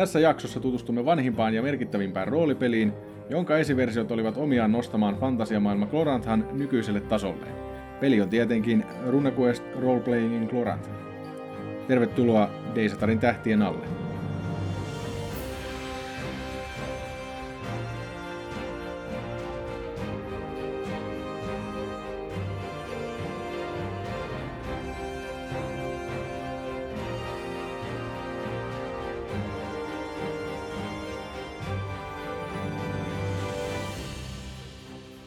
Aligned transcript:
Tässä 0.00 0.20
jaksossa 0.20 0.60
tutustumme 0.60 1.04
vanhimpaan 1.04 1.54
ja 1.54 1.62
merkittävimpään 1.62 2.28
roolipeliin, 2.28 2.92
jonka 3.30 3.58
esiversiot 3.58 4.10
olivat 4.10 4.36
omiaan 4.36 4.72
nostamaan 4.72 5.16
fantasiamaailma 5.16 5.86
Gloranthan 5.86 6.48
nykyiselle 6.52 7.00
tasolle. 7.00 7.46
Peli 8.00 8.20
on 8.20 8.28
tietenkin 8.28 8.84
RuneQuest 9.06 9.62
Roleplaying 9.80 10.34
in 10.34 10.48
Glorant. 10.48 10.90
Tervetuloa 11.88 12.50
Deisatarin 12.74 13.18
tähtien 13.18 13.62
alle. 13.62 13.99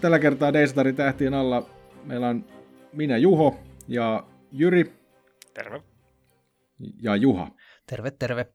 Tällä 0.03 0.20
kertaa 0.20 0.53
Deisatarin 0.53 0.95
tähtien 0.95 1.34
alla 1.34 1.70
meillä 2.03 2.30
on 2.30 2.45
minä 2.94 3.17
Juho 3.17 3.59
ja 3.88 4.23
Jyri 4.52 4.94
Terve. 5.53 5.81
ja 7.02 7.16
Juha. 7.16 7.52
Terve, 7.89 8.11
terve. 8.11 8.45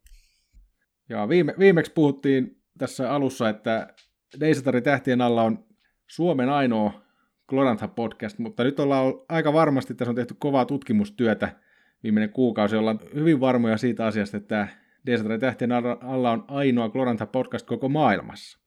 Ja 1.09 1.29
viime, 1.29 1.55
viimeksi 1.59 1.93
puhuttiin 1.93 2.63
tässä 2.79 3.13
alussa, 3.13 3.49
että 3.49 3.95
Deisatarin 4.41 4.83
tähtien 4.83 5.21
alla 5.21 5.43
on 5.43 5.65
Suomen 6.07 6.49
ainoa 6.49 7.03
Glorantha 7.49 7.89
podcast, 7.89 8.39
mutta 8.39 8.65
nyt 8.65 8.81
ollaan 8.81 9.05
aika 9.29 9.53
varmasti, 9.53 9.95
tässä 9.95 10.11
on 10.11 10.17
tehty 10.17 10.35
kovaa 10.39 10.65
tutkimustyötä 10.65 11.57
viimeinen 12.03 12.31
kuukausi, 12.31 12.77
ollaan 12.77 13.01
hyvin 13.15 13.41
varmoja 13.41 13.77
siitä 13.77 14.07
asiasta, 14.07 14.37
että 14.37 14.69
Deisatarin 15.07 15.41
tähtien 15.41 15.73
alla 15.73 16.31
on 16.31 16.45
ainoa 16.49 16.89
Glorantha 16.89 17.27
podcast 17.27 17.67
koko 17.67 17.89
maailmassa. 17.89 18.59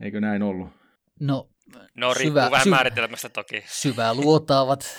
Eikö 0.00 0.20
näin 0.20 0.42
ollut? 0.42 0.68
No, 1.20 1.48
No 1.94 2.14
riippuu 2.14 2.40
Syvä- 2.40 2.50
vähän 2.50 2.64
syvä- 2.64 2.76
määritelmästä 2.76 3.28
toki. 3.28 3.64
syvää 3.66 4.14
luotaavat 4.14 4.96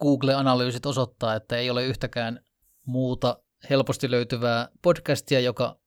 Google-analyysit 0.00 0.86
osoittaa, 0.86 1.34
että 1.34 1.56
ei 1.56 1.70
ole 1.70 1.84
yhtäkään 1.86 2.40
muuta 2.86 3.38
helposti 3.70 4.10
löytyvää 4.10 4.68
podcastia, 4.82 5.40
joka 5.40 5.80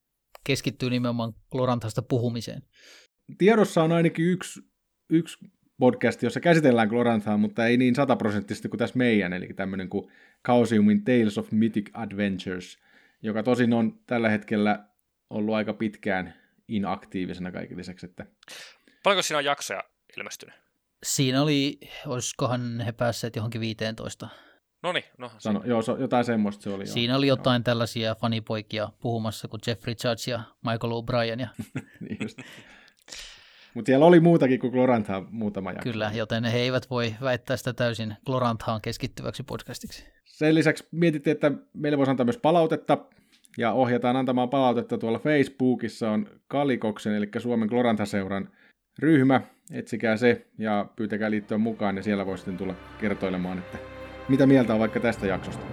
keskittyy 0.43 0.89
nimenomaan 0.89 1.33
Glorantasta 1.51 2.01
puhumiseen. 2.01 2.61
Tiedossa 3.37 3.83
on 3.83 3.91
ainakin 3.91 4.25
yksi, 4.25 4.61
yksi 5.09 5.37
podcast, 5.79 6.23
jossa 6.23 6.39
käsitellään 6.39 6.87
Gloranthaa, 6.87 7.37
mutta 7.37 7.67
ei 7.67 7.77
niin 7.77 7.95
sataprosenttisesti 7.95 8.69
kuin 8.69 8.79
tässä 8.79 8.97
meidän, 8.97 9.33
eli 9.33 9.47
tämmöinen 9.55 9.89
kuin 9.89 10.11
Chaosiumin 10.45 11.03
Tales 11.03 11.37
of 11.37 11.51
Mythic 11.51 11.89
Adventures, 11.93 12.77
joka 13.21 13.43
tosin 13.43 13.73
on 13.73 13.99
tällä 14.07 14.29
hetkellä 14.29 14.85
ollut 15.29 15.55
aika 15.55 15.73
pitkään 15.73 16.33
inaktiivisena 16.67 17.51
kaiken 17.51 17.77
lisäksi, 17.77 18.05
että 18.05 18.25
Paljonko 19.03 19.21
siinä 19.21 19.37
on 19.37 19.45
jaksoja 19.45 19.83
ilmestynyt? 20.17 20.55
Siinä 21.03 21.41
oli, 21.41 21.79
olisikohan 22.07 22.81
he 22.85 22.91
päässeet 22.91 23.35
johonkin 23.35 23.61
15. 23.61 24.29
Noniin, 24.83 25.05
no 25.17 25.31
sano, 25.37 25.61
joo, 25.65 25.81
se- 25.81 25.91
jotain 25.99 26.25
semmoista 26.25 26.63
se 26.63 26.69
oli. 26.69 26.83
joo. 26.83 26.93
Siinä 26.93 27.15
oli 27.15 27.27
jotain 27.27 27.63
tällaisia 27.63 28.15
fanipoikia 28.15 28.89
puhumassa 28.99 29.47
kuin 29.47 29.61
Jeffrey 29.67 29.95
Judge 30.03 30.31
ja 30.31 30.39
Michael 30.65 30.93
O'Brien. 30.93 31.39
Ja 31.41 31.47
niin. 32.09 32.17
Mutta 33.73 33.89
siellä 33.89 34.05
oli 34.05 34.19
muutakin 34.19 34.59
kuin 34.59 34.71
Gloranthaa 34.73 35.25
muutama 35.29 35.71
jakso. 35.71 35.83
kyllä, 35.91 36.11
joten 36.13 36.43
he 36.43 36.57
eivät 36.59 36.89
voi 36.89 37.15
väittää 37.21 37.57
sitä 37.57 37.73
täysin 37.73 38.15
Gloranthaan 38.25 38.81
keskittyväksi 38.81 39.43
podcastiksi. 39.43 40.05
Sen 40.25 40.55
lisäksi 40.55 40.87
mietittiin, 40.91 41.31
että 41.31 41.51
meille 41.73 41.97
voisi 41.97 42.09
antaa 42.09 42.23
myös 42.25 42.37
palautetta, 42.37 42.97
ja 43.57 43.71
ohjataan 43.71 44.15
antamaan 44.15 44.49
palautetta 44.49 44.97
tuolla 44.97 45.19
Facebookissa 45.19 46.11
on 46.11 46.27
Kalikoksen, 46.47 47.15
eli 47.15 47.29
Suomen 47.39 47.67
Glorantha-seuran 47.69 48.49
ryhmä. 48.99 49.41
Etsikää 49.71 50.17
se 50.17 50.45
ja 50.57 50.85
pyytäkää 50.95 51.31
liittyä 51.31 51.57
mukaan, 51.57 51.97
ja 51.97 52.03
siellä 52.03 52.25
voi 52.25 52.37
sitten 52.37 52.57
tulla 52.57 52.75
kertoilemaan, 52.99 53.57
että 53.57 53.77
mitä 54.29 54.47
mieltä 54.47 54.73
on 54.73 54.79
vaikka 54.79 54.99
tästä 54.99 55.27
jaksosta. 55.27 55.65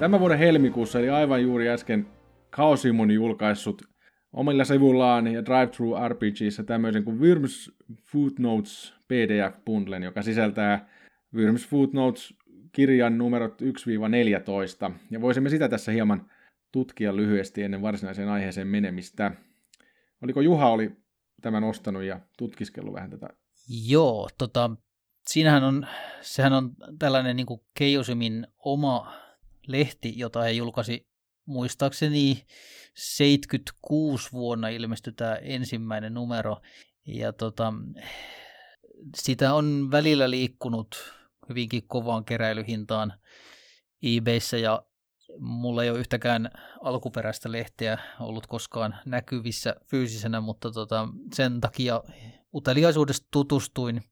Tämän 0.00 0.20
vuoden 0.20 0.38
helmikuussa, 0.38 0.98
eli 0.98 1.08
aivan 1.08 1.42
juuri 1.42 1.68
äsken, 1.68 2.06
Chaosimun 2.54 3.10
julkaissut 3.10 3.82
omilla 4.32 4.64
sivuillaan 4.64 5.26
ja 5.26 5.44
Drive-Thru 5.44 5.94
RPGissä 6.08 6.62
tämmöisen 6.62 7.04
kuin 7.04 7.20
Worms 7.20 7.72
Footnotes 8.02 8.94
PDF-bundlen, 9.08 10.02
joka 10.02 10.22
sisältää 10.22 10.88
Worms 11.34 11.68
Footnotes 11.68 12.34
kirjan 12.72 13.18
numerot 13.18 13.62
1-14, 13.62 14.92
ja 15.10 15.20
voisimme 15.20 15.48
sitä 15.48 15.68
tässä 15.68 15.92
hieman 15.92 16.26
tutkia 16.72 17.16
lyhyesti 17.16 17.62
ennen 17.62 17.82
varsinaiseen 17.82 18.28
aiheeseen 18.28 18.66
menemistä. 18.66 19.32
Oliko 20.22 20.40
Juha 20.40 20.68
oli 20.68 20.90
tämän 21.42 21.64
ostanut 21.64 22.02
ja 22.02 22.20
tutkiskellut 22.38 22.94
vähän 22.94 23.10
tätä? 23.10 23.28
Joo, 23.88 24.28
tota, 24.38 24.70
siinähän 25.28 25.64
on, 25.64 25.86
sehän 26.20 26.52
on 26.52 26.72
tällainen 26.98 27.36
niin 27.36 27.46
Keiosimin 27.74 28.46
oma 28.58 29.12
lehti, 29.66 30.12
jota 30.16 30.42
he 30.42 30.50
julkaisi 30.50 31.08
muistaakseni 31.46 32.46
76 32.94 34.32
vuonna 34.32 34.68
ilmestyi 34.68 35.12
tämä 35.12 35.34
ensimmäinen 35.34 36.14
numero. 36.14 36.56
Ja 37.06 37.32
tota, 37.32 37.72
sitä 39.16 39.54
on 39.54 39.88
välillä 39.90 40.30
liikkunut 40.30 41.14
hyvinkin 41.48 41.82
kovaan 41.86 42.24
keräilyhintaan 42.24 43.12
eBayssä 44.02 44.56
ja 44.56 44.82
mulla 45.38 45.84
ei 45.84 45.90
ole 45.90 45.98
yhtäkään 45.98 46.50
alkuperäistä 46.80 47.52
lehteä 47.52 47.98
ollut 48.20 48.46
koskaan 48.46 48.94
näkyvissä 49.06 49.76
fyysisenä, 49.90 50.40
mutta 50.40 50.70
tota, 50.70 51.08
sen 51.34 51.60
takia 51.60 52.02
uteliaisuudesta 52.54 53.28
tutustuin, 53.30 54.02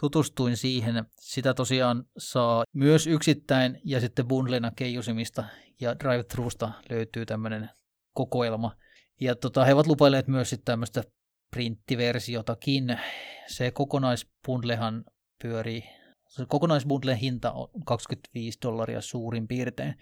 tutustuin 0.00 0.56
siihen. 0.56 1.04
Sitä 1.20 1.54
tosiaan 1.54 2.04
saa 2.18 2.64
myös 2.74 3.06
yksittäin 3.06 3.80
ja 3.84 4.00
sitten 4.00 4.28
bundlena 4.28 4.72
Keijosimista 4.76 5.44
ja 5.80 5.94
Drive-Thrusta 5.94 6.70
löytyy 6.90 7.26
tämmöinen 7.26 7.70
kokoelma. 8.14 8.76
Ja 9.20 9.36
tota, 9.36 9.64
he 9.64 9.74
ovat 9.74 9.86
lupailleet 9.86 10.28
myös 10.28 10.50
sitten 10.50 10.72
tämmöistä 10.72 11.02
printtiversiotakin. 11.50 12.98
Se 13.46 13.70
kokonaisbundlehan 13.70 15.04
pyörii, 15.42 15.84
se 16.28 16.46
kokonaisbundlen 16.48 17.16
hinta 17.16 17.52
on 17.52 17.68
25 17.84 18.58
dollaria 18.62 19.00
suurin 19.00 19.48
piirtein. 19.48 19.94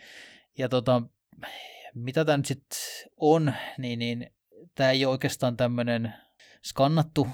Ja 0.59 0.69
tota, 0.69 1.03
mitä 1.95 2.25
tämä 2.25 2.37
nyt 2.37 2.47
sitten 2.47 2.79
on, 3.17 3.53
niin, 3.79 3.99
niin 3.99 4.31
tämä 4.75 4.91
ei 4.91 5.05
ole 5.05 5.13
oikeastaan 5.13 5.57
tämmöinen 5.57 6.15
skannattu 6.65 7.29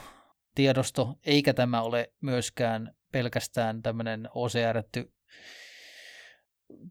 tiedosto, 0.55 1.19
eikä 1.27 1.55
tämä 1.55 1.83
ole 1.83 2.13
myöskään 2.21 2.95
pelkästään 3.13 3.83
tämmöinen 3.83 4.29
OCR-tty 4.35 5.13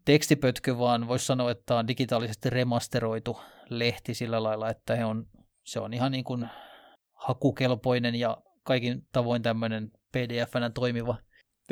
tekstipötkö, 0.04 0.78
vaan 0.78 1.08
voisi 1.08 1.26
sanoa, 1.26 1.50
että 1.50 1.62
tämä 1.66 1.80
on 1.80 1.88
digitaalisesti 1.88 2.50
remasteroitu 2.50 3.40
lehti 3.68 4.14
sillä 4.14 4.42
lailla, 4.42 4.70
että 4.70 4.96
he 4.96 5.04
on, 5.04 5.26
se 5.64 5.80
on 5.80 5.94
ihan 5.94 6.12
niin 6.12 6.24
kuin 6.24 6.48
hakukelpoinen 7.12 8.14
ja 8.14 8.36
kaikin 8.62 9.06
tavoin 9.12 9.42
tämmöinen 9.42 9.90
PDF-nä 10.12 10.70
toimiva. 10.70 11.16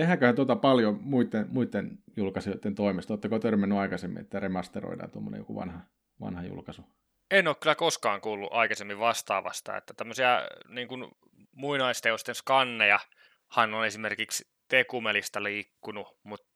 Tehdäänköhän 0.00 0.34
tuota 0.34 0.56
paljon 0.56 0.98
muiden, 1.02 1.46
muiden 1.50 1.98
julkaisijoiden 2.16 2.74
toimesta? 2.74 3.12
Oletteko 3.12 3.38
törmännyt 3.38 3.78
aikaisemmin, 3.78 4.22
että 4.22 4.40
remasteroidaan 4.40 5.10
tuommoinen 5.10 5.38
joku 5.38 5.54
vanha, 5.54 5.80
vanha 6.20 6.42
julkaisu? 6.42 6.82
En 7.30 7.48
ole 7.48 7.56
kyllä 7.60 7.74
koskaan 7.74 8.20
kuullut 8.20 8.52
aikaisemmin 8.52 8.98
vastaavasta, 8.98 9.76
että 9.76 9.94
tämmöisiä 9.94 10.48
niin 10.68 10.88
kuin 10.88 11.08
muinaisteosten 11.52 12.34
skannejahan 12.34 13.74
on 13.74 13.86
esimerkiksi 13.86 14.44
Tekumelista 14.68 15.42
liikkunut, 15.42 16.18
mutta 16.22 16.46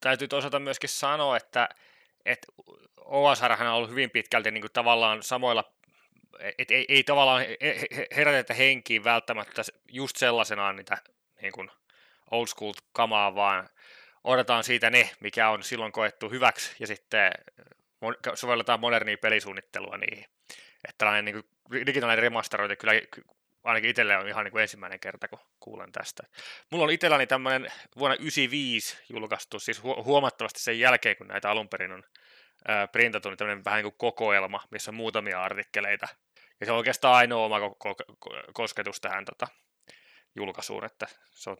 täytyy 0.00 0.28
toisaalta 0.28 0.58
myöskin 0.58 0.90
sanoa, 0.90 1.36
että, 1.36 1.68
että 2.24 2.46
OSRhan 2.96 3.68
on 3.68 3.74
ollut 3.74 3.90
hyvin 3.90 4.10
pitkälti 4.10 4.50
niin 4.50 4.62
kuin 4.62 4.72
tavallaan 4.72 5.22
samoilla, 5.22 5.72
että 6.58 6.74
ei, 6.74 6.86
ei 6.88 7.04
tavallaan 7.04 7.44
herätetä 8.16 8.54
henkiin 8.54 9.04
välttämättä 9.04 9.62
just 9.88 10.16
sellaisenaan 10.16 10.76
niitä 10.76 10.98
niin 11.42 11.52
kuin 11.52 11.70
old 12.32 12.46
school 12.46 12.72
kamaa, 12.92 13.34
vaan 13.34 13.68
odotetaan 14.24 14.64
siitä 14.64 14.90
ne, 14.90 15.10
mikä 15.20 15.48
on 15.48 15.62
silloin 15.62 15.92
koettu 15.92 16.28
hyväksi, 16.28 16.76
ja 16.80 16.86
sitten 16.86 17.32
sovelletaan 18.34 18.80
modernia 18.80 19.18
pelisuunnittelua 19.18 19.96
niihin. 19.96 20.24
Että 20.84 20.98
tällainen 20.98 21.24
niin 21.24 21.34
kuin, 21.34 21.86
digitaalinen 21.86 22.22
remasterointi 22.22 22.76
kyllä 22.76 22.92
ainakin 23.64 23.90
itselle 23.90 24.16
on 24.16 24.28
ihan 24.28 24.44
niin 24.44 24.52
kuin 24.52 24.62
ensimmäinen 24.62 25.00
kerta, 25.00 25.28
kun 25.28 25.38
kuulen 25.60 25.92
tästä. 25.92 26.22
Mulla 26.70 26.84
on 26.84 26.90
itselläni 26.90 27.26
tämmöinen 27.26 27.72
vuonna 27.98 28.16
1995 28.16 28.96
julkaistu, 29.08 29.60
siis 29.60 29.82
hu- 29.82 30.04
huomattavasti 30.04 30.60
sen 30.60 30.78
jälkeen, 30.78 31.16
kun 31.16 31.28
näitä 31.28 31.50
alun 31.50 31.68
perin 31.68 31.92
on 31.92 32.04
ää, 32.68 32.88
printattu, 32.88 33.28
niin 33.28 33.38
tämmöinen 33.38 33.64
vähän 33.64 33.78
niin 33.82 33.92
kuin 33.92 33.98
kokoelma, 33.98 34.64
missä 34.70 34.90
on 34.90 34.94
muutamia 34.94 35.42
artikkeleita. 35.42 36.08
Ja 36.60 36.66
se 36.66 36.72
on 36.72 36.78
oikeastaan 36.78 37.14
ainoa 37.14 37.44
oma 37.44 37.58
ko- 37.58 38.04
ko- 38.28 38.52
kosketus 38.52 39.00
tähän 39.00 39.24
tota, 39.24 39.46
julkaisuun, 40.36 40.84
että 40.84 41.06
se 41.30 41.50
on 41.50 41.56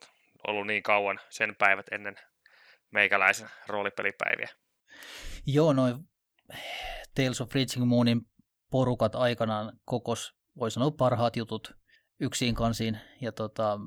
ollut 0.49 0.67
niin 0.67 0.83
kauan 0.83 1.21
sen 1.31 1.57
päivät 1.59 1.87
ennen 1.91 2.17
meikäläisen 2.91 3.49
roolipelipäiviä. 3.67 4.49
Joo, 5.47 5.73
noin 5.73 5.97
Tales 7.15 7.41
of 7.41 7.55
Reaching 7.55 7.85
Moonin 7.87 8.21
porukat 8.71 9.15
aikanaan 9.15 9.73
kokos, 9.85 10.35
voi 10.57 10.71
sanoa 10.71 10.91
parhaat 10.91 11.37
jutut 11.37 11.77
yksin 12.21 12.55
kansiin. 12.55 12.99
Ja 13.21 13.33
tota, 13.33 13.79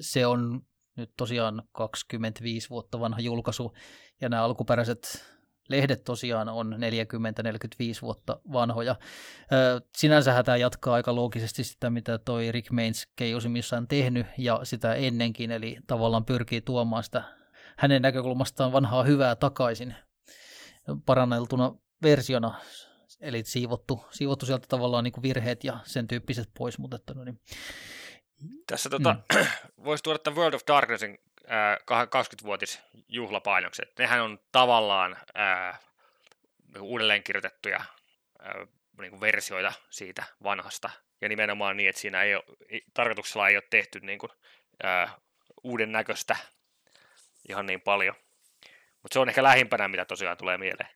se 0.00 0.26
on 0.26 0.60
nyt 0.96 1.12
tosiaan 1.16 1.62
25 1.72 2.70
vuotta 2.70 3.00
vanha 3.00 3.20
julkaisu, 3.20 3.72
ja 4.20 4.28
nämä 4.28 4.44
alkuperäiset 4.44 5.32
lehdet 5.68 6.04
tosiaan 6.04 6.48
on 6.48 6.76
40-45 6.78 8.02
vuotta 8.02 8.40
vanhoja. 8.52 8.96
Sinänsähän 9.96 10.44
tämä 10.44 10.56
jatkaa 10.56 10.94
aika 10.94 11.14
loogisesti 11.14 11.64
sitä, 11.64 11.90
mitä 11.90 12.18
toi 12.18 12.52
Rick 12.52 12.70
Mains 12.70 13.08
Keijosimissa 13.16 13.76
on 13.76 13.88
tehnyt, 13.88 14.26
ja 14.38 14.60
sitä 14.62 14.94
ennenkin, 14.94 15.50
eli 15.50 15.76
tavallaan 15.86 16.24
pyrkii 16.24 16.60
tuomaan 16.60 17.04
sitä 17.04 17.22
hänen 17.76 18.02
näkökulmastaan 18.02 18.72
vanhaa 18.72 19.04
hyvää 19.04 19.36
takaisin 19.36 19.94
paranneltuna 21.06 21.74
versiona, 22.02 22.54
eli 23.20 23.42
siivottu, 23.44 24.04
siivottu 24.10 24.46
sieltä 24.46 24.66
tavallaan 24.68 25.04
niin 25.04 25.12
kuin 25.12 25.22
virheet 25.22 25.64
ja 25.64 25.78
sen 25.84 26.08
tyyppiset 26.08 26.48
pois, 26.58 26.78
mutta 26.78 26.96
että 26.96 27.14
no 27.14 27.24
niin. 27.24 27.40
Tässä 28.66 28.90
tota, 28.90 29.16
mm. 29.34 29.46
voisi 29.84 30.02
tuoda 30.02 30.18
tämän 30.18 30.36
World 30.36 30.54
of 30.54 30.62
Darknessin 30.66 31.18
äh, 31.50 31.78
20-vuotis 32.06 32.82
juhlapainokset. 33.08 33.92
Nehän 33.98 34.22
on 34.22 34.38
tavallaan 34.52 35.16
äh, 35.38 35.80
uudelleen 36.80 37.22
kirjoitettuja 37.22 37.76
äh, 37.76 38.68
niin 39.00 39.10
kuin 39.10 39.20
versioita 39.20 39.72
siitä 39.90 40.24
vanhasta. 40.42 40.90
Ja 41.20 41.28
nimenomaan 41.28 41.76
niin, 41.76 41.88
että 41.88 42.00
siinä 42.00 42.22
ei 42.22 42.34
ole, 42.34 42.44
tarkoituksella 42.94 43.48
ei 43.48 43.56
ole 43.56 43.64
tehty 43.70 44.00
niin 44.00 44.18
kuin, 44.18 44.30
äh, 44.84 45.16
uuden 45.64 45.92
näköistä 45.92 46.36
ihan 47.48 47.66
niin 47.66 47.80
paljon. 47.80 48.14
Mutta 49.02 49.12
se 49.12 49.18
on 49.18 49.28
ehkä 49.28 49.42
lähimpänä, 49.42 49.88
mitä 49.88 50.04
tosiaan 50.04 50.36
tulee 50.36 50.58
mieleen. 50.58 50.88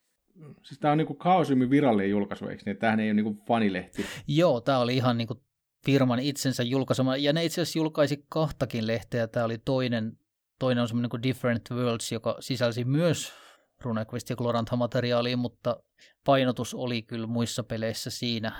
Siis 0.63 0.81
tämä 0.81 0.93
on 0.93 0.99
niinku 0.99 1.15
Kaosymin 1.15 1.71
virallinen 1.71 2.11
julkaisu, 2.11 2.49
eikö 2.49 2.63
niin? 2.67 2.77
Tämähän 2.77 3.01
ei 3.01 3.09
ole 3.09 3.15
niinku 3.15 3.45
fanilehti. 3.49 4.07
Joo, 4.27 4.61
tämä 4.61 4.79
oli 4.79 4.97
ihan 4.97 5.19
niinku 5.19 5.43
firman 5.87 6.19
itsensä 6.19 6.63
julkaisema, 6.63 7.17
ja 7.17 7.33
ne 7.33 7.45
itse 7.45 7.61
asiassa 7.61 7.79
julkaisi 7.79 8.25
kahtakin 8.29 8.87
lehteä. 8.87 9.27
Tämä 9.27 9.45
oli 9.45 9.59
toinen, 9.59 10.19
toinen 10.59 10.83
on 10.83 10.89
semmoinen 10.89 11.11
kuin 11.11 11.23
Different 11.23 11.71
Worlds, 11.71 12.13
joka 12.13 12.37
sisälsi 12.41 12.85
myös 12.85 13.33
RuneQuest 13.81 14.31
ja 14.31 14.37
Glorantha-materiaalia, 14.37 15.37
mutta 15.37 15.77
painotus 16.25 16.75
oli 16.75 17.03
kyllä 17.03 17.27
muissa 17.27 17.63
peleissä 17.63 18.11
siinä, 18.11 18.53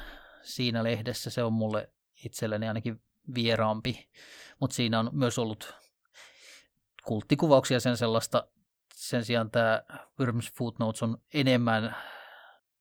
siinä 0.43 0.85
lehdessä. 0.85 1.31
Se 1.31 1.43
on 1.43 1.53
mulle 1.53 1.91
itselleni 2.25 2.69
ainakin 2.69 3.01
vieraampi, 3.35 4.09
mutta 4.61 4.77
siinä 4.77 5.01
on 5.01 5.11
myös 5.13 5.39
ollut 5.39 5.75
kulttikuvauksia 7.05 7.81
sen 7.81 7.97
sellaista. 7.97 8.49
Sen 8.95 9.25
sijaan 9.25 9.51
tämä 9.51 9.83
Worms 10.21 10.53
Footnotes 10.53 11.03
on 11.03 11.19
enemmän 11.35 11.97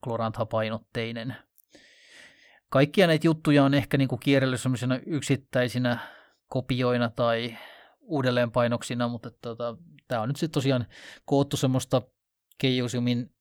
Glorantha-painotteinen. 0.04 1.36
Kaikkia 2.70 3.08
näitä 3.08 3.28
juttuja 3.28 3.64
on 3.64 3.74
ehkä 3.74 3.98
niin 3.98 4.10
kierrellyt 4.20 4.62
sellaisena 4.62 5.00
yksittäisinä 5.06 5.98
kopioina 6.48 7.10
tai 7.10 7.58
uudelleenpainoksina, 8.06 9.07
mutta 9.07 9.31
tota, 9.42 9.78
tämä 10.07 10.22
on 10.22 10.28
nyt 10.28 10.38
sitten 10.38 10.54
tosiaan 10.54 10.86
koottu 11.25 11.57
semmoista 11.57 12.02
Keijusiumin 12.57 13.36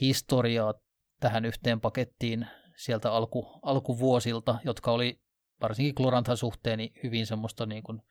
historiaa 0.00 0.74
tähän 1.20 1.44
yhteen 1.44 1.80
pakettiin 1.80 2.46
sieltä 2.76 3.12
alku, 3.12 3.46
alkuvuosilta, 3.62 4.58
jotka 4.64 4.92
oli 4.92 5.20
varsinkin 5.60 5.94
Gloranthan 5.96 6.36
suhteen 6.36 6.78
niin 6.78 6.92
hyvin 7.02 7.26
semmoista 7.26 7.66
niin 7.66 7.82
kuin 7.82 8.02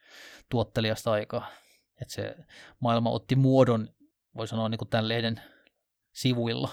tuottelijasta 0.49 1.11
aikaa. 1.11 1.47
Että 2.01 2.13
se 2.13 2.35
maailma 2.79 3.11
otti 3.11 3.35
muodon, 3.35 3.89
voi 4.35 4.47
sanoa 4.47 4.69
niin 4.69 4.77
kuin 4.79 4.89
tämän 4.89 5.07
lehden 5.07 5.41
sivuilla. 6.11 6.69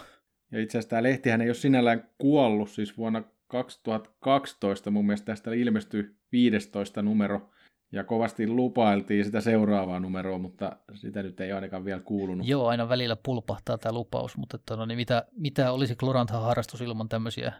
Ja 0.53 0.61
itse 0.61 0.79
asiassa 0.79 0.91
tämä 0.91 1.03
lehtihän 1.03 1.41
ei 1.41 1.49
ole 1.49 1.55
sinällään 1.55 2.11
kuollut, 2.19 2.71
siis 2.71 2.97
vuonna 2.97 3.23
2012 3.47 4.91
mun 4.91 5.07
mielestä 5.07 5.27
tästä 5.27 5.53
ilmestyi 5.53 6.17
15 6.33 7.03
numero, 7.03 7.51
ja 7.93 8.05
kovasti 8.05 8.47
lupailtiin 8.47 9.25
sitä 9.25 9.41
seuraavaa 9.41 10.01
numeroa, 10.01 10.39
mutta 10.39 10.77
sitä 10.95 11.23
nyt 11.23 11.41
ei 11.41 11.53
ainakaan 11.53 11.85
vielä 11.85 12.01
kuulunut. 12.01 12.49
Joo, 12.49 12.67
aina 12.67 12.89
välillä 12.89 13.17
pulpahtaa 13.17 13.79
tämä 13.79 13.93
lupaus, 13.93 14.37
mutta 14.37 14.57
että, 14.57 14.77
no, 14.77 14.87
niin 14.87 14.97
mitä, 14.97 15.27
mitä 15.33 15.73
olisi 15.73 15.97
Glorantha 15.97 16.41
harrastus 16.41 16.81
ilman 16.81 17.09
tämmöisiä 17.09 17.53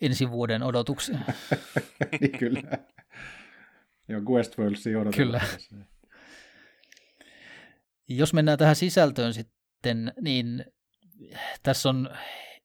ensi 0.00 0.30
vuoden 0.30 0.62
odotuksia? 0.62 1.18
niin 2.20 2.38
kyllä. 2.38 2.62
Joo, 4.08 4.20
Westworldsia 4.20 5.00
odotetaan. 5.00 5.26
Kyllä. 5.26 5.40
Jos 8.08 8.34
mennään 8.34 8.58
tähän 8.58 8.76
sisältöön 8.76 9.34
sitten, 9.34 10.12
niin 10.20 10.64
tässä 11.62 11.88
on 11.88 12.10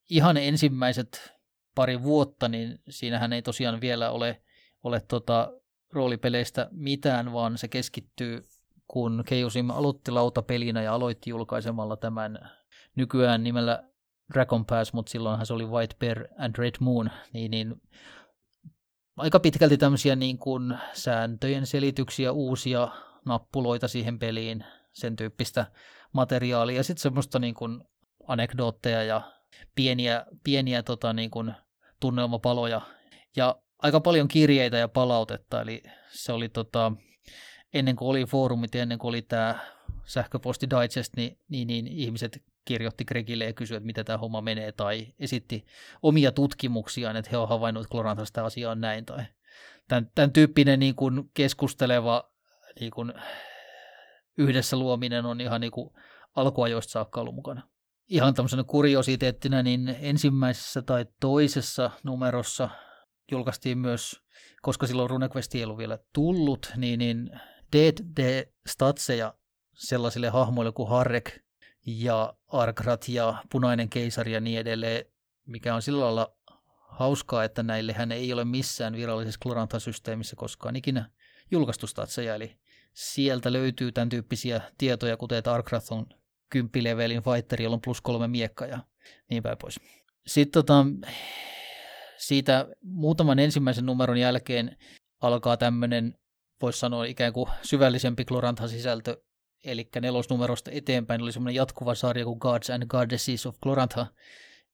ihan 0.10 0.38
ensimmäiset 0.38 1.34
pari 1.76 2.04
vuotta, 2.04 2.48
niin 2.48 2.80
siinähän 2.90 3.34
ei 3.34 3.42
tosiaan 3.42 3.82
vielä 3.82 4.12
ole, 4.12 4.42
ole 4.84 5.02
tota 5.08 5.61
roolipeleistä 5.94 6.68
mitään, 6.72 7.34
vaan 7.34 7.58
se 7.58 7.68
keskittyy, 7.68 8.48
kun 8.88 9.24
Keijusim 9.26 9.70
aloitti 9.70 10.12
lautapelinä 10.12 10.82
ja 10.82 10.94
aloitti 10.94 11.30
julkaisemalla 11.30 11.98
tämän 11.98 12.50
nykyään 12.96 13.44
nimellä 13.44 13.84
Dragon 14.34 14.66
Pass, 14.66 14.94
mutta 14.94 15.10
silloinhan 15.10 15.46
se 15.46 15.54
oli 15.54 15.66
White 15.66 15.96
Bear 16.00 16.28
and 16.38 16.56
Red 16.58 16.76
Moon, 16.80 17.12
niin, 17.34 17.52
niin 17.52 17.82
aika 19.18 19.40
pitkälti 19.40 19.78
tämmöisiä 19.78 20.16
niin 20.16 20.38
kuin 20.38 20.78
sääntöjen 20.94 21.66
selityksiä, 21.66 22.32
uusia 22.32 22.88
nappuloita 23.26 23.88
siihen 23.88 24.20
peliin, 24.20 24.66
sen 24.94 25.16
tyyppistä 25.16 25.66
materiaalia 26.14 26.78
ja 26.78 26.84
sitten 26.84 27.02
semmoista 27.02 27.40
niin 27.40 27.56
kuin 27.56 27.84
anekdootteja 28.28 29.04
ja 29.04 29.22
pieniä, 29.76 30.26
pieniä 30.44 30.84
tota, 30.84 31.14
niin 31.14 31.32
kuin 31.32 31.54
tunnelmapaloja. 32.00 32.82
Ja 33.36 33.56
aika 33.82 34.00
paljon 34.00 34.28
kirjeitä 34.28 34.78
ja 34.78 34.88
palautetta, 34.88 35.62
eli 35.62 35.84
se 36.10 36.32
oli 36.32 36.50
tota, 36.50 36.92
ennen 37.74 37.96
kuin 37.96 38.10
oli 38.10 38.26
foorumit 38.26 38.76
ja 38.76 38.82
ennen 38.82 39.00
kuin 39.00 39.10
oli 39.10 39.22
tämä 39.22 39.60
sähköposti 40.06 40.68
digest, 40.70 41.16
niin, 41.16 41.38
niin, 41.50 41.68
niin 41.68 41.88
ihmiset 41.88 42.44
kirjoitti 42.66 43.06
Gregille 43.06 43.46
ja 43.46 43.54
kysyi, 43.54 43.78
että 43.78 43.86
miten 43.86 44.06
tämä 44.06 44.18
homma 44.18 44.42
menee, 44.42 44.72
tai 44.72 45.08
esitti 45.20 45.66
omia 46.02 46.32
tutkimuksiaan, 46.32 47.16
että 47.16 47.32
he 47.32 47.38
ovat 47.38 47.50
havainneet 47.50 47.88
Glorantasta 47.88 48.28
sitä 48.28 48.46
asiaa 48.46 48.76
näin, 48.76 49.06
tai 49.06 49.24
tämän, 49.88 50.12
tämän 50.16 50.32
tyyppinen 50.32 50.80
niin 50.80 50.96
kuin 50.96 51.32
keskusteleva 51.34 52.32
niin 52.80 52.92
kuin 52.92 53.14
yhdessä 54.38 54.78
luominen 54.78 55.26
on 55.26 55.42
ihan 55.42 55.62
niin 55.62 55.72
kuin 55.72 55.90
alkuajoista 56.36 56.92
saakka 56.92 57.22
ollut 57.22 57.36
mukana. 57.36 57.62
Ihan 58.08 58.34
tämmöisenä 58.34 58.64
kuriositeettina, 58.64 59.64
niin 59.64 59.98
ensimmäisessä 60.02 60.82
tai 60.82 61.06
toisessa 61.20 61.92
numerossa 62.04 62.70
julkaistiin 63.32 63.78
myös, 63.78 64.22
koska 64.62 64.88
silloin 64.88 65.10
RuneQuest 65.10 65.56
ei 65.56 65.64
ollut 65.64 65.78
vielä 65.78 66.00
tullut, 66.14 66.72
niin, 66.76 67.00
niin 67.00 67.30
DD-statseja 67.76 69.34
sellaisille 69.74 70.30
hahmoille 70.30 70.72
kuin 70.72 70.90
Harrek 70.90 71.32
ja 71.86 72.34
Arkrat 72.48 73.10
ja 73.10 73.44
Punainen 73.52 73.90
keisari 73.90 74.34
ja 74.34 74.40
niin 74.40 74.60
edelleen, 74.60 75.06
mikä 75.46 75.76
on 75.76 75.82
sillä 75.82 76.06
lailla 76.06 76.36
hauskaa, 76.90 77.44
että 77.44 77.64
näillehän 77.64 78.12
ei 78.12 78.34
ole 78.34 78.46
missään 78.46 78.96
virallisessa 78.96 79.40
Glorantha-systeemissä 79.44 80.36
koskaan 80.36 80.76
ikinä 80.76 81.10
julkaistu 81.52 81.88
statseja, 81.88 82.36
eli 82.36 82.58
sieltä 82.94 83.54
löytyy 83.54 83.92
tämän 83.92 84.10
tyyppisiä 84.10 84.62
tietoja, 84.78 85.18
kuten 85.18 85.38
että 85.38 85.54
Arkrath 85.54 85.94
on 85.94 86.06
kymppilevelin 86.50 87.24
fighteri, 87.24 87.64
jolla 87.64 87.76
on 87.76 87.82
plus 87.82 88.02
kolme 88.02 88.28
miekka 88.28 88.66
ja 88.66 88.80
niin 89.30 89.44
päin 89.44 89.58
pois. 89.58 89.80
Sitten 90.28 90.52
tota, 90.52 90.86
siitä 92.22 92.68
muutaman 92.82 93.40
ensimmäisen 93.40 93.86
numeron 93.86 94.18
jälkeen 94.18 94.78
alkaa 95.22 95.58
tämmöinen, 95.58 96.20
voisi 96.62 96.80
sanoa 96.80 97.06
ikään 97.06 97.34
kuin 97.34 97.50
syvällisempi 97.62 98.26
Glorantha-sisältö, 98.26 99.24
eli 99.64 99.90
nelosnumerosta 100.02 100.72
eteenpäin 100.72 101.22
oli 101.22 101.32
semmoinen 101.32 101.56
jatkuva 101.56 101.96
sarja 101.96 102.26
kuin 102.26 102.38
Gods 102.42 102.70
and 102.70 102.86
Goddesses 102.88 103.46
of 103.46 103.60
Glorantha, 103.64 104.08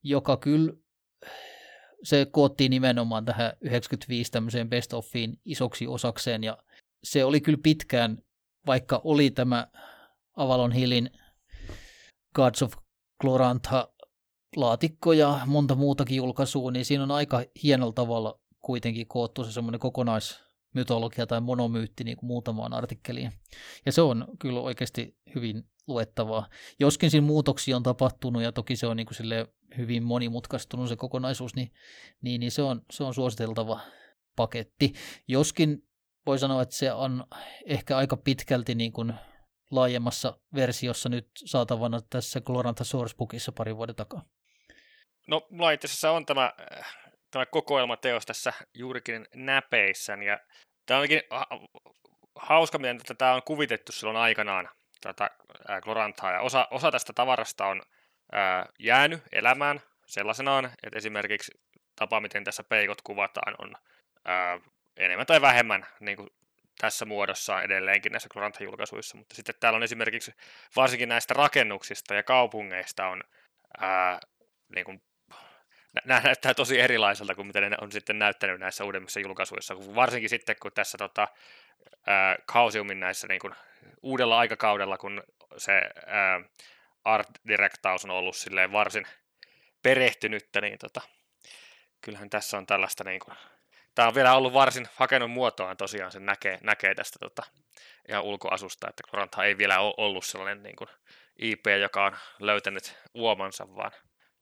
joka 0.03 0.37
kyllä 0.37 0.73
se 2.03 2.27
koottiin 2.31 2.69
nimenomaan 2.69 3.25
tähän 3.25 3.53
95 3.61 4.31
tämmöiseen 4.31 4.69
best 4.69 4.93
offiin 4.93 5.39
isoksi 5.45 5.87
osakseen, 5.87 6.43
ja 6.43 6.57
se 7.03 7.25
oli 7.25 7.41
kyllä 7.41 7.59
pitkään, 7.63 8.17
vaikka 8.65 9.01
oli 9.03 9.31
tämä 9.31 9.67
Avalon 10.35 10.71
Hillin 10.71 11.09
Gods 12.35 12.63
of 12.63 12.73
Glorantha 13.21 13.93
laatikko 14.55 15.13
ja 15.13 15.39
monta 15.45 15.75
muutakin 15.75 16.17
julkaisua, 16.17 16.71
niin 16.71 16.85
siinä 16.85 17.03
on 17.03 17.11
aika 17.11 17.43
hienolla 17.63 17.93
tavalla 17.93 18.39
kuitenkin 18.61 19.07
koottu 19.07 19.43
se 19.43 19.51
semmoinen 19.51 19.79
kokonaismytologia 19.79 21.27
tai 21.27 21.41
monomyytti 21.41 22.03
niin 22.03 22.17
kuin 22.17 22.27
muutamaan 22.27 22.73
artikkeliin. 22.73 23.31
Ja 23.85 23.91
se 23.91 24.01
on 24.01 24.27
kyllä 24.39 24.59
oikeasti 24.59 25.17
hyvin 25.35 25.63
luettavaa. 25.87 26.49
Joskin 26.79 27.11
siinä 27.11 27.27
muutoksia 27.27 27.75
on 27.75 27.83
tapahtunut 27.83 28.43
ja 28.43 28.51
toki 28.51 28.75
se 28.75 28.87
on 28.87 28.97
niin 28.97 29.07
kuin 29.07 29.47
hyvin 29.77 30.03
monimutkaistunut 30.03 30.89
se 30.89 30.95
kokonaisuus, 30.95 31.55
niin, 31.55 31.71
niin, 32.21 32.39
niin 32.39 32.51
se, 32.51 32.61
on, 32.61 32.81
se 32.91 33.03
on 33.03 33.13
suositeltava 33.13 33.79
paketti. 34.35 34.93
Joskin 35.27 35.87
voi 36.25 36.39
sanoa, 36.39 36.61
että 36.61 36.75
se 36.75 36.93
on 36.93 37.25
ehkä 37.65 37.97
aika 37.97 38.17
pitkälti 38.17 38.75
niin 38.75 38.91
kuin 38.91 39.13
laajemmassa 39.71 40.37
versiossa 40.55 41.09
nyt 41.09 41.27
saatavana 41.45 41.99
tässä 42.09 42.41
Gloranta 42.41 42.83
Sourcebookissa 42.83 43.51
pari 43.51 43.75
vuoden 43.75 43.95
takaa. 43.95 44.21
No, 45.27 45.47
mulla 45.49 45.71
itse 45.71 45.85
asiassa 45.85 46.11
on 46.11 46.25
tämä, 46.25 46.53
tämä 47.31 47.45
kokoelmateos 47.45 48.25
tässä 48.25 48.53
juurikin 48.73 49.27
näpeissä, 49.35 50.13
ja 50.13 50.39
tämä 50.85 50.99
onkin 50.99 51.21
hauska, 52.35 52.77
miten 52.77 52.99
tätä 53.07 53.33
on 53.33 53.43
kuvitettu 53.43 53.91
silloin 53.91 54.17
aikanaan, 54.17 54.69
tätä 55.01 55.29
Glorantaa, 55.81 56.31
ja 56.31 56.41
osa, 56.41 56.67
osa 56.71 56.91
tästä 56.91 57.13
tavarasta 57.13 57.65
on 57.65 57.81
ää, 58.31 58.65
jäänyt 58.79 59.23
elämään 59.31 59.79
sellaisenaan, 60.05 60.65
että 60.65 60.97
esimerkiksi 60.97 61.51
tapa, 61.95 62.19
miten 62.19 62.43
tässä 62.43 62.63
peikot 62.63 63.01
kuvataan, 63.01 63.55
on 63.59 63.75
ää, 64.25 64.59
enemmän 64.97 65.25
tai 65.25 65.41
vähemmän 65.41 65.87
niin 65.99 66.17
kuin 66.17 66.29
tässä 66.77 67.05
muodossa 67.05 67.61
edelleenkin 67.61 68.11
näissä 68.11 68.29
Gloranta-julkaisuissa, 68.33 69.17
mutta 69.17 69.35
sitten 69.35 69.55
täällä 69.59 69.77
on 69.77 69.83
esimerkiksi 69.83 70.33
varsinkin 70.75 71.09
näistä 71.09 71.33
rakennuksista 71.33 72.13
ja 72.13 72.23
kaupungeista 72.23 73.07
on 73.07 73.23
ää, 73.79 74.19
niin 74.75 74.85
kuin, 74.85 75.01
nämä 76.05 76.21
näyttää 76.23 76.53
tosi 76.53 76.79
erilaiselta 76.79 77.35
kuin 77.35 77.47
mitä 77.47 77.61
ne 77.61 77.77
on 77.81 77.91
sitten 77.91 78.19
näyttänyt 78.19 78.59
näissä 78.59 78.83
uudemmissa 78.83 79.19
julkaisuissa, 79.19 79.75
varsinkin 79.95 80.29
sitten 80.29 80.55
kun 80.61 80.71
tässä 80.71 80.97
tota, 80.97 81.27
ää, 82.07 82.35
Kausiumin 82.45 82.99
näissä 82.99 83.27
niin 83.27 83.39
kuin, 83.39 83.53
uudella 84.03 84.39
aikakaudella, 84.39 84.97
kun 84.97 85.23
se 85.57 85.81
ää, 86.05 86.41
art 87.05 87.29
directaus 87.47 88.05
on 88.05 88.11
ollut 88.11 88.35
silleen 88.35 88.71
varsin 88.71 89.07
perehtynyttä, 89.83 90.61
niin 90.61 90.79
tota, 90.79 91.01
kyllähän 92.01 92.29
tässä 92.29 92.57
on 92.57 92.65
tällaista 92.65 93.03
niin 93.03 93.19
kuin, 93.19 93.37
tämä 93.97 94.07
on 94.07 94.15
vielä 94.15 94.35
ollut 94.35 94.53
varsin 94.53 94.87
hakenut 94.95 95.31
muotoaan 95.31 95.77
tosiaan, 95.77 96.11
sen 96.11 96.25
näkee, 96.25 96.59
näkee 96.63 96.95
tästä 96.95 97.19
tota, 97.19 97.43
ihan 98.09 98.23
ulkoasusta, 98.23 98.89
että 98.89 99.03
Korantha 99.11 99.43
ei 99.43 99.57
vielä 99.57 99.79
ole 99.79 99.93
ollut 99.97 100.25
sellainen 100.25 100.63
niin 100.63 100.75
kuin 100.75 100.87
IP, 101.41 101.65
joka 101.81 102.05
on 102.05 102.11
löytänyt 102.39 102.95
uomansa, 103.13 103.75
vaan 103.75 103.91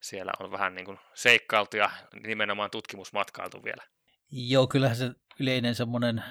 siellä 0.02 0.32
on 0.40 0.52
vähän 0.52 0.76
niin 0.76 0.86
kuin 0.86 1.00
seikkailtu 1.14 1.78
ja 1.78 1.90
nimenomaan 2.24 2.72
tutkimusmatkailtu 2.72 3.64
vielä. 3.64 3.84
Joo, 4.32 4.68
kyllähän 4.68 4.98
se 4.98 5.12
yleinen 5.40 5.76
semmoinen, 5.76 6.24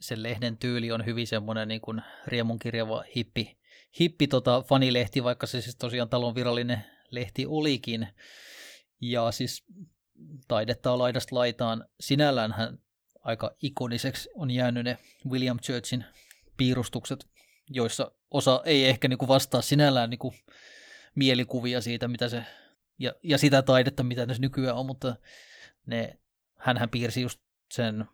sen 0.00 0.22
lehden 0.22 0.58
tyyli 0.58 0.92
on 0.92 1.06
hyvin 1.06 1.26
semmoinen 1.26 1.68
niin 1.68 1.80
kuin 1.80 2.02
riemunkirjava 2.26 3.04
hippi, 3.16 3.58
hippi 4.00 4.26
tota 4.26 4.62
fanilehti, 4.62 5.24
vaikka 5.24 5.46
se 5.46 5.60
siis 5.60 5.76
tosiaan 5.76 6.08
talon 6.08 6.34
virallinen 6.34 6.84
lehti 7.10 7.46
olikin. 7.46 8.08
Ja 9.00 9.30
siis 9.30 9.64
taidetta 10.48 10.92
on 10.92 10.98
laidasta 10.98 11.36
laitaan. 11.36 11.84
Sinällään 12.00 12.52
hän 12.52 12.78
aika 13.20 13.54
ikoniseksi 13.62 14.30
on 14.34 14.50
jäänyt 14.50 14.84
ne 14.84 14.98
William 15.30 15.58
Churchin 15.58 16.04
piirustukset, 16.56 17.26
joissa 17.70 18.12
osa 18.30 18.62
ei 18.64 18.88
ehkä 18.88 19.08
niinku 19.08 19.28
vastaa 19.28 19.62
sinällään 19.62 20.10
niinku 20.10 20.34
mielikuvia 21.14 21.80
siitä, 21.80 22.08
mitä 22.08 22.28
se, 22.28 22.44
ja, 22.98 23.12
ja 23.22 23.38
sitä 23.38 23.62
taidetta, 23.62 24.02
mitä 24.02 24.26
tässä 24.26 24.40
nykyään 24.40 24.76
on, 24.76 24.86
mutta 24.86 25.16
ne, 25.86 26.18
hänhän 26.58 26.90
piirsi 26.90 27.22
just 27.22 27.40
sen 27.70 28.04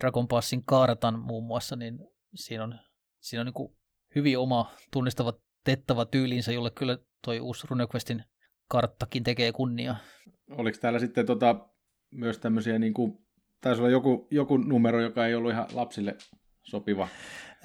Dragon 0.00 0.28
Passin 0.28 0.64
kartan 0.64 1.18
muun 1.18 1.44
muassa, 1.44 1.76
niin 1.76 1.98
siinä 2.34 2.64
on, 2.64 2.80
siinä 3.20 3.40
on 3.40 3.46
niinku 3.46 3.76
hyvin 4.14 4.38
oma 4.38 4.72
tunnistava 4.90 5.32
tettava 5.64 6.04
tyylinsä, 6.04 6.52
jolle 6.52 6.70
kyllä 6.70 6.98
toi 7.24 7.40
uusi 7.40 7.66
RuneQuestin 7.70 8.24
karttakin 8.68 9.24
tekee 9.24 9.52
kunnia. 9.52 9.96
Oliko 10.50 10.78
täällä 10.80 10.98
sitten 10.98 11.26
tota, 11.26 11.68
myös 12.10 12.38
tämmöisiä, 12.38 12.78
niin 12.78 12.94
kuin, 12.94 13.18
taisi 13.60 13.80
olla 13.80 13.90
joku, 13.90 14.28
joku 14.30 14.56
numero, 14.56 15.00
joka 15.00 15.26
ei 15.26 15.34
ollut 15.34 15.52
ihan 15.52 15.66
lapsille 15.72 16.16
sopiva? 16.62 17.08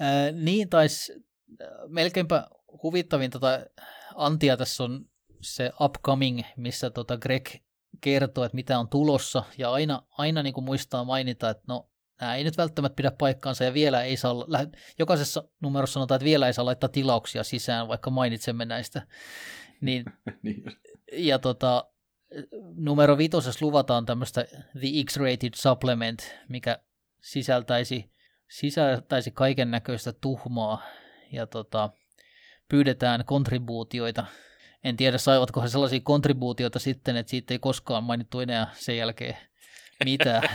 Ää, 0.00 0.32
niin, 0.32 0.68
taisi 0.68 1.24
melkeinpä 1.88 2.46
huvittavin 2.82 3.30
tota, 3.30 3.60
antia 4.14 4.56
tässä 4.56 4.84
on 4.84 5.04
se 5.40 5.70
upcoming, 5.80 6.40
missä 6.56 6.90
tota 6.90 7.16
Greg 7.18 7.48
kertoo, 8.00 8.44
että 8.44 8.56
mitä 8.56 8.78
on 8.78 8.88
tulossa, 8.88 9.44
ja 9.58 9.72
aina, 9.72 10.02
aina 10.18 10.42
niin 10.42 10.54
kuin 10.54 10.64
muistaa 10.64 11.04
mainita, 11.04 11.50
että 11.50 11.62
no, 11.68 11.90
nämä 12.20 12.36
ei 12.36 12.44
nyt 12.44 12.56
välttämättä 12.56 12.96
pidä 12.96 13.10
paikkaansa, 13.10 13.64
ja 13.64 13.74
vielä 13.74 14.02
ei 14.02 14.16
saa, 14.16 14.34
jokaisessa 14.98 15.48
numerossa 15.62 15.94
sanotaan, 15.94 16.16
että 16.16 16.24
vielä 16.24 16.46
ei 16.46 16.52
saa 16.52 16.64
laittaa 16.64 16.88
tilauksia 16.88 17.44
sisään, 17.44 17.88
vaikka 17.88 18.10
mainitsemme 18.10 18.64
näistä. 18.64 19.02
Niin, 19.80 20.04
niin. 20.42 20.64
Ja 21.12 21.38
tota, 21.38 21.93
numero 22.76 23.18
vitosessa 23.18 23.66
luvataan 23.66 24.06
tämmöistä 24.06 24.44
The 24.80 24.88
X-Rated 25.06 25.50
Supplement, 25.54 26.34
mikä 26.48 26.78
sisältäisi, 27.20 28.10
sisältäisi 28.48 29.30
kaiken 29.30 29.70
näköistä 29.70 30.12
tuhmaa 30.12 30.82
ja 31.32 31.46
tota, 31.46 31.90
pyydetään 32.68 33.24
kontribuutioita. 33.24 34.26
En 34.84 34.96
tiedä, 34.96 35.18
saivatko 35.18 35.62
he 35.62 35.68
sellaisia 35.68 36.00
kontribuutioita 36.02 36.78
sitten, 36.78 37.16
että 37.16 37.30
siitä 37.30 37.54
ei 37.54 37.58
koskaan 37.58 38.04
mainittu 38.04 38.40
enää 38.40 38.70
sen 38.74 38.96
jälkeen 38.96 39.36
mitään. 40.04 40.42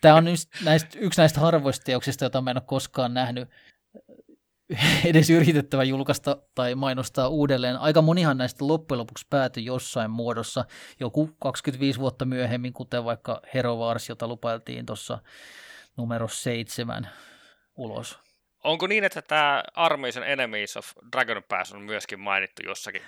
Tämä 0.00 0.14
on 0.14 0.24
näistä, 0.64 0.98
yksi 0.98 1.20
näistä 1.20 1.40
harvoista 1.40 1.84
teoksista, 1.84 2.24
joita 2.24 2.40
mä 2.40 2.50
en 2.50 2.56
ole 2.56 2.62
koskaan 2.66 3.14
nähnyt 3.14 3.48
edes 5.10 5.30
yritettävä 5.30 5.84
julkaista 5.84 6.36
tai 6.54 6.74
mainostaa 6.74 7.28
uudelleen. 7.28 7.76
Aika 7.76 8.02
monihan 8.02 8.38
näistä 8.38 8.66
loppujen 8.66 8.98
lopuksi 8.98 9.26
päätyi 9.30 9.64
jossain 9.64 10.10
muodossa, 10.10 10.64
joku 11.00 11.30
25 11.38 12.00
vuotta 12.00 12.24
myöhemmin, 12.24 12.72
kuten 12.72 13.04
vaikka 13.04 13.40
Hero 13.54 13.76
Wars, 13.76 14.08
jota 14.08 14.28
lupailtiin 14.28 14.86
tuossa 14.86 15.18
numero 15.96 16.28
seitsemän 16.28 17.08
ulos. 17.76 18.18
Onko 18.64 18.86
niin, 18.86 19.04
että 19.04 19.22
tämä 19.22 19.64
Armies 19.74 20.16
and 20.16 20.26
Enemies 20.26 20.76
of 20.76 20.92
Dragon 21.12 21.42
Pass 21.48 21.72
on 21.72 21.82
myöskin 21.82 22.20
mainittu 22.20 22.62
jossakin 22.66 23.02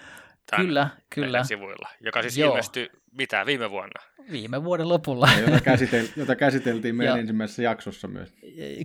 kyllä, 0.57 0.89
kyllä. 1.15 1.45
sivuilla, 1.45 1.89
joka 2.01 2.23
siis 2.23 2.39
Joo. 2.39 2.51
ilmestyi 2.51 2.91
mitä 3.13 3.47
viime 3.47 3.71
vuonna? 3.71 4.03
Viime 4.33 4.65
vuoden 4.65 4.89
lopulla. 4.89 5.29
Ja 5.37 5.41
jota, 5.41 5.61
käsitel, 5.61 6.07
jota 6.17 6.37
käsiteltiin 6.37 6.97
meidän 6.97 7.17
ja, 7.17 7.21
ensimmäisessä 7.21 7.63
jaksossa 7.63 8.09
myös. 8.09 8.35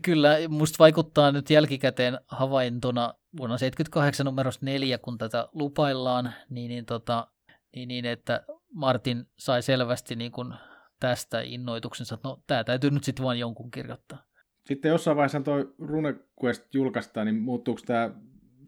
Kyllä, 0.02 0.38
musta 0.50 0.80
vaikuttaa 0.80 1.32
nyt 1.32 1.50
jälkikäteen 1.50 2.20
havaintona 2.28 3.14
vuonna 3.38 3.58
78 3.58 4.26
numerosta 4.26 4.66
4, 4.66 4.98
kun 4.98 5.18
tätä 5.18 5.48
lupaillaan, 5.54 6.34
niin, 6.50 6.70
niin, 6.70 6.86
tota, 6.86 7.28
niin, 7.76 7.88
niin 7.88 8.06
että 8.06 8.44
Martin 8.74 9.26
sai 9.38 9.62
selvästi 9.62 10.16
niin 10.16 10.32
kuin 10.32 10.54
tästä 11.00 11.42
innoituksensa, 11.42 12.16
että 12.16 12.28
no 12.28 12.44
tämä 12.48 12.64
täytyy 12.64 12.92
nyt 12.92 13.04
sitten 13.04 13.26
vain 13.26 13.40
jonkun 13.40 13.72
kirjoittaa. 13.72 14.24
Sitten 14.66 14.90
jossain 14.90 15.18
vaiheessa 15.18 15.40
tuo 15.40 15.66
RuneQuest 15.80 16.76
julkaistaan, 16.76 17.28
niin 17.28 17.42
muuttuuko 17.42 17.82
tämä 17.86 18.12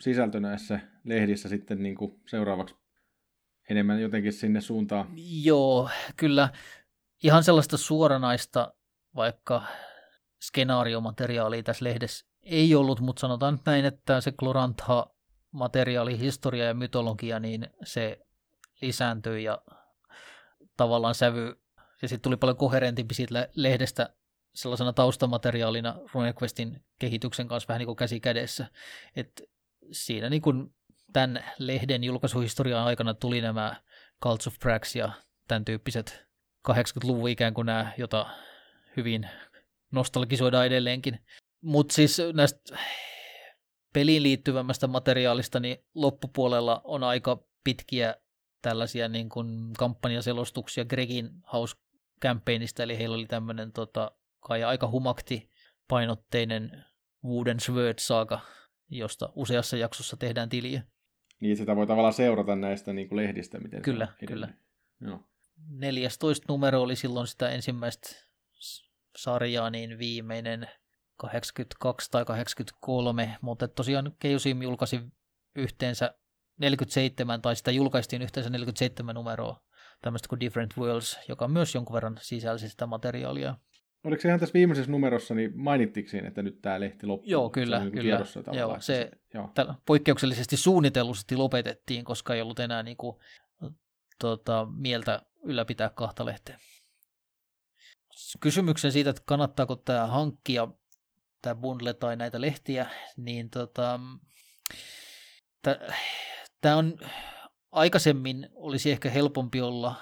sisältö 0.02 0.40
näissä 0.40 0.80
lehdissä 1.04 1.50
sitten 1.50 1.84
niin 1.84 1.96
kuin 1.96 2.20
seuraavaksi 2.28 2.76
enemmän 3.70 4.02
jotenkin 4.02 4.34
sinne 4.34 4.62
suuntaan? 4.62 5.08
Joo, 5.44 5.90
kyllä. 6.18 6.50
Ihan 7.24 7.44
sellaista 7.44 7.78
suoranaista 7.78 8.74
vaikka 9.16 9.64
skenaariomateriaalia 10.42 11.64
tässä 11.64 11.86
lehdessä 11.86 12.26
ei 12.44 12.76
ollut, 12.76 13.00
mutta 13.00 13.20
sanotaan 13.20 13.54
nyt 13.54 13.66
näin, 13.66 13.86
että 13.86 14.22
se 14.22 14.32
Glorantha 14.32 15.16
materiaali, 15.52 16.20
historia 16.20 16.66
ja 16.66 16.74
mytologia, 16.74 17.40
niin 17.40 17.68
se 17.84 18.26
lisääntyi 18.82 19.44
ja 19.44 19.62
tavallaan 20.78 21.16
sävy, 21.16 21.62
ja 22.02 22.08
sitten 22.08 22.22
tuli 22.22 22.38
paljon 22.38 22.58
koherentimpi 22.58 23.14
siitä 23.14 23.50
lehdestä 23.56 24.10
sellaisena 24.56 24.94
taustamateriaalina 24.94 25.96
RuneQuestin 26.14 26.84
kehityksen 27.00 27.48
kanssa 27.48 27.68
vähän 27.68 27.80
niin 27.80 27.88
kuin 27.88 27.96
käsi 27.96 28.20
kädessä. 28.20 28.66
Et 29.16 29.42
siinä 29.92 30.30
niin 30.30 30.42
kuin 30.42 30.76
tämän 31.14 31.44
lehden 31.58 32.04
julkaisuhistorian 32.04 32.84
aikana 32.84 33.14
tuli 33.14 33.42
nämä 33.42 33.76
Cults 34.24 34.48
of 34.48 34.60
Prax 34.60 34.96
ja 34.96 35.12
tämän 35.48 35.66
tyyppiset 35.66 36.26
80-luvun 36.72 37.30
ikään 37.30 37.54
kuin 37.54 37.66
nämä, 37.66 37.94
jota 37.98 38.30
hyvin 38.98 39.30
nostalgisoidaan 39.92 40.66
edelleenkin. 40.66 41.20
Mutta 41.62 41.94
siis 41.94 42.18
näistä 42.34 42.78
peliin 43.94 44.24
liittyvämmästä 44.24 44.88
materiaalista, 44.88 45.60
niin 45.60 45.78
loppupuolella 45.96 46.82
on 46.84 47.04
aika 47.04 47.44
pitkiä 47.64 48.16
tällaisia 48.62 49.08
niin 49.08 49.30
kuin 49.30 49.74
kampanjaselostuksia 49.78 50.86
Gregin 50.86 51.30
House 51.54 51.76
campaignista, 52.22 52.84
eli 52.84 52.98
heillä 52.98 53.16
oli 53.16 53.26
tämmöinen 53.26 53.72
tota, 53.72 54.12
kai 54.40 54.64
aika 54.64 54.88
humakti 54.88 55.50
painotteinen 55.88 56.86
Wooden 57.26 57.60
Sword 57.60 58.00
saga, 58.00 58.40
josta 58.90 59.30
useassa 59.36 59.78
jaksossa 59.78 60.18
tehdään 60.18 60.50
tiliä. 60.50 60.84
Niin, 61.40 61.58
sitä 61.58 61.76
voi 61.76 61.88
tavallaan 61.88 62.14
seurata 62.14 62.56
näistä 62.56 62.94
niin 62.94 63.08
kuin 63.08 63.18
lehdistä. 63.18 63.60
Miten 63.60 63.82
kyllä, 63.82 64.08
se 64.20 64.26
kyllä. 64.26 64.50
Joo. 65.02 65.20
14 65.70 66.46
numero 66.50 66.82
oli 66.82 66.96
silloin 66.96 67.28
sitä 67.28 67.50
ensimmäistä 67.50 68.10
sarjaa, 69.18 69.70
niin 69.70 69.98
viimeinen 69.98 70.68
82 71.18 72.12
tai 72.12 72.26
83, 72.26 73.38
mutta 73.42 73.68
tosiaan 73.68 74.16
Keijusim 74.20 74.62
julkaisi 74.62 75.02
yhteensä 75.56 76.14
47, 76.58 77.42
tai 77.42 77.56
sitä 77.56 77.72
julkaistiin 77.72 78.22
yhteensä 78.22 78.50
47 78.50 79.16
numeroa, 79.16 79.64
tämmöistä 80.02 80.30
kuin 80.30 80.40
Different 80.40 80.78
Worlds, 80.78 81.20
joka 81.28 81.48
myös 81.48 81.76
jonkun 81.76 81.94
verran 81.94 82.18
sisälsi 82.22 82.70
sitä 82.70 82.88
materiaalia. 82.88 83.56
Oliko 84.04 84.22
se 84.22 84.28
ihan 84.28 84.40
tässä 84.40 84.54
viimeisessä 84.54 84.92
numerossa, 84.92 85.36
niin 85.36 85.52
mainittiinko 85.56 86.10
siinä, 86.10 86.28
että 86.28 86.42
nyt 86.42 86.62
tämä 86.62 86.80
lehti 86.80 87.08
loppuu? 87.08 87.30
Joo, 87.30 87.50
kyllä, 87.50 87.78
se 87.78 87.84
niin 87.84 87.92
kyllä. 87.92 88.04
Tiedossa 88.04 88.44
joo, 88.52 88.74
että 88.74 88.86
se, 88.86 89.12
joo. 89.34 89.52
Tällä, 89.56 89.76
poikkeuksellisesti 89.86 90.58
suunnitellusti 90.58 91.36
lopetettiin, 91.36 92.06
koska 92.06 92.36
ei 92.36 92.42
ollut 92.42 92.60
enää 92.60 92.84
niin 92.84 92.98
kuin, 92.98 93.18
tota, 94.20 94.68
mieltä 94.76 95.22
ylläpitää 95.44 95.90
kahta 95.90 96.26
lehteä. 96.26 96.60
Kysymyksen 98.40 98.92
siitä, 98.92 99.10
että 99.10 99.22
kannattaako 99.26 99.76
tämä 99.76 100.08
hankkia, 100.08 100.68
tämä 101.42 101.56
bundle 101.56 101.94
tai 101.94 102.16
näitä 102.16 102.42
lehtiä, 102.42 102.90
niin 103.18 103.50
tota, 103.50 104.00
tämä 106.62 106.76
on 106.76 106.98
aikaisemmin 107.72 108.50
olisi 108.54 108.92
ehkä 108.92 109.10
helpompi 109.10 109.62
olla 109.62 109.96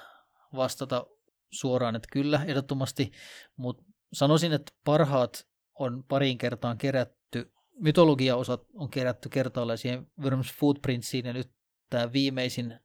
vastata 0.55 1.05
suoraan, 1.51 1.95
että 1.95 2.07
kyllä, 2.11 2.41
ehdottomasti, 2.47 3.11
mutta 3.57 3.83
sanoisin, 4.13 4.53
että 4.53 4.71
parhaat 4.85 5.47
on 5.79 6.03
pariin 6.03 6.37
kertaan 6.37 6.77
kerätty, 6.77 7.51
mytologiaosat 7.79 8.61
on 8.73 8.89
kerätty 8.89 9.29
kertaalleen 9.29 9.77
siihen 9.77 10.07
Worms 10.21 10.53
Footprintsiin, 10.53 11.25
ja 11.25 11.33
nyt 11.33 11.49
tämä 11.89 12.13
viimeisin 12.13 12.79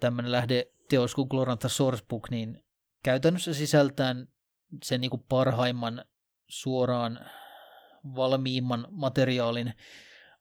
tämmöinen 0.00 0.32
lähdeteos 0.32 1.14
kuin 1.14 1.28
Glorantha 1.28 1.68
Sourcebook, 1.68 2.30
niin 2.30 2.64
käytännössä 3.02 3.54
sisältään 3.54 4.28
sen 4.82 5.00
niin 5.00 5.10
kuin 5.10 5.24
parhaimman 5.28 6.04
suoraan 6.48 7.20
valmiimman 8.16 8.86
materiaalin, 8.90 9.74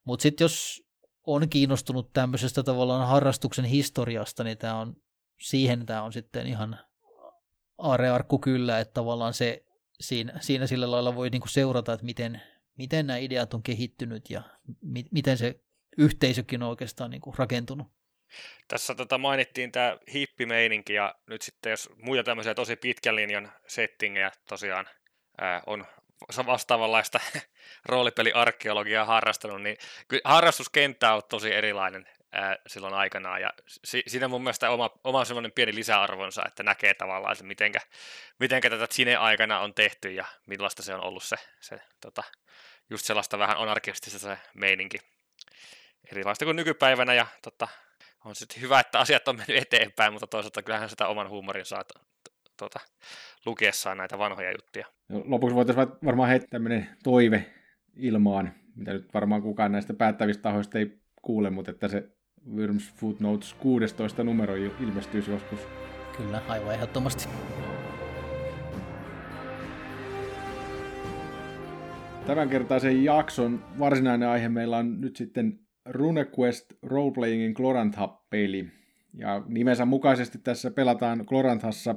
mutta 0.03 0.23
sitten 0.23 0.45
jos 0.45 0.83
on 1.27 1.49
kiinnostunut 1.49 2.13
tämmöisestä 2.13 2.63
tavallaan 2.63 3.07
harrastuksen 3.07 3.65
historiasta, 3.65 4.43
niin 4.43 4.57
tämä 4.57 4.75
on, 4.75 4.95
siihen 5.39 5.85
tämä 5.85 6.03
on 6.03 6.13
sitten 6.13 6.47
ihan 6.47 6.79
aarearkku 7.77 8.39
kyllä, 8.39 8.79
että 8.79 8.93
tavallaan 8.93 9.33
se 9.33 9.65
siinä, 10.03 10.33
siinä 10.39 10.67
sillä 10.67 10.91
lailla 10.91 11.15
voi 11.15 11.29
niinku 11.29 11.47
seurata, 11.47 11.93
että 11.93 12.05
miten, 12.05 12.41
miten 12.77 13.07
nämä 13.07 13.17
ideat 13.17 13.53
on 13.53 13.63
kehittynyt 13.63 14.29
ja 14.29 14.41
mi, 14.81 15.05
miten 15.11 15.37
se 15.37 15.59
yhteisökin 15.97 16.63
on 16.63 16.69
oikeastaan 16.69 17.11
niinku 17.11 17.35
rakentunut. 17.37 17.87
Tässä 18.67 18.95
tota 18.95 19.17
mainittiin 19.17 19.71
tämä 19.71 19.97
hippimeininki 20.13 20.93
ja 20.93 21.15
nyt 21.27 21.41
sitten 21.41 21.69
jos 21.69 21.89
muita 21.97 22.23
tämmöisiä 22.23 22.53
tosi 22.53 22.75
pitkän 22.75 23.15
linjan 23.15 23.51
settingejä 23.67 24.31
tosiaan 24.49 24.85
ää, 25.41 25.61
on 25.65 25.85
vastaavanlaista 26.45 27.19
roolipeliarkeologiaa 27.85 29.05
harrastanut, 29.05 29.61
niin 29.61 29.77
harrastuskenttä 30.23 31.13
on 31.13 31.21
tosi 31.29 31.53
erilainen 31.53 32.07
ää, 32.33 32.57
silloin 32.67 32.93
aikanaan, 32.93 33.41
ja 33.41 33.49
si- 33.67 34.03
siinä 34.07 34.27
mun 34.27 34.43
mielestä 34.43 34.69
oma, 34.69 34.89
oma 35.03 35.25
semmoinen 35.25 35.51
pieni 35.51 35.75
lisäarvonsa, 35.75 36.43
että 36.47 36.63
näkee 36.63 36.93
tavallaan, 36.93 37.31
että 37.31 37.43
mitenkä, 37.43 37.79
mitenkä 38.39 38.69
tätä 38.69 38.87
Cine-aikana 38.87 39.59
on 39.59 39.73
tehty, 39.73 40.11
ja 40.11 40.25
millaista 40.47 40.83
se 40.83 40.93
on 40.93 41.03
ollut 41.03 41.23
se, 41.23 41.35
se 41.59 41.81
tota, 42.01 42.23
just 42.89 43.05
sellaista 43.05 43.39
vähän 43.39 43.57
anarkistista 43.57 44.19
se 44.19 44.37
meininki. 44.53 44.97
Erilaista 46.11 46.45
kuin 46.45 46.55
nykypäivänä, 46.55 47.13
ja 47.13 47.27
tota, 47.41 47.67
on 48.25 48.35
sitten 48.35 48.61
hyvä, 48.61 48.79
että 48.79 48.99
asiat 48.99 49.27
on 49.27 49.37
mennyt 49.37 49.57
eteenpäin, 49.57 50.13
mutta 50.13 50.27
toisaalta 50.27 50.63
kyllähän 50.63 50.89
sitä 50.89 51.07
oman 51.07 51.29
huumorin 51.29 51.65
saa 51.65 51.83
tuota, 52.57 52.79
lukiessaan 53.45 53.97
näitä 53.97 54.17
vanhoja 54.17 54.51
juttuja. 54.51 54.85
Lopuksi 55.09 55.55
voitaisiin 55.55 55.87
varmaan 56.05 56.29
heittää 56.29 56.49
tämmöinen 56.49 56.89
toive 57.03 57.53
ilmaan, 57.95 58.53
mitä 58.75 58.93
nyt 58.93 59.13
varmaan 59.13 59.41
kukaan 59.41 59.71
näistä 59.71 59.93
päättävistä 59.93 60.41
tahoista 60.43 60.79
ei 60.79 61.03
kuule, 61.21 61.49
mutta 61.49 61.71
että 61.71 61.87
se 61.87 62.03
Worms 62.55 62.93
Footnotes 62.93 63.53
16 63.53 64.23
numero 64.23 64.55
ilmestyisi 64.55 65.31
joskus. 65.31 65.59
Kyllä, 66.17 66.41
aivan 66.47 66.73
ehdottomasti. 66.73 67.29
Tämänkertaisen 72.27 73.03
jakson 73.03 73.65
varsinainen 73.79 74.29
aihe 74.29 74.49
meillä 74.49 74.77
on 74.77 75.01
nyt 75.01 75.15
sitten 75.15 75.59
RuneQuest 75.85 76.73
Roleplayingin 76.81 77.53
Glorantha-peli. 77.53 78.71
Ja 79.13 79.43
nimensä 79.47 79.85
mukaisesti 79.85 80.37
tässä 80.37 80.71
pelataan 80.71 81.23
Gloranthassa 81.27 81.95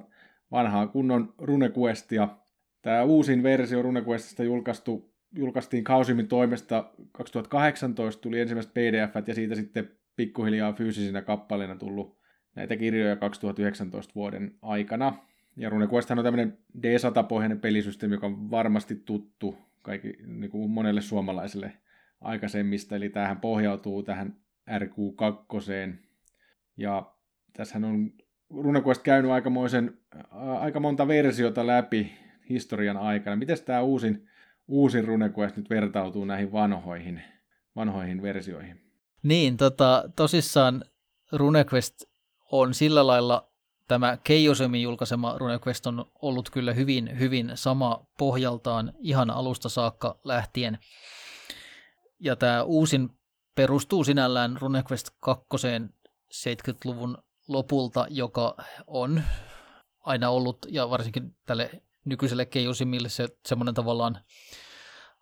vanhaa 0.50 0.86
kunnon 0.86 1.34
RuneQuestia. 1.38 2.28
Tämä 2.82 3.02
uusin 3.02 3.42
versio 3.42 3.82
RuneQuestista 3.82 4.44
julkaistu, 4.44 5.14
julkaistiin 5.32 5.84
Kausimin 5.84 6.28
toimesta 6.28 6.92
2018, 7.12 8.22
tuli 8.22 8.40
ensimmäiset 8.40 8.74
pdf 8.74 9.28
ja 9.28 9.34
siitä 9.34 9.54
sitten 9.54 9.90
pikkuhiljaa 10.16 10.72
fyysisinä 10.72 11.22
kappaleina 11.22 11.76
tullut 11.76 12.18
näitä 12.54 12.76
kirjoja 12.76 13.16
2019 13.16 14.14
vuoden 14.14 14.54
aikana. 14.62 15.12
Ja 15.56 15.70
RuneQuest 15.70 16.10
on 16.10 16.24
tämmöinen 16.24 16.58
D100-pohjainen 16.78 17.60
pelisysteemi, 17.60 18.14
joka 18.14 18.26
on 18.26 18.50
varmasti 18.50 19.02
tuttu 19.04 19.58
kaikki, 19.82 20.16
niin 20.26 20.50
kuin 20.50 20.70
monelle 20.70 21.00
suomalaiselle 21.00 21.72
aikaisemmista, 22.20 22.96
eli 22.96 23.08
tähän 23.08 23.40
pohjautuu 23.40 24.02
tähän 24.02 24.36
RQ2. 24.70 25.94
Ja 26.76 27.12
tässähän 27.52 27.84
on 27.84 28.12
RuneQuest 28.50 29.02
käynyt 29.02 29.30
aikamoisen, 29.30 29.98
aika 30.60 30.80
monta 30.80 31.08
versiota 31.08 31.66
läpi 31.66 32.12
historian 32.48 32.96
aikana. 32.96 33.36
Miten 33.36 33.56
tämä 33.64 33.82
uusin, 33.82 34.28
uusin 34.68 35.04
RuneQuest 35.04 35.56
nyt 35.56 35.70
vertautuu 35.70 36.24
näihin 36.24 36.52
vanhoihin, 36.52 37.22
vanhoihin 37.76 38.22
versioihin? 38.22 38.85
Niin, 39.26 39.56
tota, 39.56 40.04
tosissaan 40.16 40.84
RuneQuest 41.32 41.94
on 42.52 42.74
sillä 42.74 43.06
lailla, 43.06 43.48
tämä 43.88 44.18
Keijosemin 44.24 44.82
julkaisema 44.82 45.38
RuneQuest 45.38 45.86
on 45.86 46.04
ollut 46.22 46.50
kyllä 46.50 46.72
hyvin, 46.72 47.18
hyvin 47.18 47.52
sama 47.54 48.06
pohjaltaan 48.18 48.92
ihan 48.98 49.30
alusta 49.30 49.68
saakka 49.68 50.18
lähtien. 50.24 50.78
Ja 52.20 52.36
tämä 52.36 52.62
uusin 52.62 53.10
perustuu 53.54 54.04
sinällään 54.04 54.56
RuneQuest 54.60 55.10
2 55.20 55.46
70-luvun 56.34 57.18
lopulta, 57.48 58.06
joka 58.10 58.56
on 58.86 59.22
aina 60.00 60.30
ollut, 60.30 60.58
ja 60.68 60.90
varsinkin 60.90 61.36
tälle 61.46 61.70
nykyiselle 62.04 62.46
Keijosimille 62.46 63.08
se 63.08 63.28
semmoinen 63.46 63.74
tavallaan 63.74 64.18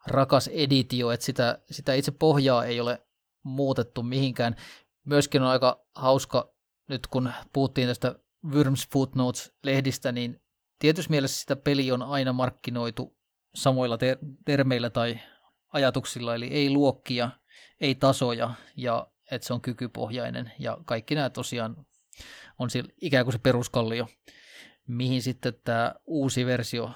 rakas 0.07 0.49
editio, 0.49 1.11
että 1.11 1.27
sitä, 1.27 1.59
sitä 1.71 1.95
itse 1.95 2.11
pohjaa 2.11 2.65
ei 2.65 2.81
ole 2.81 3.07
muutettu 3.45 4.03
mihinkään. 4.03 4.57
Myöskin 5.05 5.43
on 5.43 5.49
aika 5.49 5.87
hauska, 5.95 6.55
nyt 6.89 7.07
kun 7.07 7.33
puhuttiin 7.53 7.89
tästä 7.89 8.19
Worms 8.53 8.89
Footnotes-lehdistä, 8.93 10.13
niin 10.13 10.41
tietysti 10.79 11.11
mielessä 11.11 11.41
sitä 11.41 11.57
peli 11.57 11.93
on 11.93 12.03
aina 12.03 12.33
markkinoitu 12.33 13.17
samoilla 13.55 13.99
ter- 13.99 14.19
termeillä 14.45 14.91
tai 14.91 15.21
ajatuksilla, 15.73 16.35
eli 16.35 16.47
ei 16.47 16.71
luokkia, 16.71 17.31
ei 17.81 17.95
tasoja, 17.95 18.55
ja 18.77 19.07
että 19.31 19.47
se 19.47 19.55
on 19.55 19.61
kykypohjainen, 19.61 20.53
ja 20.59 20.79
kaikki 20.85 21.15
nämä 21.15 21.31
tosiaan 21.31 21.87
on 22.59 22.69
ikään 23.01 23.25
kuin 23.25 23.33
se 23.33 23.39
peruskallio, 23.39 24.09
mihin 24.87 25.23
sitten 25.23 25.55
tämä 25.65 25.95
uusi 26.07 26.47
versio 26.47 26.91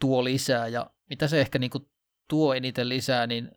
tuo 0.00 0.24
lisää, 0.24 0.68
ja 0.68 0.90
mitä 1.10 1.28
se 1.28 1.40
ehkä 1.40 1.58
niin 1.58 1.70
kuin 1.70 1.90
tuo 2.28 2.54
eniten 2.54 2.88
lisää, 2.88 3.26
niin 3.26 3.50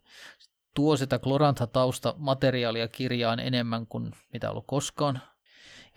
tuo 0.76 0.98
sitä 0.98 1.20
Glorantha-tausta 1.20 2.16
materiaalia 2.18 2.88
kirjaan 2.88 3.40
enemmän 3.40 3.88
kuin 3.88 4.12
mitä 4.34 4.52
ollut 4.52 4.68
koskaan. 4.68 5.22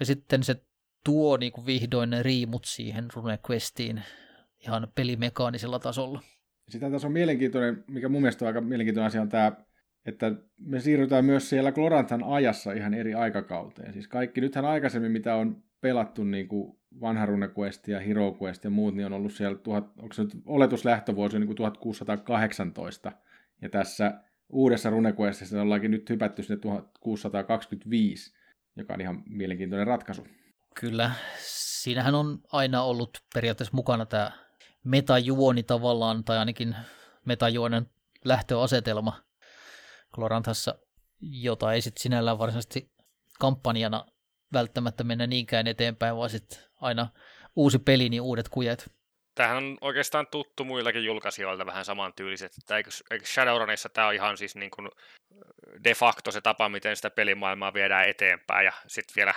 Ja 0.00 0.06
sitten 0.06 0.42
se 0.42 0.56
tuo 1.04 1.36
niin 1.36 1.52
kuin 1.52 1.66
vihdoin 1.66 2.10
ne 2.10 2.22
riimut 2.22 2.64
siihen 2.64 3.08
RuneQuestiin 3.14 4.02
ihan 4.66 4.88
pelimekaanisella 4.94 5.78
tasolla. 5.78 6.20
Sitä 6.68 6.90
tässä 6.90 7.08
on 7.08 7.12
mielenkiintoinen, 7.12 7.84
mikä 7.86 8.08
mun 8.08 8.22
mielestä 8.22 8.44
on 8.44 8.46
aika 8.46 8.60
mielenkiintoinen 8.60 9.06
asia 9.06 9.22
on 9.22 9.28
tämä, 9.28 9.52
että 10.06 10.32
me 10.58 10.80
siirrytään 10.80 11.24
myös 11.24 11.48
siellä 11.50 11.72
Gloranthan 11.72 12.24
ajassa 12.24 12.72
ihan 12.72 12.94
eri 12.94 13.14
aikakauteen. 13.14 13.92
Siis 13.92 14.08
kaikki, 14.08 14.40
nythän 14.40 14.64
aikaisemmin 14.64 15.12
mitä 15.12 15.34
on 15.34 15.62
pelattu 15.80 16.24
niin 16.24 16.48
kuin 16.48 16.78
vanha 17.00 17.26
RuneQuest 17.26 17.88
ja 17.88 18.00
HeroQuest 18.00 18.64
ja 18.64 18.70
muut, 18.70 18.94
niin 18.94 19.06
on 19.06 19.12
ollut 19.12 19.32
siellä, 19.32 19.58
tuhat, 19.58 19.84
onko 19.98 20.14
se 20.14 20.22
nyt 20.22 20.32
oletuslähtövuosi 20.46 21.38
niin 21.38 21.46
kuin 21.46 21.56
1618. 21.56 23.12
Ja 23.62 23.68
tässä 23.68 24.20
uudessa 24.48 24.90
RuneQuestissa 24.90 25.62
ollaankin 25.62 25.90
nyt 25.90 26.10
hypätty 26.10 26.42
sinne 26.42 26.60
1625, 26.60 28.36
joka 28.76 28.94
on 28.94 29.00
ihan 29.00 29.22
mielenkiintoinen 29.26 29.86
ratkaisu. 29.86 30.26
Kyllä, 30.80 31.10
siinähän 31.82 32.14
on 32.14 32.40
aina 32.52 32.82
ollut 32.82 33.10
periaatteessa 33.34 33.76
mukana 33.76 34.06
tämä 34.06 34.30
metajuoni 34.84 35.62
tavallaan, 35.62 36.24
tai 36.24 36.38
ainakin 36.38 36.76
metajuonen 37.24 37.86
lähtöasetelma 38.24 39.22
Gloranthassa, 40.12 40.78
jota 41.20 41.72
ei 41.72 41.80
sitten 41.80 42.02
sinällään 42.02 42.38
varsinaisesti 42.38 42.92
kampanjana 43.38 44.04
välttämättä 44.52 45.04
mennä 45.04 45.26
niinkään 45.26 45.66
eteenpäin, 45.66 46.16
vaan 46.16 46.30
sitten 46.30 46.58
aina 46.80 47.08
uusi 47.56 47.78
peli, 47.78 48.08
niin 48.08 48.22
uudet 48.22 48.48
kujet. 48.48 48.97
Tämähän 49.38 49.56
on 49.56 49.78
oikeastaan 49.80 50.26
tuttu 50.26 50.64
muillakin 50.64 51.04
julkaisijoilta 51.04 51.66
vähän 51.66 51.84
samantyyliset. 51.84 52.52
Eikö, 52.76 52.90
eikö 53.10 53.26
Shadowrunissa 53.26 53.88
tämä 53.88 54.06
on 54.06 54.14
ihan 54.14 54.36
siis 54.36 54.56
niin 54.56 54.70
kuin 54.70 54.88
de 55.84 55.94
facto 55.94 56.32
se 56.32 56.40
tapa, 56.40 56.68
miten 56.68 56.96
sitä 56.96 57.10
pelimaailmaa 57.10 57.74
viedään 57.74 58.08
eteenpäin, 58.08 58.64
ja 58.64 58.72
sitten 58.86 59.16
vielä 59.16 59.34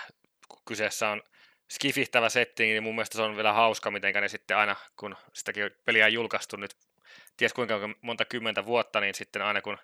kun 0.48 0.62
kyseessä 0.66 1.10
on 1.10 1.24
skifihtävä 1.72 2.30
setting, 2.30 2.72
niin 2.72 2.84
mun 2.84 2.96
mielestä 2.96 3.16
se 3.16 3.22
on 3.22 3.36
vielä 3.36 3.54
hauska, 3.54 3.92
miten 3.92 4.14
ne 4.14 4.28
sitten 4.28 4.58
aina, 4.58 4.76
kun 4.96 5.16
sitäkin 5.34 5.72
peliä 5.86 6.06
on 6.06 6.14
julkaistu 6.14 6.58
nyt 6.58 6.76
ties 7.38 7.54
kuinka 7.54 7.80
monta 8.02 8.26
kymmentä 8.26 8.66
vuotta, 8.66 9.00
niin 9.00 9.16
sitten 9.16 9.42
aina 9.42 9.62
kun 9.62 9.78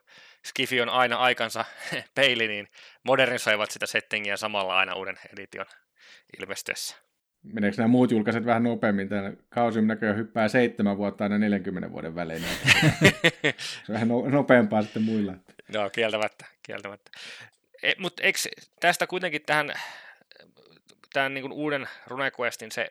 Skifi 0.46 0.82
on 0.82 0.90
aina 0.90 1.18
aikansa 1.18 1.66
peili, 2.16 2.48
niin 2.48 2.68
modernisoivat 3.04 3.72
sitä 3.72 3.86
settingiä 3.86 4.38
samalla 4.38 4.78
aina 4.78 4.96
uuden 4.96 5.20
edition 5.34 5.66
ilmestyessä. 6.40 7.07
Meneekö 7.44 7.78
nämä 7.78 7.88
muut 7.88 8.12
julkaiset 8.12 8.46
vähän 8.46 8.64
nopeammin? 8.64 9.10
Tämä 9.10 9.32
kausi 9.50 9.82
näköjään 9.82 10.18
hyppää 10.18 10.48
seitsemän 10.48 10.98
vuotta 10.98 11.24
aina 11.24 11.38
40 11.38 11.92
vuoden 11.92 12.16
välein. 12.16 12.42
se 12.44 13.90
on 13.90 13.94
vähän 13.94 14.08
no, 14.08 14.30
nopeampaa 14.30 14.82
sitten 14.82 15.04
muilla. 15.04 15.34
No, 15.74 15.90
kieltämättä. 15.90 16.46
kieltämättä. 16.64 17.12
E, 17.84 17.94
Mutta 17.98 18.24
eikö 18.24 18.40
tästä 18.80 19.08
kuitenkin 19.08 19.42
tähän 19.46 19.74
tämän 21.14 21.34
niin 21.34 21.52
uuden 21.52 21.88
RuneQuestin 22.08 22.72
se 22.72 22.90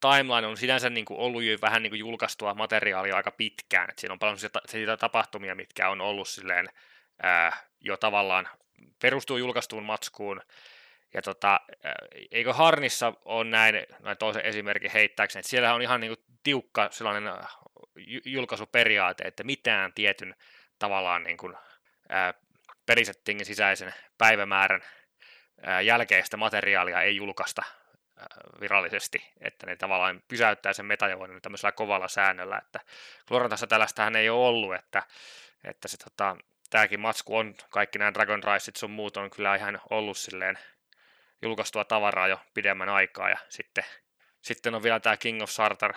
timeline 0.00 0.46
on 0.46 0.56
sinänsä 0.56 0.90
niin 0.90 1.04
kuin 1.04 1.20
ollut 1.20 1.42
jo 1.42 1.58
vähän 1.62 1.82
niin 1.82 1.90
kuin 1.90 2.00
julkaistua 2.00 2.54
materiaalia 2.54 3.16
aika 3.16 3.30
pitkään. 3.30 3.90
Et 3.90 3.98
siinä 3.98 4.12
on 4.12 4.18
paljon 4.18 4.38
siitä 4.66 4.96
tapahtumia, 4.96 5.54
mitkä 5.54 5.88
on 5.88 6.00
ollut 6.00 6.28
silleen, 6.28 6.68
ää, 7.22 7.56
jo 7.80 7.96
tavallaan 7.96 8.48
perustuu 9.02 9.36
julkaistuun 9.36 9.84
matskuun. 9.84 10.40
Ja 11.14 11.22
tota, 11.22 11.60
eikö 12.30 12.52
Harnissa 12.52 13.12
on 13.24 13.50
näin, 13.50 13.86
näin 14.02 14.18
toisen 14.18 14.44
esimerkin 14.44 14.90
heittääkseni, 14.90 15.40
että 15.40 15.50
siellä 15.50 15.74
on 15.74 15.82
ihan 15.82 16.00
niin 16.00 16.16
kuin 16.16 16.26
tiukka 16.42 16.88
sellainen 16.90 17.32
julkaisuperiaate, 18.24 19.24
että 19.24 19.44
mitään 19.44 19.92
tietyn 19.92 20.34
tavallaan 20.78 21.22
niin 21.22 21.36
kuin, 21.36 21.54
ää, 22.08 22.34
sisäisen 23.42 23.94
päivämäärän 24.18 24.82
ää, 25.62 25.80
jälkeistä 25.80 26.36
materiaalia 26.36 27.02
ei 27.02 27.16
julkaista 27.16 27.62
virallisesti, 28.60 29.32
että 29.40 29.66
ne 29.66 29.76
tavallaan 29.76 30.22
pysäyttää 30.28 30.72
sen 30.72 30.86
metajuonin 30.86 31.42
tämmöisellä 31.42 31.72
kovalla 31.72 32.08
säännöllä, 32.08 32.58
että 32.58 32.80
Glorantassa 33.28 33.66
tällaistähän 33.66 34.16
ei 34.16 34.30
ole 34.30 34.46
ollut, 34.46 34.74
että, 34.74 35.02
että 35.64 35.88
se, 35.88 35.96
tota, 35.96 36.36
tämäkin 36.70 37.00
matsku 37.00 37.36
on, 37.36 37.54
kaikki 37.70 37.98
nämä 37.98 38.14
Dragon 38.14 38.42
Riceit 38.44 38.76
sun 38.76 38.90
muut 38.90 39.16
on 39.16 39.30
kyllä 39.30 39.54
ihan 39.54 39.80
ollut 39.90 40.16
silleen 40.16 40.58
julkaistua 41.42 41.84
tavaraa 41.84 42.28
jo 42.28 42.40
pidemmän 42.54 42.88
aikaa, 42.88 43.30
ja 43.30 43.38
sitten, 43.48 43.84
sitten 44.40 44.74
on 44.74 44.82
vielä 44.82 45.00
tämä 45.00 45.16
King 45.16 45.42
of 45.42 45.50
Sartar. 45.50 45.94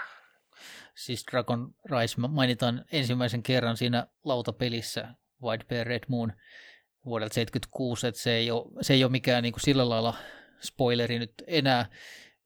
Siis 0.96 1.26
Dragon 1.32 1.76
Rise 1.92 2.16
mainitaan 2.28 2.86
ensimmäisen 2.92 3.44
kerran 3.44 3.78
siinä 3.78 4.08
lautapelissä 4.24 5.08
White 5.44 5.66
Bear 5.66 5.88
Red 5.88 6.04
Moon 6.08 6.34
vuodelta 7.06 7.34
76, 7.34 8.08
että 8.08 8.22
se 8.22 8.34
ei 8.36 8.52
ole, 8.52 8.84
se 8.84 8.94
ei 8.94 9.04
ole 9.04 9.12
mikään 9.12 9.44
niin 9.44 9.54
kuin 9.54 9.62
sillä 9.62 9.90
lailla 9.90 10.14
spoileri 10.62 11.20
nyt 11.20 11.34
enää. 11.48 11.86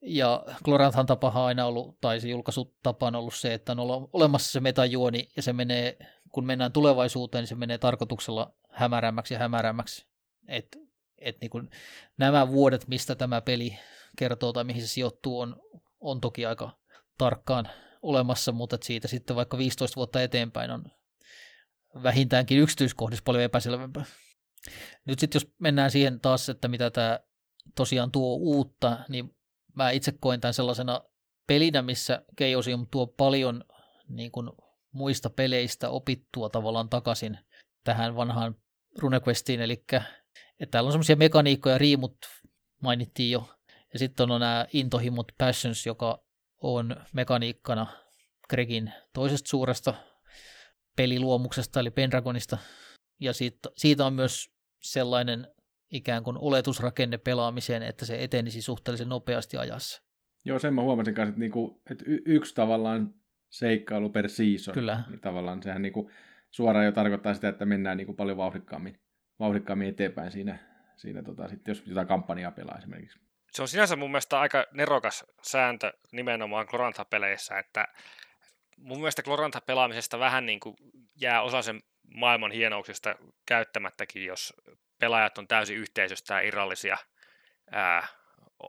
Ja 0.02 0.44
Gloranthan 0.64 1.06
tapa 1.06 1.28
on 1.28 1.46
aina 1.46 1.66
ollut, 1.66 2.02
tai 2.02 2.20
se 2.20 2.28
julkaisutapa 2.28 3.08
on 3.08 3.16
ollut 3.16 3.36
se, 3.36 3.54
että 3.54 3.72
on 3.72 4.10
olemassa 4.14 4.52
se 4.52 4.60
metajuoni, 4.60 5.30
ja 5.36 5.42
se 5.42 5.54
menee, 5.54 5.98
kun 6.32 6.46
mennään 6.46 6.72
tulevaisuuteen, 6.72 7.42
niin 7.42 7.48
se 7.48 7.56
menee 7.56 7.78
tarkoituksella 7.78 8.54
hämärämmäksi 8.70 9.34
ja 9.34 9.40
hämärämmäksi. 9.40 10.06
Et, 10.48 10.78
et 11.24 11.42
niin 11.42 11.50
kuin 11.50 11.70
nämä 12.18 12.48
vuodet, 12.48 12.88
mistä 12.88 13.16
tämä 13.16 13.42
peli 13.42 13.80
kertoo 14.18 14.54
tai 14.54 14.64
mihin 14.64 14.82
se 14.82 14.88
sijoittuu, 14.88 15.40
on, 15.40 15.62
on 16.00 16.22
toki 16.22 16.46
aika 16.46 16.78
tarkkaan 17.18 17.70
olemassa, 18.02 18.52
mutta 18.52 18.78
siitä 18.82 19.08
sitten 19.08 19.36
vaikka 19.36 19.58
15 19.58 19.96
vuotta 19.96 20.22
eteenpäin 20.22 20.72
on 20.72 20.86
vähintäänkin 22.04 22.60
yksityiskohdissa 22.60 23.24
paljon 23.24 23.44
epäselvempää. 23.44 24.06
Nyt 25.06 25.20
sitten 25.20 25.40
jos 25.40 25.54
mennään 25.60 25.92
siihen 25.92 26.20
taas, 26.20 26.50
että 26.50 26.68
mitä 26.68 26.92
tämä 26.92 27.20
tosiaan 27.76 28.12
tuo 28.12 28.36
uutta, 28.36 29.00
niin 29.10 29.36
mä 29.76 29.92
itse 29.92 30.14
koen 30.20 30.42
tämän 30.42 30.54
sellaisena 30.54 31.02
pelinä, 31.48 31.82
missä 31.82 32.26
Chaosium 32.42 32.88
tuo 32.92 33.08
paljon 33.08 33.64
niin 34.10 34.32
kuin, 34.32 34.50
muista 34.92 35.30
peleistä 35.30 35.90
opittua 35.90 36.50
tavallaan 36.50 36.90
takaisin 36.90 37.38
tähän 37.84 38.16
vanhaan 38.16 38.56
RuneQuestiin, 39.00 39.62
eli 39.62 39.86
että 40.60 40.72
täällä 40.72 40.88
on 40.88 40.92
semmoisia 40.92 41.16
mekaniikkoja, 41.16 41.78
riimut 41.78 42.18
mainittiin 42.82 43.32
jo, 43.32 43.50
ja 43.94 44.00
sitten 44.00 44.32
on 44.32 44.42
nämä 44.42 44.66
intohimot 44.74 45.32
Passions, 45.38 45.86
joka 45.86 46.24
on 46.62 46.96
mekaniikkana 47.14 47.88
Gregin 48.50 48.92
toisesta 49.14 49.50
suuresta 49.50 49.94
peliluomuksesta, 50.96 51.80
eli 51.80 51.92
Pendragonista, 51.92 52.58
ja 53.20 53.34
siitä, 53.34 53.70
siitä 53.78 54.06
on 54.06 54.14
myös 54.14 54.54
sellainen 54.82 55.48
ikään 55.92 56.24
kuin 56.24 56.38
oletusrakenne 56.38 57.18
pelaamiseen, 57.18 57.84
että 57.84 58.06
se 58.06 58.24
etenisi 58.24 58.62
suhteellisen 58.62 59.10
nopeasti 59.10 59.58
ajassa. 59.58 60.04
Joo, 60.46 60.60
sen 60.60 60.74
mä 60.74 60.82
huomasin 60.82 61.14
kanssa, 61.14 61.30
että, 61.30 61.40
niinku, 61.40 61.82
että 61.92 62.04
y- 62.08 62.22
yksi 62.26 62.56
tavallaan 62.56 63.14
seikkailu 63.50 64.10
per 64.10 64.30
season. 64.30 64.74
Kyllä. 64.74 65.04
Niin 65.10 65.20
tavallaan 65.20 65.64
sehän 65.64 65.82
niinku 65.82 66.12
suoraan 66.52 66.86
jo 66.86 66.92
tarkoittaa 66.92 67.34
sitä, 67.34 67.50
että 67.50 67.66
mennään 67.66 67.98
niinku 67.98 68.14
paljon 68.14 68.38
vauhdikkaammin, 68.38 69.00
vauhdikkaammin 69.40 69.90
eteenpäin 69.90 70.32
siinä, 70.32 70.58
siinä 70.96 71.24
tota, 71.24 71.48
sit 71.48 71.68
jos 71.68 71.84
jotain 71.86 72.08
kampanjaa 72.08 72.52
pelaa 72.52 72.78
esimerkiksi. 72.78 73.20
Se 73.52 73.62
on 73.62 73.68
sinänsä 73.68 73.96
mun 73.96 74.12
mielestä 74.12 74.40
aika 74.40 74.66
nerokas 74.72 75.26
sääntö 75.42 75.94
nimenomaan 76.12 76.66
Glorantha-peleissä, 76.70 77.60
että 77.60 77.88
mun 78.78 78.98
mielestä 78.98 79.24
Glorantha-pelaamisesta 79.24 80.20
vähän 80.20 80.46
niin 80.46 80.60
kuin 80.60 80.76
jää 81.16 81.42
osa 81.42 81.62
sen 81.62 81.84
maailman 82.16 82.52
hienouksista 82.52 83.16
käyttämättäkin, 83.46 84.26
jos 84.26 84.54
pelaajat 85.00 85.38
on 85.38 85.48
täysin 85.48 85.78
yhteisöstä 85.78 86.40
irrallisia 86.40 86.98
ää, 87.72 88.08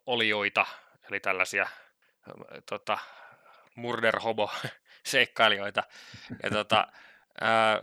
olioita, 0.07 0.67
eli 1.09 1.21
tällaisia 1.21 1.69
tota, 2.69 2.99
murder 3.75 4.21
hobo 4.21 4.51
seikkailijoita. 5.05 5.83
Ja 6.43 6.51
tota, 6.51 6.87
ää, 7.41 7.81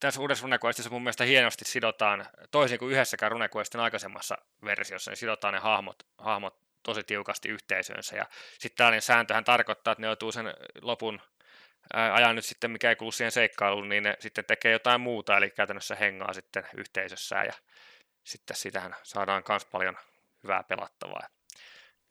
tässä 0.00 0.20
uudessa 0.20 0.42
RuneQuestissa 0.42 0.90
mun 0.90 1.02
mielestä 1.02 1.24
hienosti 1.24 1.64
sidotaan, 1.64 2.26
toisin 2.50 2.78
kuin 2.78 2.92
yhdessäkään 2.92 3.32
RuneQuestin 3.32 3.80
aikaisemmassa 3.80 4.38
versiossa, 4.64 5.10
niin 5.10 5.16
sidotaan 5.16 5.54
ne 5.54 5.60
hahmot, 5.60 6.02
hahmot 6.18 6.56
tosi 6.82 7.04
tiukasti 7.04 7.48
yhteisönsä. 7.48 8.16
Ja 8.16 8.26
sitten 8.58 8.76
tällainen 8.76 9.02
sääntöhän 9.02 9.44
tarkoittaa, 9.44 9.92
että 9.92 10.02
ne 10.02 10.06
joutuu 10.06 10.32
sen 10.32 10.54
lopun 10.82 11.20
ajan 11.94 12.36
nyt 12.36 12.44
sitten, 12.44 12.70
mikä 12.70 12.88
ei 12.88 12.96
kuulu 12.96 13.12
siihen 13.12 13.32
seikkailuun, 13.32 13.88
niin 13.88 14.02
ne 14.02 14.16
sitten 14.20 14.44
tekee 14.44 14.72
jotain 14.72 15.00
muuta, 15.00 15.36
eli 15.36 15.50
käytännössä 15.50 15.94
hengaa 15.94 16.32
sitten 16.32 16.68
yhteisössään, 16.76 17.46
ja 17.46 17.52
sitten 18.24 18.56
sitähän 18.56 18.96
saadaan 19.02 19.42
myös 19.48 19.64
paljon 19.64 19.96
hyvää 20.42 20.62
pelattavaa. 20.62 21.28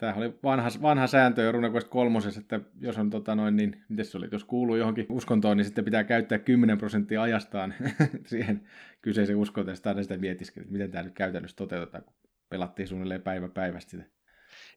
Tämä 0.04 0.16
oli 0.16 0.34
vanha, 0.44 0.70
vanha 0.82 1.08
sääntö 1.08 1.42
jo 1.42 1.52
RuneQuest 1.52 1.88
kolmosessa, 1.88 2.40
että 2.40 2.60
jos 2.82 2.98
on 2.98 3.10
tota 3.10 3.36
noin, 3.36 3.56
niin 3.56 3.84
miten 3.90 4.06
se 4.06 4.18
oli, 4.18 4.28
jos 4.32 4.44
kuuluu 4.44 4.76
johonkin 4.76 5.06
uskontoon, 5.10 5.58
niin 5.58 5.66
sitten 5.66 5.86
pitää 5.86 6.04
käyttää 6.04 6.40
10 6.40 6.78
prosenttia 6.78 7.22
ajastaan 7.22 7.74
siihen 8.26 8.70
kyseisen 9.02 9.36
uskontoon, 9.36 9.78
ja 9.88 10.04
sitä 10.04 10.18
mietiskelin, 10.18 10.64
että 10.64 10.74
miten 10.74 10.92
tämä 10.92 11.04
nyt 11.04 11.14
käytännössä 11.14 11.58
toteutetaan, 11.58 12.04
kun 12.04 12.16
pelattiin 12.50 12.88
suunnilleen 12.88 13.22
päivä 13.22 13.48
päivästä 13.48 13.92
sitä. 13.92 14.04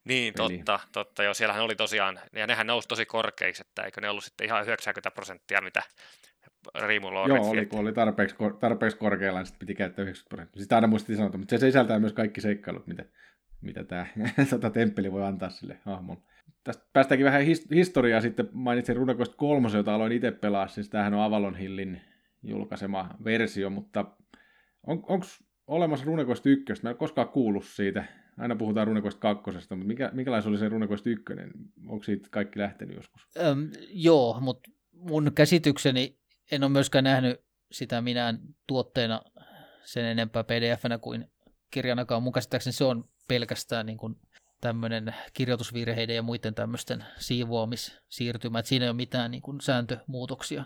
Niin, 0.05 0.35
peliä. 0.35 0.57
totta, 0.57 0.81
totta. 0.93 1.23
Joo, 1.23 1.35
siellähän 1.35 1.65
oli 1.65 1.77
tosiaan, 1.77 2.21
ja 2.33 2.47
nehän 2.47 2.67
nousi 2.67 2.89
tosi 2.89 3.07
korkeiksi, 3.07 3.63
että 3.67 3.83
eikö 3.83 4.01
ne 4.01 4.11
ollut 4.11 4.25
sitten 4.25 4.47
ihan 4.47 4.63
90 4.63 5.11
prosenttia, 5.11 5.61
mitä 5.61 5.83
Riimu 6.87 7.09
Joo, 7.29 7.51
oli, 7.51 7.67
kun 7.67 7.81
oli 7.81 7.93
tarpeeksi, 7.93 8.37
tarpeeksi 8.61 8.99
korkealla, 8.99 9.39
niin 9.41 9.47
sitten 9.47 9.59
piti 9.59 9.75
käyttää 9.75 10.03
90 10.03 10.29
prosenttia. 10.29 10.63
Sitä 10.63 10.75
aina 10.75 10.87
muistin 10.87 11.17
sanoa, 11.17 11.39
mutta 11.39 11.59
se 11.59 11.67
sisältää 11.67 11.99
myös 11.99 12.13
kaikki 12.13 12.41
seikkailut, 12.41 12.87
mitä, 12.87 13.05
mitä 13.61 13.85
tämä 13.85 14.07
tota, 14.51 14.71
temppeli 14.71 15.13
voi 15.13 15.25
antaa 15.25 15.51
sille 15.51 15.79
hahmolle. 15.85 16.23
Tästä 16.65 16.85
päästäänkin 16.93 17.25
vähän 17.25 17.43
his- 17.43 17.75
historiaa 17.75 18.21
sitten. 18.21 18.49
Mainitsin 18.53 18.97
Runequest 18.97 19.35
3, 19.37 19.69
jota 19.75 19.95
aloin 19.95 20.13
itse 20.13 20.31
pelaa. 20.31 20.69
Siis 20.69 20.89
tämähän 20.89 21.15
on 21.15 21.21
Avalon 21.21 21.57
Hillin 21.57 22.01
julkaisema 22.43 23.15
versio, 23.25 23.71
mutta 23.71 24.01
on, 24.87 25.03
onko 25.09 25.27
olemassa 25.67 26.07
Runequest 26.07 26.47
1? 26.47 26.83
Mä 26.83 26.91
en 26.91 26.97
koskaan 26.97 27.29
kuullut 27.29 27.65
siitä. 27.65 28.05
Aina 28.39 28.57
puhutaan 28.57 28.87
RuneQuest 28.87 29.19
2, 29.19 29.51
mutta 29.51 29.77
mikä, 29.77 30.11
minkälainen 30.13 30.49
oli 30.49 30.59
se 30.59 30.69
RuneQuest 30.69 31.07
1? 31.07 31.25
Onko 31.89 32.05
siitä 32.05 32.29
kaikki 32.31 32.59
lähtenyt 32.59 32.97
joskus? 32.97 33.29
Öm, 33.37 33.71
joo, 33.91 34.41
mutta 34.41 34.71
mun 34.93 35.33
käsitykseni 35.35 36.19
en 36.53 36.63
ole 36.63 36.73
myöskään 36.73 37.05
nähnyt 37.05 37.41
sitä 37.73 38.01
minään 38.01 38.39
tuotteena 38.67 39.23
sen 39.85 40.05
enempää 40.05 40.45
pdf-nä 40.45 40.99
kuin 40.99 41.31
kirjanakaan. 41.71 42.23
Mun 42.23 42.33
käsittääkseni 42.33 42.73
se 42.73 42.85
on 42.85 43.09
pelkästään 43.29 43.87
niin 43.87 43.99
kuin 43.99 44.17
tämmöinen 44.61 45.15
kirjoitusvirheiden 45.33 46.17
ja 46.17 46.23
muiden 46.23 46.55
tämmöisten 46.55 47.05
siivoamissiirtymä. 47.19 48.59
Että 48.59 48.69
siinä 48.69 48.85
ei 48.85 48.89
ole 48.89 48.97
mitään 48.97 49.31
niin 49.31 49.43
kuin 49.43 49.61
sääntömuutoksia. 49.61 50.65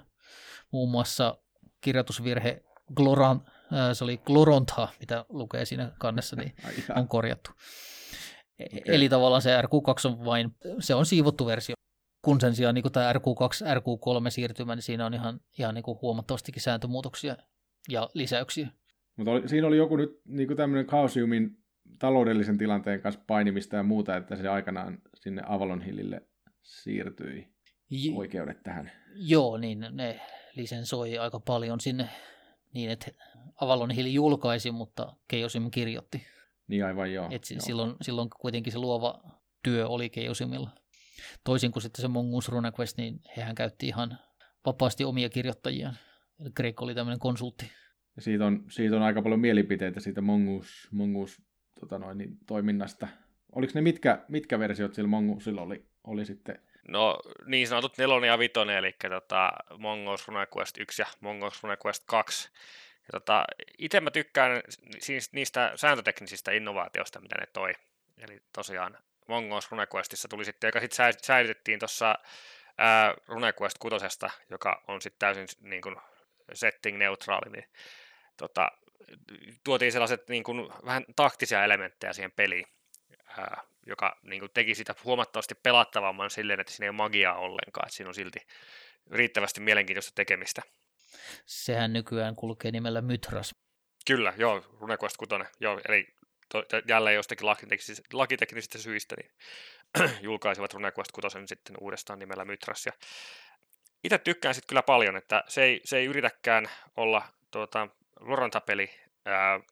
Muun 0.70 0.90
muassa 0.90 1.38
kirjoitusvirhe 1.80 2.62
Gloran, 2.94 3.42
äh, 3.46 3.92
se 3.92 4.04
oli 4.04 4.16
Gloronta, 4.16 4.88
mitä 5.00 5.24
lukee 5.28 5.64
siinä 5.64 5.92
kannessa, 5.98 6.36
niin 6.36 6.52
on 6.98 7.08
korjattu. 7.08 7.50
E- 8.58 8.64
okay. 8.64 8.94
Eli 8.94 9.08
tavallaan 9.08 9.42
se 9.42 9.60
RQ2 9.60 10.10
on 10.10 10.24
vain, 10.24 10.50
se 10.80 10.94
on 10.94 11.06
siivottu 11.06 11.46
versio. 11.46 11.74
Kun 12.24 12.40
sen 12.40 12.54
sijaan 12.54 12.74
niin 12.74 12.92
tämä 12.92 13.12
RQ2, 13.12 13.16
RQ3 13.76 14.30
siirtymä, 14.30 14.74
niin 14.74 14.82
siinä 14.82 15.06
on 15.06 15.14
ihan, 15.14 15.40
ihan 15.58 15.74
niin 15.74 15.82
kuin 15.82 15.98
huomattavastikin 16.02 16.62
sääntömuutoksia 16.62 17.36
ja 17.88 18.08
lisäyksiä. 18.14 18.68
Mutta 19.16 19.30
oli, 19.30 19.48
siinä 19.48 19.66
oli 19.66 19.76
joku 19.76 19.96
nyt 19.96 20.10
niin 20.24 20.56
tämmöinen 20.56 20.86
Chaosiumin 20.86 21.59
taloudellisen 21.98 22.58
tilanteen 22.58 23.00
kanssa 23.00 23.20
painimista 23.26 23.76
ja 23.76 23.82
muuta, 23.82 24.16
että 24.16 24.36
se 24.36 24.48
aikanaan 24.48 24.98
sinne 25.14 25.42
Avalon 25.46 25.82
Hillille 25.82 26.22
siirtyi 26.62 27.48
J- 27.90 28.16
oikeudet 28.16 28.62
tähän. 28.62 28.92
Joo, 29.14 29.56
niin 29.56 29.86
ne 29.90 30.20
lisensoi 30.56 31.18
aika 31.18 31.40
paljon 31.40 31.80
sinne 31.80 32.08
niin, 32.74 32.90
että 32.90 33.10
Avalon 33.60 33.90
Hill 33.90 34.06
julkaisi, 34.06 34.70
mutta 34.70 35.16
Keiosim 35.28 35.70
kirjoitti. 35.70 36.26
Niin 36.68 36.84
aivan 36.84 37.12
joo. 37.12 37.28
Et 37.30 37.50
joo. 37.50 37.60
Silloin, 37.60 37.94
silloin 38.02 38.30
kuitenkin 38.40 38.72
se 38.72 38.78
luova 38.78 39.22
työ 39.64 39.88
oli 39.88 40.10
Keiosimilla. 40.10 40.70
Toisin 41.44 41.72
kuin 41.72 41.82
sitten 41.82 42.02
se 42.02 42.08
Mongoose 42.08 42.52
RuneQuest, 42.52 42.96
niin 42.96 43.20
hehän 43.36 43.54
käytti 43.54 43.86
ihan 43.86 44.18
vapaasti 44.66 45.04
omia 45.04 45.28
kirjoittajiaan. 45.28 45.96
Greg 46.56 46.82
oli 46.82 46.94
tämmöinen 46.94 47.18
konsultti. 47.18 47.70
Ja 48.16 48.22
siitä 48.22 48.46
on, 48.46 48.64
siitä 48.70 48.96
on 48.96 49.02
aika 49.02 49.22
paljon 49.22 49.40
mielipiteitä 49.40 50.00
siitä 50.00 50.20
Mongoose, 50.20 50.88
Mongoose 50.90 51.42
tota 51.80 51.98
noin, 51.98 52.18
niin, 52.18 52.38
toiminnasta. 52.46 53.08
Oliko 53.52 53.72
ne 53.74 53.80
mitkä, 53.80 54.18
mitkä 54.28 54.58
versiot 54.58 54.94
sillä 54.94 55.08
Mongoosella 55.08 55.62
oli, 55.62 55.84
oli 56.04 56.24
sitten? 56.24 56.60
No 56.88 57.20
niin 57.46 57.68
sanotut 57.68 57.98
nelonen 57.98 58.28
ja 58.28 58.38
vitonen, 58.38 58.76
eli 58.76 58.94
tota, 59.08 59.52
Mongoose 59.78 60.24
RuneQuest 60.28 60.78
1 60.78 61.02
ja 61.02 61.06
Mongoose 61.20 61.58
RuneQuest 61.62 62.02
2. 62.06 62.50
Ja 63.00 63.20
tota, 63.20 63.44
itse 63.78 64.00
mä 64.00 64.10
tykkään 64.10 64.62
siis 64.98 65.32
niistä 65.32 65.72
sääntöteknisistä 65.76 66.52
innovaatioista, 66.52 67.20
mitä 67.20 67.36
ne 67.38 67.46
toi. 67.46 67.72
Eli 68.18 68.42
tosiaan 68.52 68.98
Mongoose 69.28 69.68
RuneQuestissa 69.70 70.28
tuli 70.28 70.44
sitten, 70.44 70.68
joka 70.68 70.80
sitten 70.80 71.14
säilytettiin 71.22 71.78
tuossa 71.78 72.14
RuneQuest 73.28 73.78
6, 73.78 73.96
joka 74.50 74.82
on 74.88 75.02
sitten 75.02 75.18
täysin 75.18 75.46
niin 75.60 75.82
kuin 75.82 75.96
setting-neutraali, 76.52 77.50
niin 77.52 77.68
tota, 78.36 78.72
tuotiin 79.64 79.92
sellaiset 79.92 80.28
niin 80.28 80.42
kuin, 80.44 80.68
vähän 80.84 81.04
taktisia 81.16 81.64
elementtejä 81.64 82.12
siihen 82.12 82.32
peliin, 82.32 82.66
ää, 83.26 83.62
joka 83.86 84.18
niin 84.22 84.40
kuin, 84.40 84.50
teki 84.54 84.74
sitä 84.74 84.94
huomattavasti 85.04 85.54
pelattavamman 85.54 86.30
silleen, 86.30 86.60
että 86.60 86.72
siinä 86.72 86.84
ei 86.84 86.88
ole 86.88 86.96
magiaa 86.96 87.38
ollenkaan, 87.38 87.86
että 87.86 87.96
siinä 87.96 88.08
on 88.08 88.14
silti 88.14 88.38
riittävästi 89.10 89.60
mielenkiintoista 89.60 90.12
tekemistä. 90.14 90.62
Sehän 91.46 91.92
nykyään 91.92 92.36
kulkee 92.36 92.70
nimellä 92.70 93.00
Mythras. 93.00 93.54
Kyllä, 94.06 94.32
joo, 94.36 94.64
RuneQuest 94.80 95.16
6, 95.16 95.30
joo, 95.60 95.80
eli 95.88 96.06
to, 96.48 96.64
jälleen 96.88 97.16
jostakin 97.16 97.46
lakiteknisistä, 97.46 98.02
lakiteknisistä 98.12 98.78
syistä 98.78 99.14
niin 99.16 99.32
julkaisivat 100.28 100.74
RuneQuest 100.74 101.12
6 101.12 101.38
sitten 101.46 101.76
uudestaan 101.80 102.18
nimellä 102.18 102.44
Mythras. 102.44 102.86
Ja 102.86 102.92
itse 104.04 104.18
tykkään 104.18 104.54
sitten 104.54 104.68
kyllä 104.68 104.82
paljon, 104.82 105.16
että 105.16 105.44
se 105.48 105.62
ei, 105.62 105.80
se 105.84 105.96
ei 105.96 106.06
yritäkään 106.06 106.70
olla 106.96 107.22
tuota, 107.50 107.88
Gloranta-peli. 108.24 108.90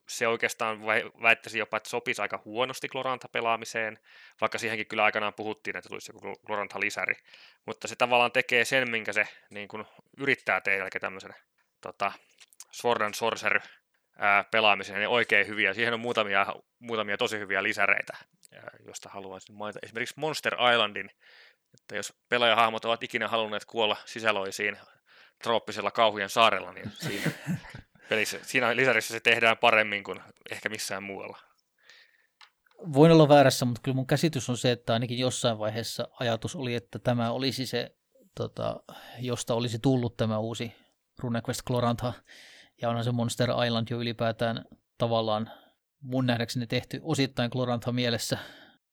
se 0.08 0.28
oikeastaan 0.28 0.86
väittäisi 1.22 1.58
jopa, 1.58 1.76
että 1.76 1.88
sopisi 1.88 2.22
aika 2.22 2.42
huonosti 2.44 2.88
Gloranta-pelaamiseen, 2.88 3.98
vaikka 4.40 4.58
siihenkin 4.58 4.86
kyllä 4.86 5.04
aikanaan 5.04 5.34
puhuttiin, 5.34 5.76
että 5.76 5.88
tulisi 5.88 6.12
joku 6.14 6.40
Gloranta-lisäri. 6.46 7.14
Mutta 7.66 7.88
se 7.88 7.96
tavallaan 7.96 8.32
tekee 8.32 8.64
sen, 8.64 8.90
minkä 8.90 9.12
se 9.12 9.28
niin 9.50 9.68
kun 9.68 9.86
yrittää 10.16 10.60
tehdä, 10.60 10.82
eli 10.82 10.90
tämmöisen 11.00 11.34
tota, 11.80 12.12
Sword 12.70 13.00
and 13.00 13.14
Sorcery 13.14 13.60
pelaamiseen 14.50 14.98
niin 14.98 15.08
oikein 15.08 15.46
hyviä. 15.46 15.74
Siihen 15.74 15.94
on 15.94 16.00
muutamia, 16.00 16.46
muutamia 16.78 17.16
tosi 17.16 17.38
hyviä 17.38 17.62
lisäreitä, 17.62 18.16
josta 18.86 19.08
haluaisin 19.08 19.54
mainita. 19.54 19.78
Esimerkiksi 19.82 20.14
Monster 20.16 20.54
Islandin, 20.72 21.10
että 21.74 21.96
jos 21.96 22.12
pelaajahahmot 22.28 22.84
ovat 22.84 23.02
ikinä 23.02 23.28
halunneet 23.28 23.64
kuolla 23.64 23.96
sisäloisiin 24.04 24.78
trooppisella 25.42 25.90
kauhujen 25.90 26.30
saarella, 26.30 26.72
niin 26.72 26.90
siinä, 26.90 27.30
pelissä, 28.08 28.38
siinä 28.42 28.76
lisärissä 28.76 29.14
se 29.14 29.20
tehdään 29.20 29.58
paremmin 29.58 30.04
kuin 30.04 30.20
ehkä 30.50 30.68
missään 30.68 31.02
muualla. 31.02 31.38
Voin 32.92 33.12
olla 33.12 33.28
väärässä, 33.28 33.64
mutta 33.64 33.80
kyllä 33.84 33.94
mun 33.94 34.06
käsitys 34.06 34.50
on 34.50 34.56
se, 34.56 34.72
että 34.72 34.92
ainakin 34.92 35.18
jossain 35.18 35.58
vaiheessa 35.58 36.08
ajatus 36.20 36.56
oli, 36.56 36.74
että 36.74 36.98
tämä 36.98 37.30
olisi 37.30 37.66
se, 37.66 37.96
tota, 38.34 38.80
josta 39.18 39.54
olisi 39.54 39.78
tullut 39.78 40.16
tämä 40.16 40.38
uusi 40.38 40.72
RuneQuest 41.18 41.62
Glorantha, 41.62 42.12
ja 42.82 42.88
onhan 42.88 43.04
se 43.04 43.12
Monster 43.12 43.50
Island 43.66 43.86
jo 43.90 44.00
ylipäätään 44.00 44.64
tavallaan 44.98 45.50
mun 46.00 46.26
nähdäkseni 46.26 46.66
tehty 46.66 47.00
osittain 47.02 47.50
Glorantha 47.52 47.92
mielessä, 47.92 48.38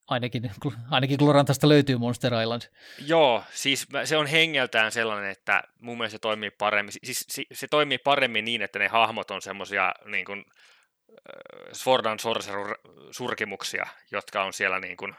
ainakin, 0.07 0.51
ainakin 0.91 1.17
Glorantasta 1.19 1.69
löytyy 1.69 1.97
Monster 1.97 2.33
Island. 2.33 2.61
Joo, 2.99 3.43
siis 3.51 3.87
se 4.03 4.17
on 4.17 4.27
hengeltään 4.27 4.91
sellainen, 4.91 5.31
että 5.31 5.63
mun 5.79 5.97
mielestä 5.97 6.15
se 6.15 6.19
toimii 6.19 6.51
paremmin. 6.51 6.93
Siis 7.03 7.25
se, 7.53 7.67
toimii 7.67 7.97
paremmin 7.97 8.45
niin, 8.45 8.61
että 8.61 8.79
ne 8.79 8.87
hahmot 8.87 9.31
on 9.31 9.41
semmoisia 9.41 9.93
niin 10.05 10.25
kuin, 10.25 10.45
äh, 10.49 11.71
Sword 11.71 12.05
and 12.05 12.19
surkimuksia, 13.11 13.87
jotka 14.11 14.43
on 14.43 14.53
siellä 14.53 14.79
niin 14.79 14.97
kuin, 14.97 15.15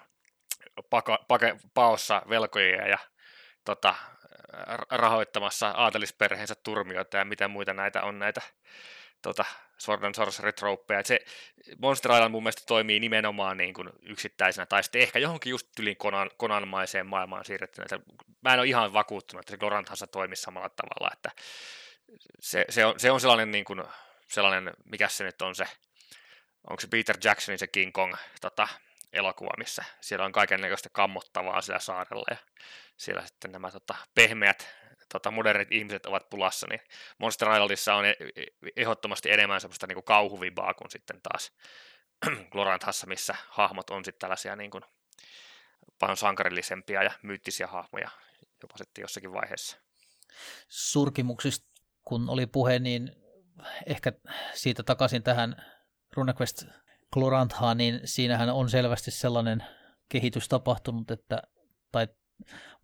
paka, 0.90 1.24
pake, 1.28 1.56
paossa 1.74 2.22
velkoja 2.28 2.88
ja 2.88 2.98
tota, 3.64 3.94
rahoittamassa 4.90 5.68
aatelisperheensä 5.68 6.54
turmioita 6.54 7.16
ja 7.16 7.24
mitä 7.24 7.48
muita 7.48 7.74
näitä 7.74 8.02
on 8.02 8.18
näitä 8.18 8.40
tota, 9.22 9.44
Sword 9.78 10.02
and 10.02 10.14
Sorcery 10.14 10.52
tropeja. 10.52 11.02
Se 11.04 11.20
Monster 11.78 12.12
Island 12.12 12.30
mun 12.30 12.42
mielestä 12.42 12.62
toimii 12.66 13.00
nimenomaan 13.00 13.56
niin 13.56 13.74
kuin 13.74 13.90
yksittäisenä, 14.02 14.66
tai 14.66 14.82
sitten 14.82 15.00
ehkä 15.02 15.18
johonkin 15.18 15.50
just 15.50 15.68
tylin 15.76 15.96
konan, 15.96 16.30
konanmaiseen 16.36 17.06
maailmaan 17.06 17.44
siirrettynä. 17.44 17.86
Mä 18.40 18.54
en 18.54 18.60
ole 18.60 18.68
ihan 18.68 18.92
vakuuttunut, 18.92 19.40
että 19.40 19.50
se 19.50 19.56
Gloranthansa 19.56 20.06
toimii 20.06 20.36
samalla 20.36 20.68
tavalla, 20.68 21.10
että 21.12 21.30
se, 22.40 22.64
se, 22.68 22.86
on, 22.86 23.00
se 23.00 23.10
on 23.10 23.20
sellainen, 23.20 23.50
niin 23.50 23.64
kuin, 23.64 23.82
sellainen, 24.28 24.74
mikä 24.84 25.08
se 25.08 25.24
nyt 25.24 25.42
on 25.42 25.54
se, 25.54 25.64
onko 26.70 26.80
se 26.80 26.88
Peter 26.88 27.16
Jacksonin 27.24 27.58
se 27.58 27.66
King 27.66 27.92
Kong 27.92 28.14
tota, 28.40 28.68
elokuva, 29.12 29.50
missä 29.58 29.84
siellä 30.00 30.24
on 30.24 30.32
kaikenlaista 30.32 30.88
kammottavaa 30.92 31.62
siellä 31.62 31.80
saarella 31.80 32.26
ja 32.30 32.36
siellä 32.96 33.26
sitten 33.26 33.52
nämä 33.52 33.70
tota, 33.70 33.94
pehmeät 34.14 34.68
tota, 35.12 35.30
modernit 35.30 35.72
ihmiset 35.72 36.06
ovat 36.06 36.30
pulassa, 36.30 36.66
niin 36.70 36.80
Monster 37.18 37.48
Islandissa 37.52 37.94
on 37.94 38.04
e-, 38.06 38.16
e-, 38.36 38.68
ehdottomasti 38.76 39.30
enemmän 39.30 39.60
semmoista 39.60 39.86
niin 39.86 39.96
kuin 39.96 40.04
kauhuvibaa 40.04 40.74
kuin 40.74 40.90
sitten 40.90 41.20
taas 41.22 41.52
Gloranthassa, 42.52 43.06
missä 43.06 43.34
hahmot 43.48 43.90
on 43.90 44.04
sitten 44.04 44.20
tällaisia 44.20 44.56
niin 44.56 44.70
kuin, 44.70 44.84
paljon 45.98 46.16
sankarillisempia 46.16 47.02
ja 47.02 47.10
myyttisiä 47.22 47.66
hahmoja 47.66 48.10
jopa 48.62 48.76
sitten 48.76 49.02
jossakin 49.02 49.32
vaiheessa. 49.32 49.76
Surkimuksista 50.68 51.76
kun 52.04 52.30
oli 52.30 52.46
puhe, 52.46 52.78
niin 52.78 53.12
ehkä 53.86 54.12
siitä 54.54 54.82
takaisin 54.82 55.22
tähän 55.22 55.56
RuneQuest 56.16 56.64
Gloranthaan, 57.12 57.76
niin 57.76 58.00
siinähän 58.04 58.50
on 58.50 58.70
selvästi 58.70 59.10
sellainen 59.10 59.64
kehitys 60.08 60.48
tapahtunut, 60.48 61.10
että, 61.10 61.42
tai 61.92 62.08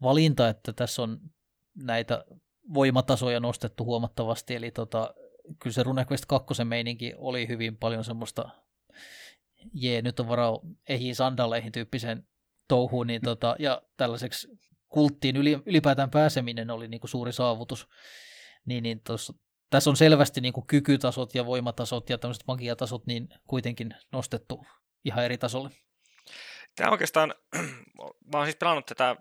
valinta, 0.03 0.49
että 0.49 0.73
tässä 0.73 1.03
on 1.03 1.21
näitä 1.75 2.25
voimatasoja 2.75 3.41
nostettu 3.41 3.85
huomattavasti, 3.85 4.55
eli 4.55 4.71
tota, 4.71 5.15
kyllä 5.59 5.75
se 5.75 5.83
RuneQuest 5.83 6.27
2 6.27 6.65
meininki 6.65 7.13
oli 7.17 7.49
hyvin 7.49 7.77
paljon 7.77 8.05
semmoista, 8.05 8.49
jee, 9.75 10.03
nyt 10.03 10.21
on 10.21 10.29
varau 10.29 10.61
ehiin 10.89 11.15
sandaleihin 11.15 11.73
tyyppisen 11.73 12.27
touhuun, 12.69 13.07
niin 13.07 13.23
tota, 13.23 13.57
ja 13.59 13.83
tällaiseksi 13.97 14.49
kulttiin 14.89 15.37
ylipäätään 15.67 16.11
pääseminen 16.11 16.71
oli 16.71 16.89
niin 16.89 17.01
kuin 17.01 17.11
suuri 17.11 17.33
saavutus, 17.33 17.89
niin, 18.65 18.83
niin 18.83 19.01
tossa, 19.01 19.35
tässä 19.71 19.91
on 19.91 19.97
selvästi 19.97 20.41
niin 20.41 20.53
kuin 20.53 20.67
kykytasot 20.67 21.35
ja 21.35 21.47
voimatasot 21.47 22.11
ja 22.11 22.19
tämmöiset 22.19 22.45
magiatasot 22.47 23.07
niin 23.07 23.29
kuitenkin 23.47 23.95
nostettu 24.13 24.67
ihan 25.05 25.25
eri 25.25 25.39
tasolle. 25.39 25.71
Tämä 26.77 26.91
oikeastaan, 26.91 27.35
mä 28.33 28.39
oon 28.39 28.47
siis 28.47 28.57
pelannut 28.57 28.87
tätä 28.87 29.17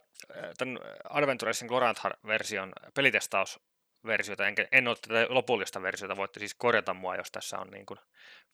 tämän 0.57 0.79
Adventuresin 1.09 1.67
Gorantha-version 1.67 2.73
pelitestausversiota, 2.93 4.47
enkä, 4.47 4.67
en 4.71 4.87
ole 4.87 4.97
tätä 5.07 5.25
lopullista 5.29 5.81
versiota, 5.81 6.17
voitte 6.17 6.39
siis 6.39 6.53
korjata 6.53 6.93
mua, 6.93 7.15
jos 7.15 7.31
tässä 7.31 7.57
on 7.57 7.67
niin 7.67 7.85
kuin, 7.85 7.99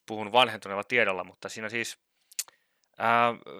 puhun 0.06 0.32
vanhentuneella 0.32 0.84
tiedolla, 0.84 1.24
mutta 1.24 1.48
siinä 1.48 1.68
siis, 1.68 1.98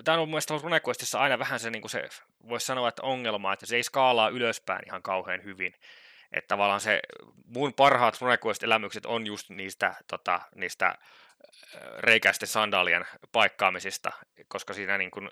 tämä 0.04 0.14
on 0.14 0.18
mun 0.18 0.28
mielestä 0.28 0.54
RuneQuestissa 0.62 1.20
aina 1.20 1.38
vähän 1.38 1.60
se, 1.60 1.70
niin 1.70 1.82
kuin 1.82 1.90
se 1.90 2.08
voisi 2.48 2.66
sanoa, 2.66 2.88
että 2.88 3.02
ongelma, 3.02 3.52
että 3.52 3.66
se 3.66 3.76
ei 3.76 3.82
skaalaa 3.82 4.28
ylöspäin 4.28 4.86
ihan 4.86 5.02
kauhean 5.02 5.44
hyvin, 5.44 5.74
että 6.32 6.48
tavallaan 6.48 6.80
se 6.80 7.00
mun 7.44 7.74
parhaat 7.74 8.20
RuneQuest-elämykset 8.20 9.06
on 9.06 9.26
just 9.26 9.50
niistä, 9.50 9.94
tota, 10.10 10.40
niistä 10.54 10.94
reikäisten 11.98 12.48
sandaalien 12.48 13.06
paikkaamisista, 13.32 14.12
koska 14.48 14.74
siinä 14.74 14.98
niin 14.98 15.10
kuin, 15.10 15.30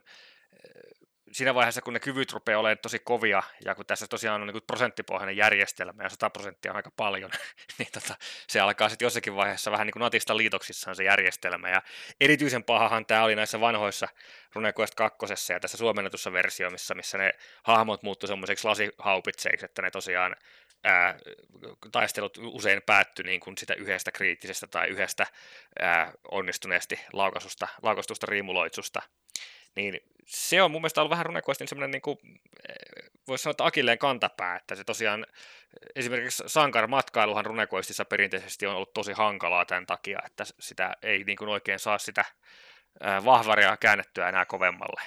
siinä 1.32 1.54
vaiheessa, 1.54 1.82
kun 1.82 1.92
ne 1.92 2.00
kyvyt 2.00 2.32
rupeaa 2.32 2.60
olemaan 2.60 2.78
tosi 2.78 2.98
kovia, 2.98 3.42
ja 3.64 3.74
kun 3.74 3.86
tässä 3.86 4.06
tosiaan 4.06 4.42
on 4.42 4.48
niin 4.48 4.62
prosenttipohjainen 4.66 5.36
järjestelmä, 5.36 6.02
ja 6.02 6.08
100 6.08 6.30
prosenttia 6.30 6.72
on 6.72 6.76
aika 6.76 6.90
paljon, 6.96 7.30
niin 7.78 7.88
tota, 7.92 8.14
se 8.48 8.60
alkaa 8.60 8.88
sitten 8.88 9.06
jossakin 9.06 9.36
vaiheessa 9.36 9.70
vähän 9.70 9.86
niin 9.86 9.92
kuin 9.92 10.00
natista 10.00 10.36
liitoksissaan 10.36 10.96
se 10.96 11.04
järjestelmä, 11.04 11.70
ja 11.70 11.82
erityisen 12.20 12.64
pahahan 12.64 13.06
tämä 13.06 13.24
oli 13.24 13.36
näissä 13.36 13.60
vanhoissa 13.60 14.08
RuneQuest 14.54 14.94
2. 14.94 15.52
ja 15.52 15.60
tässä 15.60 15.76
suomennetussa 15.76 16.32
versioissa, 16.32 16.94
missä 16.94 17.18
ne 17.18 17.32
hahmot 17.62 18.02
muuttu 18.02 18.26
semmoiseksi 18.26 18.68
lasihaupitseiksi, 18.68 19.64
että 19.64 19.82
ne 19.82 19.90
tosiaan 19.90 20.36
ää, 20.84 21.18
taistelut 21.92 22.38
usein 22.42 22.82
päättyi 22.82 23.24
niin 23.24 23.40
kuin 23.40 23.58
sitä 23.58 23.74
yhdestä 23.74 24.12
kriittisestä 24.12 24.66
tai 24.66 24.88
yhdestä 24.88 25.26
ää, 25.80 26.12
onnistuneesti 26.30 27.00
laukastusta 27.82 28.26
riimuloitsusta. 28.26 29.02
Niin 29.76 30.00
se 30.26 30.62
on 30.62 30.70
mun 30.70 30.80
mielestä 30.80 31.00
ollut 31.00 31.10
vähän 31.10 31.26
runequestin 31.26 31.68
semmoinen, 31.68 31.90
niin 31.90 32.02
kuin, 32.02 32.18
voisi 33.28 33.42
sanoa, 33.42 33.50
että 33.50 33.64
akilleen 33.64 33.98
kantapää, 33.98 34.56
että 34.56 34.74
se 34.74 34.84
tosiaan, 34.84 35.26
esimerkiksi 35.94 36.42
Sankar-matkailuhan 36.46 37.46
runequestissa 37.46 38.04
perinteisesti 38.04 38.66
on 38.66 38.74
ollut 38.74 38.94
tosi 38.94 39.12
hankalaa 39.12 39.64
tämän 39.64 39.86
takia, 39.86 40.18
että 40.26 40.44
sitä 40.60 40.96
ei 41.02 41.24
niin 41.24 41.38
kuin 41.38 41.48
oikein 41.48 41.78
saa 41.78 41.98
sitä 41.98 42.24
vahvaria 43.24 43.76
käännettyä 43.76 44.28
enää 44.28 44.44
kovemmalle, 44.44 45.02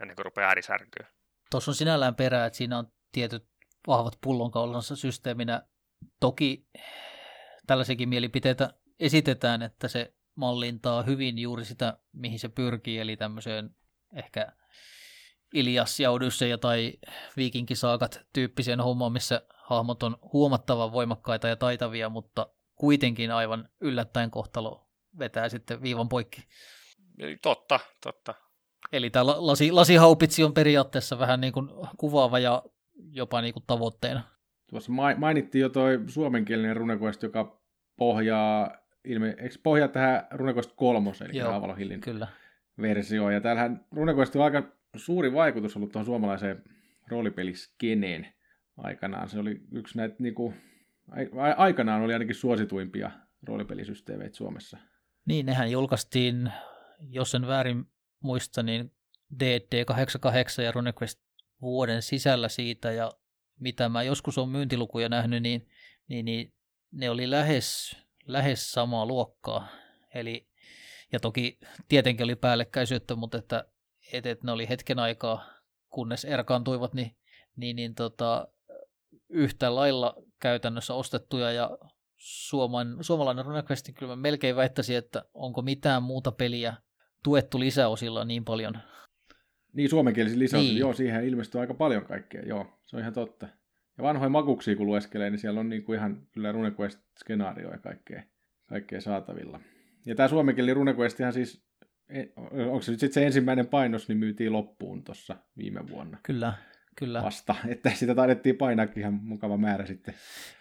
ennen 0.00 0.16
kuin 0.16 0.24
rupeaa 0.24 0.48
äärisärkyä. 0.48 1.06
Tuossa 1.50 1.70
on 1.70 1.74
sinällään 1.74 2.14
perää, 2.14 2.46
että 2.46 2.56
siinä 2.56 2.78
on 2.78 2.92
tietyt 3.12 3.48
vahvat 3.86 4.18
pullonkaulansa 4.20 4.96
systeeminä. 4.96 5.62
Toki 6.20 6.66
tällaisiakin 7.66 8.08
mielipiteitä 8.08 8.74
esitetään, 9.00 9.62
että 9.62 9.88
se 9.88 10.14
mallintaa 10.34 11.02
hyvin 11.02 11.38
juuri 11.38 11.64
sitä, 11.64 11.98
mihin 12.12 12.38
se 12.38 12.48
pyrkii, 12.48 12.98
eli 12.98 13.16
tämmöiseen 13.16 13.70
ehkä 14.12 14.46
Ilias 15.54 16.00
ja 16.00 16.10
Odysseja 16.10 16.58
tai 16.58 16.92
viikinkisaakat 17.36 18.20
tyyppiseen 18.32 18.80
hommaan, 18.80 19.12
missä 19.12 19.42
hahmot 19.64 20.02
on 20.02 20.16
huomattavan 20.32 20.92
voimakkaita 20.92 21.48
ja 21.48 21.56
taitavia, 21.56 22.08
mutta 22.08 22.46
kuitenkin 22.74 23.30
aivan 23.30 23.68
yllättäen 23.80 24.30
kohtalo 24.30 24.88
vetää 25.18 25.48
sitten 25.48 25.82
viivan 25.82 26.08
poikki. 26.08 26.42
Totta, 27.42 27.80
totta. 28.02 28.34
Eli 28.92 29.10
tämä 29.10 29.26
lasi, 29.26 29.72
lasihaupitsi 29.72 30.44
on 30.44 30.54
periaatteessa 30.54 31.18
vähän 31.18 31.40
niin 31.40 31.52
kuin 31.52 31.68
kuvaava 31.96 32.38
ja 32.38 32.62
jopa 33.12 33.40
niin 33.40 33.54
kuin 33.54 33.64
tavoitteena. 33.66 34.22
Tuossa 34.70 34.92
mainittiin 35.16 35.62
jo 35.62 35.68
toi 35.68 35.98
suomenkielinen 36.06 36.76
runequest, 36.76 37.22
joka 37.22 37.62
pohjaa, 37.96 38.70
ilme, 39.04 39.34
eikö 39.38 39.54
pohjaa 39.62 39.88
tähän 39.88 40.26
runequest 40.30 40.72
kolmoseen, 40.76 41.30
eli 41.30 41.42
Avalon 41.42 41.78
Hillin 41.78 42.00
kyllä. 42.00 42.26
Versioon. 42.80 43.34
Ja 43.34 43.40
täällähän 43.40 43.84
runequest 43.92 44.36
on 44.36 44.44
aika 44.44 44.62
suuri 44.96 45.32
vaikutus 45.32 45.76
ollut 45.76 45.92
tuohon 45.92 46.06
suomalaiseen 46.06 46.62
roolipeliskeneen 47.08 48.26
aikanaan. 48.76 49.28
Se 49.28 49.38
oli 49.38 49.60
yksi 49.72 49.98
näitä, 49.98 50.16
niin 50.18 50.34
kuin, 50.34 50.54
aikanaan 51.56 52.02
oli 52.02 52.12
ainakin 52.12 52.34
suosituimpia 52.34 53.10
roolipelisysteemeitä 53.42 54.36
Suomessa. 54.36 54.78
Niin, 55.24 55.46
nehän 55.46 55.70
julkaistiin, 55.70 56.52
jos 57.00 57.34
en 57.34 57.46
väärin 57.46 57.84
muista, 58.20 58.62
niin 58.62 58.92
D&D 59.40 59.84
88 59.84 60.64
ja 60.64 60.72
RuneQuest 60.72 61.20
vuoden 61.60 62.02
sisällä 62.02 62.48
siitä, 62.48 62.92
ja 62.92 63.12
mitä 63.60 63.88
mä 63.88 64.02
joskus 64.02 64.38
on 64.38 64.48
myyntilukuja 64.48 65.08
nähnyt, 65.08 65.42
niin, 65.42 65.68
niin, 66.08 66.24
niin 66.24 66.52
ne 66.92 67.10
oli 67.10 67.30
lähes, 67.30 67.96
lähes 68.26 68.72
samaa 68.72 69.06
luokkaa. 69.06 69.68
Eli, 70.14 70.47
ja 71.12 71.20
toki 71.20 71.58
tietenkin 71.88 72.24
oli 72.24 72.36
päällekkäisyyttä, 72.36 73.16
mutta 73.16 73.38
että, 73.38 73.64
että, 74.12 74.36
ne 74.42 74.52
oli 74.52 74.68
hetken 74.68 74.98
aikaa, 74.98 75.46
kunnes 75.88 76.24
erkaantuivat, 76.24 76.94
niin, 76.94 77.16
niin, 77.56 77.76
niin 77.76 77.94
tota, 77.94 78.48
yhtä 79.28 79.74
lailla 79.74 80.14
käytännössä 80.40 80.94
ostettuja 80.94 81.52
ja 81.52 81.78
suomalainen, 82.16 83.04
suomalainen 83.04 83.44
RuneQuest, 83.44 83.90
kyllä 83.98 84.12
mä 84.12 84.22
melkein 84.22 84.56
väittäisin, 84.56 84.96
että 84.96 85.24
onko 85.34 85.62
mitään 85.62 86.02
muuta 86.02 86.32
peliä 86.32 86.74
tuettu 87.24 87.60
lisäosilla 87.60 88.24
niin 88.24 88.44
paljon 88.44 88.78
niin, 89.72 89.90
suomenkielisiä 89.90 90.38
lisäyksiä, 90.38 90.72
niin. 90.72 90.80
joo, 90.80 90.92
siihen 90.92 91.24
ilmestyy 91.24 91.60
aika 91.60 91.74
paljon 91.74 92.04
kaikkea, 92.04 92.42
joo, 92.42 92.66
se 92.84 92.96
on 92.96 93.00
ihan 93.00 93.12
totta. 93.12 93.48
Ja 93.98 94.04
vanhoja 94.04 94.28
makuksia 94.28 94.76
kun 94.76 94.86
lueskelee, 94.86 95.30
niin 95.30 95.38
siellä 95.38 95.60
on 95.60 95.68
niin 95.68 95.84
kuin 95.84 95.96
ihan 95.98 96.26
kyllä 96.32 96.52
RuneQuest-skenaario 96.52 97.72
ja 97.72 97.78
kaikkea, 97.78 98.22
kaikkea 98.66 99.00
saatavilla. 99.00 99.60
Ja 100.08 100.14
tämä 100.14 100.28
suomenkielinen 100.28 100.76
RuneQuest 100.76 101.20
ihan 101.20 101.32
siis, 101.32 101.62
e, 102.08 102.24
onko 102.66 102.82
se 102.82 102.90
nyt 102.90 103.00
sitten 103.00 103.14
se 103.14 103.26
ensimmäinen 103.26 103.66
painos, 103.66 104.08
niin 104.08 104.18
myytiin 104.18 104.52
loppuun 104.52 105.04
tuossa 105.04 105.36
viime 105.56 105.88
vuonna. 105.88 106.18
Kyllä, 106.22 106.52
kyllä. 106.96 107.22
Vasta, 107.22 107.54
että 107.68 107.90
sitä 107.90 108.14
taidettiin 108.14 108.56
painaakin 108.56 109.00
ihan 109.00 109.14
mukava 109.14 109.56
määrä 109.56 109.86
sitten. 109.86 110.14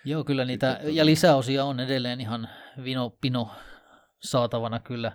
Joo, 0.05 0.23
kyllä 0.23 0.45
niitä, 0.45 0.73
sitten, 0.73 0.95
ja 0.95 1.05
lisäosia 1.05 1.65
on 1.65 1.79
edelleen 1.79 2.21
ihan 2.21 2.49
vino 2.83 3.17
pino 3.21 3.51
saatavana 4.19 4.79
kyllä. 4.79 5.11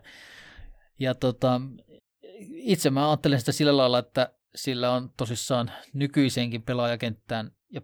Ja 0.99 1.14
tota, 1.14 1.61
itse 2.53 2.90
mä 2.90 3.11
ajattelen 3.11 3.38
sitä 3.38 3.53
sillä 3.53 3.77
lailla, 3.77 3.99
että 3.99 4.33
sillä 4.55 4.92
on 4.92 5.11
tosissaan 5.16 5.71
nykyiseenkin 5.95 6.62
pelaajakenttään 6.62 7.51
ja 7.71 7.81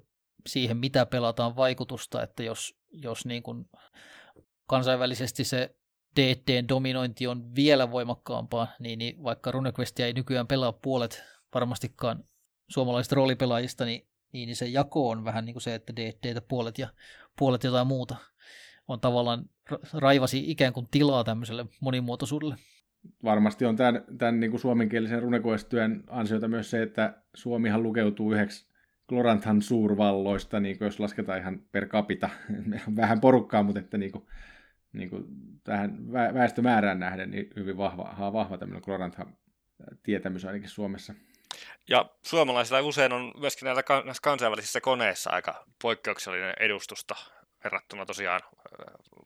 siihen, 0.46 0.76
mitä 0.76 1.06
pelataan 1.06 1.56
vaikutusta, 1.56 2.22
että 2.22 2.42
jos, 2.42 2.78
jos 2.90 3.26
niin 3.26 3.42
kuin 3.42 3.64
kansainvälisesti 4.66 5.44
se 5.44 5.77
DTn 6.16 6.68
dominointi 6.68 7.26
on 7.26 7.54
vielä 7.54 7.90
voimakkaampaa, 7.90 8.68
niin, 8.80 8.98
niin 8.98 9.22
vaikka 9.24 9.50
RuneQuestia 9.50 10.06
ei 10.06 10.12
nykyään 10.12 10.46
pelaa 10.46 10.72
puolet 10.72 11.24
varmastikaan 11.54 12.24
suomalaisista 12.68 13.16
roolipelaajista, 13.16 13.84
niin, 13.84 14.06
niin 14.32 14.56
se 14.56 14.66
jako 14.66 15.08
on 15.08 15.24
vähän 15.24 15.44
niin 15.44 15.54
kuin 15.54 15.62
se, 15.62 15.74
että 15.74 15.92
DTtä 15.96 16.40
puolet 16.40 16.78
ja 16.78 16.88
puolet 17.38 17.64
jotain 17.64 17.86
muuta 17.86 18.16
on 18.88 19.00
tavallaan 19.00 19.44
raivasi 19.92 20.50
ikään 20.50 20.72
kuin 20.72 20.88
tilaa 20.90 21.24
tämmöiselle 21.24 21.66
monimuotoisuudelle. 21.80 22.56
Varmasti 23.24 23.64
on 23.64 23.76
tämän, 23.76 24.04
tämän 24.18 24.40
niin 24.40 24.50
kuin 24.50 24.60
suomenkielisen 24.60 25.22
runekoistyön 25.22 26.04
ansiota 26.06 26.48
myös 26.48 26.70
se, 26.70 26.82
että 26.82 27.22
Suomihan 27.34 27.82
lukeutuu 27.82 28.32
yhdeksi 28.32 28.68
Gloranthan 29.08 29.62
suurvalloista, 29.62 30.60
niin 30.60 30.78
kuin 30.78 30.86
jos 30.86 31.00
lasketaan 31.00 31.38
ihan 31.38 31.60
per 31.72 31.88
capita, 31.88 32.30
vähän 32.96 33.20
porukkaa, 33.20 33.62
mutta 33.62 33.80
että 33.80 33.98
niin 33.98 34.12
kuin, 34.12 34.24
niin 34.92 35.10
kuin 35.10 35.24
tähän 35.64 36.12
väestömäärään 36.12 37.00
nähden 37.00 37.30
niin 37.30 37.50
hyvin 37.56 37.76
vahva, 37.76 38.32
vahva 38.32 38.58
tämmöinen 38.58 38.82
Gloranthan 38.84 39.36
tietämys 40.02 40.44
ainakin 40.44 40.68
Suomessa. 40.68 41.14
Ja 41.88 42.10
suomalaisilla 42.22 42.80
usein 42.80 43.12
on 43.12 43.32
myöskin 43.40 43.66
näillä, 43.66 43.82
kansainvälisissä 44.22 44.80
koneissa 44.80 45.30
aika 45.30 45.64
poikkeuksellinen 45.82 46.54
edustusta 46.60 47.14
verrattuna 47.64 48.06
tosiaan 48.06 48.40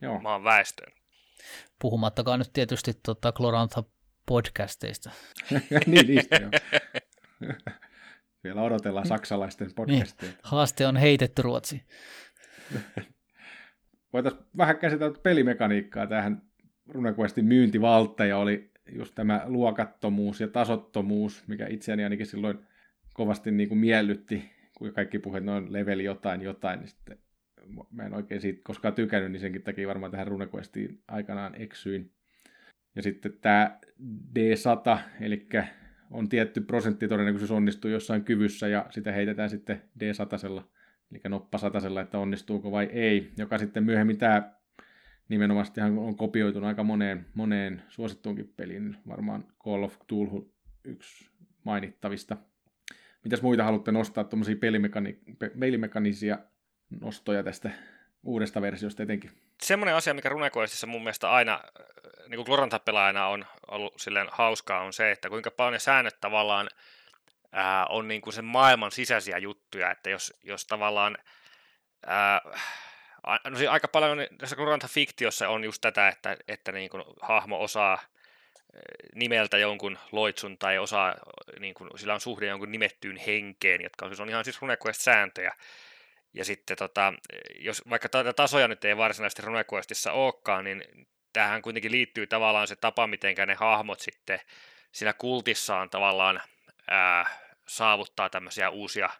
Joo. 0.00 0.20
maan 0.20 0.44
väestöön. 0.44 0.92
Puhumattakaan 1.78 2.38
nyt 2.38 2.52
tietysti 2.52 2.92
tota 2.94 3.32
Glorantha 3.32 3.84
podcasteista. 4.26 5.10
niin, 5.86 6.06
niistä 6.06 6.36
jo. 6.36 6.48
Vielä 8.44 8.62
odotellaan 8.68 9.06
saksalaisten 9.06 9.66
niin, 9.66 9.74
podcasteja. 9.74 10.32
Niin, 10.32 10.40
haaste 10.42 10.86
on 10.86 10.96
heitetty 10.96 11.42
Ruotsi. 11.42 11.82
Voitaisiin 14.12 14.44
vähän 14.56 14.78
käsitellä 14.78 15.18
pelimekaniikkaa. 15.22 16.06
Tähän 16.06 16.42
RuneQuestin 16.88 17.44
myyntivalttaja 17.44 18.38
oli 18.38 18.70
just 18.92 19.14
tämä 19.14 19.42
luokattomuus 19.46 20.40
ja 20.40 20.48
tasottomuus, 20.48 21.44
mikä 21.48 21.66
itseäni 21.66 22.04
ainakin 22.04 22.26
silloin 22.26 22.58
kovasti 23.14 23.50
niin 23.50 23.68
kuin 23.68 23.78
miellytti, 23.78 24.50
kun 24.78 24.92
kaikki 24.92 25.18
puheet 25.18 25.44
noin 25.44 25.72
leveli 25.72 26.04
jotain 26.04 26.42
jotain, 26.42 26.80
niin 26.80 26.88
sitten 26.88 27.18
mä 27.90 28.02
en 28.02 28.14
oikein 28.14 28.40
siitä 28.40 28.60
koskaan 28.64 28.94
tykännyt, 28.94 29.32
niin 29.32 29.40
senkin 29.40 29.62
takia 29.62 29.88
varmaan 29.88 30.12
tähän 30.12 30.26
RuneQuestiin 30.26 31.02
aikanaan 31.08 31.54
eksyin. 31.54 32.12
Ja 32.96 33.02
sitten 33.02 33.32
tämä 33.40 33.78
D100, 34.38 34.98
eli 35.20 35.48
on 36.10 36.28
tietty 36.28 36.60
prosenttitodennäköisyys 36.60 37.50
onnistuu 37.50 37.90
jossain 37.90 38.24
kyvyssä, 38.24 38.68
ja 38.68 38.86
sitä 38.90 39.12
heitetään 39.12 39.50
sitten 39.50 39.82
D100, 40.00 40.62
eli 41.12 41.20
noppasatasella, 41.28 42.00
että 42.00 42.18
onnistuuko 42.18 42.72
vai 42.72 42.84
ei, 42.92 43.32
joka 43.36 43.58
sitten 43.58 43.84
myöhemmin 43.84 44.18
tämä 44.18 44.52
nimenomaan 45.28 45.66
on 45.98 46.16
kopioitunut 46.16 46.68
aika 46.68 46.82
moneen, 46.82 47.26
moneen 47.34 47.82
suosittuunkin 47.88 48.52
peliin, 48.56 48.96
varmaan 49.08 49.44
Call 49.64 49.82
of 49.82 49.98
Cthulhu 49.98 50.54
yksi 50.84 51.30
mainittavista. 51.64 52.36
Mitäs 53.24 53.42
muita 53.42 53.64
haluatte 53.64 53.92
nostaa 53.92 54.24
tuommoisia 54.24 54.54
pelimekani- 54.54 55.18
pelimekanisisia 55.60 56.38
nostoja 57.00 57.42
tästä 57.42 57.70
uudesta 58.22 58.62
versiosta 58.62 59.02
etenkin. 59.02 59.30
Semmoinen 59.62 59.94
asia, 59.94 60.14
mikä 60.14 60.28
Runequestissa 60.28 60.86
mun 60.86 61.02
mielestä 61.02 61.30
aina, 61.30 61.60
niin 62.28 62.44
kuin 62.44 62.60
on 63.28 63.44
ollut 63.68 63.94
silleen 63.98 64.28
hauskaa, 64.30 64.80
on 64.80 64.92
se, 64.92 65.10
että 65.10 65.28
kuinka 65.28 65.50
paljon 65.50 65.72
ne 65.72 65.78
säännöt 65.78 66.20
tavallaan 66.20 66.68
ää, 67.52 67.86
on 67.86 68.08
niin 68.08 68.20
kuin 68.20 68.34
sen 68.34 68.44
maailman 68.44 68.92
sisäisiä 68.92 69.38
juttuja, 69.38 69.90
että 69.90 70.10
jos, 70.10 70.34
jos 70.42 70.66
tavallaan 70.66 71.18
ää, 72.06 72.40
no 73.44 73.56
siis 73.56 73.70
aika 73.70 73.88
paljon 73.88 74.18
tässä 74.38 74.56
Glorantha-fiktiossa 74.56 75.48
on 75.48 75.64
just 75.64 75.80
tätä, 75.80 76.08
että, 76.08 76.36
että 76.48 76.72
niin 76.72 76.90
kuin 76.90 77.04
hahmo 77.20 77.62
osaa 77.62 77.98
nimeltä 79.14 79.58
jonkun 79.58 79.98
loitsun 80.12 80.58
tai 80.58 80.78
osaa, 80.78 81.14
niin 81.60 81.74
kuin, 81.74 81.90
sillä 81.96 82.14
on 82.14 82.20
suhde 82.20 82.46
jonkun 82.46 82.72
nimettyyn 82.72 83.16
henkeen, 83.16 83.82
jotka 83.82 84.04
on, 84.04 84.10
siis 84.10 84.20
on 84.20 84.28
ihan 84.28 84.44
siis 84.44 84.60
RuneQuest-sääntöjä, 84.62 85.52
ja 86.34 86.44
sitten 86.44 86.76
tota, 86.76 87.14
jos 87.58 87.82
vaikka 87.90 88.08
tätä 88.08 88.32
tasoja 88.32 88.68
nyt 88.68 88.84
ei 88.84 88.96
varsinaisesti 88.96 89.42
RuneQuestissa 89.42 90.12
olekaan, 90.12 90.64
niin 90.64 90.84
tähän 91.32 91.62
kuitenkin 91.62 91.92
liittyy 91.92 92.26
tavallaan 92.26 92.68
se 92.68 92.76
tapa, 92.76 93.06
miten 93.06 93.34
ne 93.46 93.54
hahmot 93.54 94.00
sitten 94.00 94.40
siinä 94.92 95.12
kultissaan 95.12 95.90
tavallaan 95.90 96.42
ää, 96.90 97.41
saavuttaa 97.68 98.30
tämmöisiä 98.30 98.70
uusia 98.70 99.10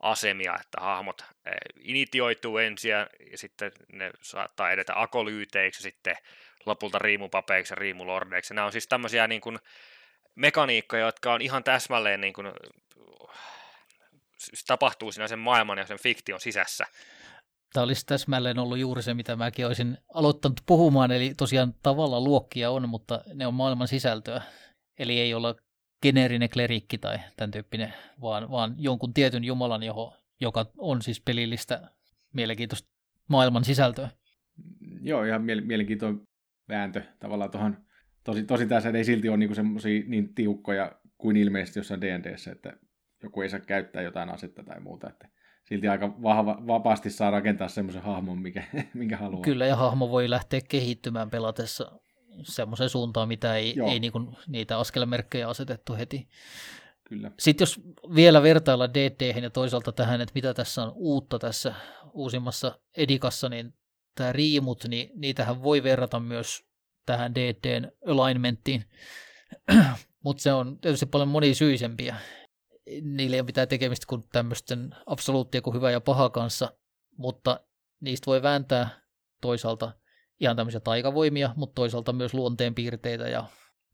asemia, 0.00 0.54
että 0.60 0.80
hahmot 0.80 1.20
eh, 1.20 1.52
initioituu 1.80 2.58
ensin 2.58 2.90
ja 2.90 3.06
sitten 3.34 3.72
ne 3.92 4.10
saattaa 4.22 4.70
edetä 4.70 4.92
akolyyteiksi 5.00 5.80
ja 5.80 5.82
sitten 5.82 6.16
lopulta 6.66 6.98
riimupapeiksi 6.98 7.72
ja 7.72 7.76
riimulordeiksi. 7.76 8.54
Nämä 8.54 8.64
on 8.64 8.72
siis 8.72 8.86
tämmöisiä 8.86 9.26
niin 9.26 9.40
kuin, 9.40 9.58
mekaniikkoja, 10.34 11.06
jotka 11.06 11.32
on 11.32 11.42
ihan 11.42 11.64
täsmälleen 11.64 12.20
niin 12.20 12.32
kuin, 12.32 12.46
tapahtuu 14.66 15.12
siinä 15.12 15.28
sen 15.28 15.38
maailman 15.38 15.78
ja 15.78 15.86
sen 15.86 15.98
fiktion 15.98 16.40
sisässä. 16.40 16.86
Tämä 17.72 17.84
olisi 17.84 18.06
täsmälleen 18.06 18.58
ollut 18.58 18.78
juuri 18.78 19.02
se, 19.02 19.14
mitä 19.14 19.36
mäkin 19.36 19.66
olisin 19.66 19.98
aloittanut 20.14 20.60
puhumaan, 20.66 21.12
eli 21.12 21.34
tosiaan 21.36 21.74
tavalla 21.82 22.20
luokkia 22.20 22.70
on, 22.70 22.88
mutta 22.88 23.20
ne 23.34 23.46
on 23.46 23.54
maailman 23.54 23.88
sisältöä. 23.88 24.42
Eli 24.98 25.20
ei 25.20 25.34
olla 25.34 25.54
geneerinen 26.02 26.50
klerikki 26.50 26.98
tai 26.98 27.18
tämän 27.36 27.50
tyyppinen, 27.50 27.94
vaan, 28.20 28.50
vaan 28.50 28.74
jonkun 28.78 29.14
tietyn 29.14 29.44
jumalan, 29.44 29.82
joho, 29.82 30.16
joka 30.40 30.66
on 30.78 31.02
siis 31.02 31.20
pelillistä 31.20 31.90
mielenkiintoista 32.32 32.88
maailman 33.28 33.64
sisältöä. 33.64 34.08
Joo, 35.02 35.24
ihan 35.24 35.42
mielenkiintoinen 35.42 36.22
vääntö 36.68 37.02
tavallaan 37.18 37.50
tuohon. 37.50 37.76
Tosi, 38.24 38.42
tosi 38.42 38.66
tässä 38.66 38.90
ei 38.90 39.04
silti 39.04 39.28
ole 39.28 39.36
niinku 39.36 39.54
semmoisia 39.54 40.02
niin 40.06 40.34
tiukkoja 40.34 40.92
kuin 41.18 41.36
ilmeisesti 41.36 41.78
jossain 41.78 42.00
D&Dssä, 42.00 42.52
että 42.52 42.76
joku 43.22 43.42
ei 43.42 43.48
saa 43.48 43.60
käyttää 43.60 44.02
jotain 44.02 44.28
asetta 44.28 44.64
tai 44.64 44.80
muuta. 44.80 45.08
Että 45.08 45.28
silti 45.64 45.88
aika 45.88 46.22
vahva, 46.22 46.62
vapaasti 46.66 47.10
saa 47.10 47.30
rakentaa 47.30 47.68
semmoisen 47.68 48.02
hahmon, 48.02 48.38
mikä, 48.38 48.62
minkä 48.94 49.16
haluaa. 49.16 49.42
Kyllä, 49.42 49.66
ja 49.66 49.76
hahmo 49.76 50.10
voi 50.10 50.30
lähteä 50.30 50.60
kehittymään 50.68 51.30
pelatessa 51.30 52.00
semmoisen 52.42 52.88
suuntaan, 52.88 53.28
mitä 53.28 53.56
ei, 53.56 53.76
ei 53.90 54.00
niinku 54.00 54.34
niitä 54.46 54.78
askelmerkkejä 54.78 55.48
asetettu 55.48 55.94
heti. 55.94 56.28
Kyllä. 57.04 57.30
Sitten 57.38 57.62
jos 57.62 57.80
vielä 58.14 58.42
vertailla 58.42 58.94
dd 58.94 59.42
ja 59.42 59.50
toisaalta 59.50 59.92
tähän, 59.92 60.20
että 60.20 60.32
mitä 60.34 60.54
tässä 60.54 60.82
on 60.82 60.92
uutta 60.94 61.38
tässä 61.38 61.74
uusimmassa 62.12 62.78
Edikassa, 62.96 63.48
niin 63.48 63.74
tämä 64.14 64.32
riimut, 64.32 64.84
niin 64.88 65.10
niitähän 65.14 65.62
voi 65.62 65.82
verrata 65.82 66.20
myös 66.20 66.64
tähän 67.06 67.34
DDn 67.34 67.92
alignmenttiin, 68.06 68.84
mutta 70.24 70.42
se 70.42 70.52
on 70.52 70.78
tietysti 70.78 71.06
paljon 71.06 71.28
monisyisempiä. 71.28 72.16
Niillä 73.02 73.34
ei 73.34 73.40
ole 73.40 73.46
mitään 73.46 73.68
tekemistä 73.68 74.06
kuin 74.08 74.24
tämmöisten 74.32 74.94
absoluuttia 75.06 75.62
kuin 75.62 75.76
hyvä 75.76 75.90
ja 75.90 76.00
paha 76.00 76.30
kanssa, 76.30 76.72
mutta 77.16 77.60
niistä 78.00 78.26
voi 78.26 78.42
vääntää 78.42 79.00
toisaalta 79.40 79.92
ihan 80.40 80.56
tämmöisiä 80.56 80.80
taikavoimia, 80.80 81.50
mutta 81.56 81.74
toisaalta 81.74 82.12
myös 82.12 82.34
luonteenpiirteitä 82.34 83.28
ja 83.28 83.44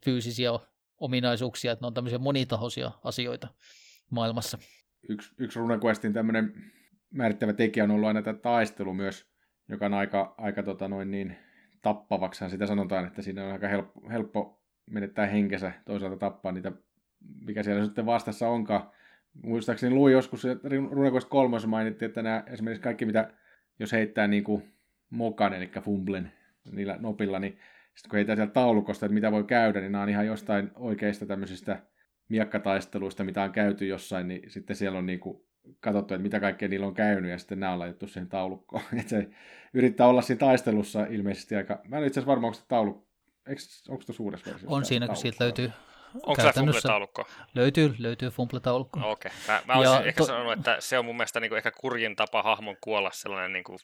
fyysisiä 0.05 0.51
ominaisuuksia, 0.99 1.73
että 1.73 1.83
ne 1.83 1.87
on 1.87 1.95
tämmöisiä 1.95 2.19
monitahoisia 2.19 2.91
asioita 3.05 3.49
maailmassa. 4.11 4.59
Yksi, 5.09 5.35
yksi 5.39 5.59
RuneQuestin 5.59 6.13
tämmöinen 6.13 6.53
määrittävä 7.11 7.53
tekijä 7.53 7.85
on 7.85 7.91
ollut 7.91 8.09
aina 8.09 8.23
tämä 8.23 8.39
taistelu 8.39 8.95
myös, 8.95 9.27
joka 9.69 9.87
on 9.87 9.95
aika, 9.95 10.35
aika 10.39 10.63
tota 10.63 10.89
noin 10.89 11.11
niin, 11.11 11.37
tappavaksi. 11.83 12.51
Sitä 12.51 12.67
sanotaan, 12.67 13.07
että 13.07 13.23
siinä 13.23 13.45
on 13.45 13.53
aika 13.53 13.69
helppo, 13.69 14.09
helppo 14.11 14.63
menettää 14.91 15.27
henkensä, 15.27 15.73
toisaalta 15.85 16.17
tappaa 16.17 16.53
niitä, 16.53 16.73
mikä 17.45 17.63
siellä 17.63 17.85
sitten 17.85 18.07
vastassa 18.07 18.49
onkaan. 18.49 18.91
Muistaakseni 19.43 19.95
luin 19.95 20.13
joskus, 20.13 20.45
että 20.45 20.69
RuneQuest 20.91 21.29
3 21.29 21.59
mainittiin, 21.67 22.07
että 22.07 22.23
nämä 22.23 22.45
esimerkiksi 22.47 22.83
kaikki, 22.83 23.07
mitä 23.07 23.35
jos 23.79 23.93
heittää 23.93 24.27
niin 24.27 24.45
kuin 24.45 24.76
mokan, 25.11 25.55
eli 25.55 25.71
fumblen 25.81 26.33
niillä 26.71 26.97
nopilla, 27.01 27.39
niin 27.39 27.59
sitten 27.95 28.11
kun 28.11 28.17
heittää 28.17 28.37
sieltä 28.37 28.53
taulukosta, 28.53 29.07
että 29.07 29.15
mitä 29.15 29.33
voi 29.33 29.45
käydä, 29.45 29.81
niin 29.81 29.93
nämä 29.93 30.03
on 30.03 30.09
ihan 30.09 30.27
jostain 30.27 30.71
oikeista 30.75 31.27
tämmöisistä 31.27 31.83
miekkataisteluista, 32.29 33.25
mitä 33.25 33.43
on 33.43 33.53
käyty 33.53 33.87
jossain, 33.87 34.29
niin 34.29 34.51
sitten 34.51 34.77
siellä 34.77 34.99
on 34.99 35.07
niin 35.07 35.21
kuin 35.21 35.43
katsottu, 35.81 36.15
että 36.15 36.23
mitä 36.23 36.41
kaikkea 36.41 36.69
niillä 36.69 36.87
on 36.87 36.95
käynyt, 36.95 37.31
ja 37.31 37.39
sitten 37.39 37.61
nämä 37.61 37.73
on 37.73 37.79
laitettu 37.79 38.07
siihen 38.07 38.29
taulukkoon. 38.29 38.83
että 39.01 39.11
se 39.11 39.29
yrittää 39.75 40.07
olla 40.07 40.23
siinä 40.23 40.39
taistelussa 40.39 41.05
ilmeisesti 41.05 41.57
aika... 41.57 41.81
Mä 41.89 41.99
en 41.99 42.05
itse 42.05 42.21
asiassa 42.21 42.31
varma, 42.31 42.47
onko 42.47 42.59
se 42.59 42.65
taulukko. 42.69 43.09
onko 43.89 44.03
tuossa 44.07 44.23
uudessa 44.23 44.51
versiossa? 44.51 44.77
On 44.77 44.85
siinä, 44.85 45.07
kun 45.07 45.17
siitä 45.17 45.45
löytyy 45.45 45.71
Onko 46.23 46.43
se 46.43 46.53
Fumble-taulukko? 46.53 47.29
Löytyy, 47.55 47.95
löytyy 47.99 48.29
Fumble-taulukko. 48.29 49.01
Okei. 49.03 49.33
Okay. 49.47 49.55
Mä, 49.55 49.75
mä 49.75 49.81
olisin 49.81 50.09
ehkä 50.09 50.23
to... 50.23 50.27
sanonut, 50.27 50.53
että 50.53 50.77
se 50.81 50.99
on 50.99 51.05
mun 51.05 51.17
mielestä 51.17 51.41
niin 51.41 51.51
kuin 51.51 51.57
ehkä 51.57 51.71
kurjin 51.71 52.17
tapa 52.17 52.43
hahmon 52.43 52.77
kuolla 52.81 53.11
sellainen 53.13 53.53
niin 53.53 53.65
kuin 53.65 53.79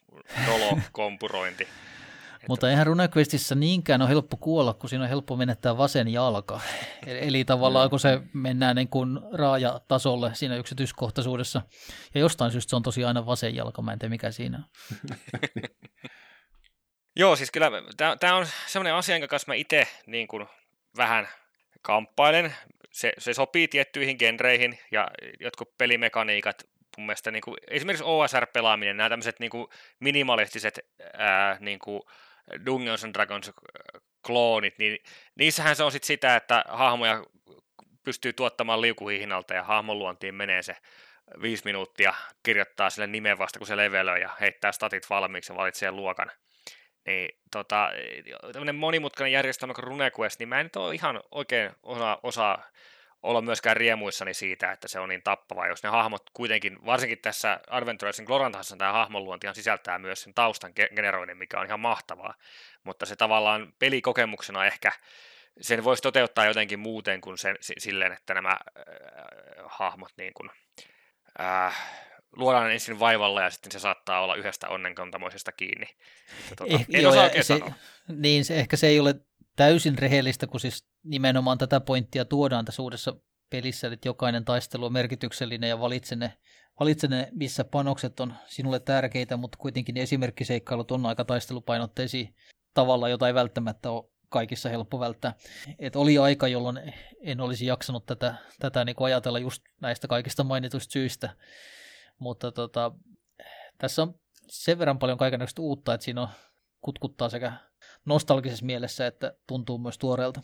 kompurointi. 0.93 1.69
Mutta 2.49 2.71
eihän 2.71 2.87
RuneQuestissä 2.87 3.55
niinkään 3.55 4.03
ole 4.03 4.11
helppo 4.11 4.37
kuolla, 4.37 4.75
kun 4.75 4.91
siinä 4.91 5.03
on 5.03 5.09
helppo 5.09 5.37
menettää 5.37 5.79
vasen 5.79 6.09
jalka. 6.09 6.61
Eli 7.07 7.45
tavallaan 7.45 7.91
kun 7.91 8.01
se 8.01 8.21
mennään 8.33 8.77
niin 8.77 8.89
kuin 8.89 9.21
raajatasolle 9.33 10.35
siinä 10.35 10.57
yksityiskohtaisuudessa. 10.57 11.63
Ja 12.15 12.21
jostain 12.21 12.51
syystä 12.53 12.71
se 12.71 12.77
on 12.77 12.83
tosiaan 12.83 13.09
aina 13.09 13.27
vasen 13.27 13.55
jalka, 13.55 13.83
mä 13.83 13.93
en 13.93 13.99
tiedä 13.99 14.11
mikä 14.11 14.31
siinä 14.31 14.59
on. 14.59 14.65
Joo, 17.17 17.37
siis 17.37 17.51
kyllä 17.51 17.71
tämä 18.21 18.37
on 18.37 18.47
sellainen 18.67 18.95
asia, 18.95 19.15
jonka 19.15 19.29
kanssa 19.29 19.51
mä 19.51 19.55
itse 19.55 19.89
niin 20.07 20.29
kuin 20.29 20.47
vähän 20.97 21.29
kamppailen. 21.83 22.55
Se, 22.91 23.13
se 23.19 23.35
sopii 23.35 23.69
tiettyihin 23.69 24.17
genreihin 24.19 24.79
ja 24.91 25.09
jotkut 25.41 25.79
pelimekaniikat 25.79 26.69
mun 26.97 27.07
mielestä 27.07 27.31
niin 27.31 27.43
kuin, 27.43 27.57
esimerkiksi 27.71 28.05
OSR-pelaaminen, 28.05 28.97
nämä 28.97 29.09
tämmöiset 29.09 29.41
niin 29.41 29.51
kuin 29.51 29.67
minimalistiset 30.01 30.81
ää, 31.13 31.57
niin 31.61 31.79
kuin 31.79 32.03
Dungeons 32.67 33.05
and 33.05 33.15
Dragons 33.15 33.53
kloonit, 34.27 34.79
niin 34.79 34.99
niissähän 35.35 35.77
se 35.77 35.83
on 35.83 35.93
sitten 35.93 36.07
sitä, 36.07 36.37
että 36.37 36.65
hahmoja 36.69 37.25
pystyy 38.05 38.33
tuottamaan 38.33 38.81
liukuhihnalta 38.81 39.55
ja 39.55 39.63
hahmon 39.63 39.99
luontiin 39.99 40.35
menee 40.35 40.63
se 40.63 40.77
viisi 41.43 41.65
minuuttia, 41.65 42.15
kirjoittaa 42.43 42.91
sille 42.91 43.07
nimen 43.07 43.39
vasta, 43.39 43.59
kun 43.59 43.67
se 43.67 43.77
levelöi 43.77 44.21
ja 44.21 44.31
heittää 44.41 44.73
statit 44.73 45.11
valmiiksi 45.11 45.53
ja 45.53 45.57
valitsee 45.57 45.91
luokan. 45.91 46.31
Niin 47.07 47.39
tota, 47.51 47.91
tämmöinen 48.53 48.75
monimutkainen 48.75 49.33
järjestelmä 49.33 49.75
kuin 49.75 49.85
RuneQuest, 49.85 50.39
niin 50.39 50.49
mä 50.49 50.61
en 50.61 50.67
nyt 50.67 50.77
ole 50.77 50.95
ihan 50.95 51.23
oikein 51.31 51.71
osaa, 51.83 52.19
osaa 52.23 52.65
olla 53.23 53.41
myöskään 53.43 53.77
riemuissani 53.77 54.35
siitä, 54.35 54.73
että 54.73 54.89
se 54.89 55.01
on 55.01 55.09
niin 55.09 55.23
tappava, 55.23 55.67
jos 55.67 55.83
ne 55.83 55.89
hahmot 55.89 56.23
kuitenkin, 56.33 56.87
varsinkin 56.87 57.19
tässä 57.19 57.61
Adventuresin 57.71 58.25
Glorantassa 58.25 58.77
tämä 58.77 58.93
hahmonluontihan 58.93 59.55
sisältää 59.55 59.99
myös 59.99 60.23
sen 60.23 60.35
taustan 60.35 60.73
generoinnin, 60.97 61.37
mikä 61.37 61.61
on 61.61 61.67
ihan 61.67 61.81
mahtavaa, 61.81 62.35
mutta 62.85 63.07
se 63.07 63.17
tavallaan 63.17 63.73
pelikokemuksena 63.79 64.67
ehkä 64.67 64.93
sen 65.61 65.85
voisi 65.85 66.03
toteuttaa 66.03 66.47
jotenkin 66.47 66.79
muuten 66.79 67.21
kuin 67.21 67.39
sen, 67.39 67.57
silleen, 67.61 68.13
että 68.13 68.35
nämä 68.35 68.51
äh, 68.51 68.59
hahmot 69.67 70.13
niin 70.17 70.35
kuin, 70.35 70.51
äh, 71.41 71.77
luodaan 72.37 72.73
ensin 72.73 72.99
vaivalla 72.99 73.43
ja 73.43 73.51
sitten 73.51 73.73
se 73.73 73.79
saattaa 73.79 74.21
olla 74.21 74.35
yhdestä 74.35 74.69
onnenkantamoisesta 74.69 75.53
kiinni. 75.53 75.87
tuota, 76.57 76.75
eh, 76.75 76.87
en 76.95 77.03
joo, 77.03 77.13
osaa 77.13 77.29
se, 77.43 77.61
Niin, 78.09 78.45
se, 78.45 78.61
ehkä 78.61 78.77
se 78.77 78.87
ei 78.87 79.01
ole 79.01 79.15
täysin 79.57 79.99
rehellistä, 79.99 80.47
kun 80.47 80.61
siis 80.61 80.87
nimenomaan 81.05 81.59
tätä 81.59 81.81
pointtia 81.81 82.25
tuodaan 82.25 82.65
tässä 82.65 82.83
uudessa 82.83 83.17
pelissä, 83.51 83.89
että 83.93 84.09
jokainen 84.09 84.45
taistelu 84.45 84.85
on 84.85 84.93
merkityksellinen 84.93 85.69
ja 85.69 85.81
valitse 85.81 86.17
ne, 86.17 86.33
valitse 86.81 87.09
ne, 87.09 87.29
missä 87.33 87.65
panokset 87.65 88.21
on 88.21 88.35
sinulle 88.47 88.81
tärkeitä, 88.81 89.37
mutta 89.37 89.59
kuitenkin 89.59 89.97
esimerkkiseikkailut 89.97 90.91
on 90.91 91.07
aika 91.07 91.25
taistelupainotteisia 91.25 92.29
tavalla, 92.75 93.09
jota 93.09 93.27
ei 93.27 93.35
välttämättä 93.35 93.91
ole 93.91 94.05
kaikissa 94.29 94.69
helppo 94.69 95.01
välttää. 95.01 95.35
Et 95.79 95.97
oli 95.97 96.19
aika, 96.19 96.49
jolloin 96.49 96.93
en 97.21 97.41
olisi 97.41 97.67
jaksanut 97.67 98.07
tätä, 98.07 98.35
tätä 98.59 98.85
niin 98.85 98.97
ajatella 99.01 99.39
just 99.39 99.63
näistä 99.81 100.09
kaikista 100.09 100.45
mainituista 100.45 100.93
syistä, 100.93 101.31
mutta 102.23 102.53
tota, 102.53 102.93
tässä 103.79 104.03
on 104.03 104.15
sen 104.49 104.79
verran 104.79 104.99
paljon 104.99 105.19
kaikenlaista 105.19 105.63
uutta, 105.63 105.95
että 105.95 106.05
siinä 106.05 106.23
on 106.23 106.29
kutkuttaa 106.81 107.29
sekä 107.29 107.53
nostalgisessa 108.05 108.67
mielessä, 108.67 109.07
että 109.07 109.35
tuntuu 109.47 109.79
myös 109.79 109.99
tuoreelta. 109.99 110.41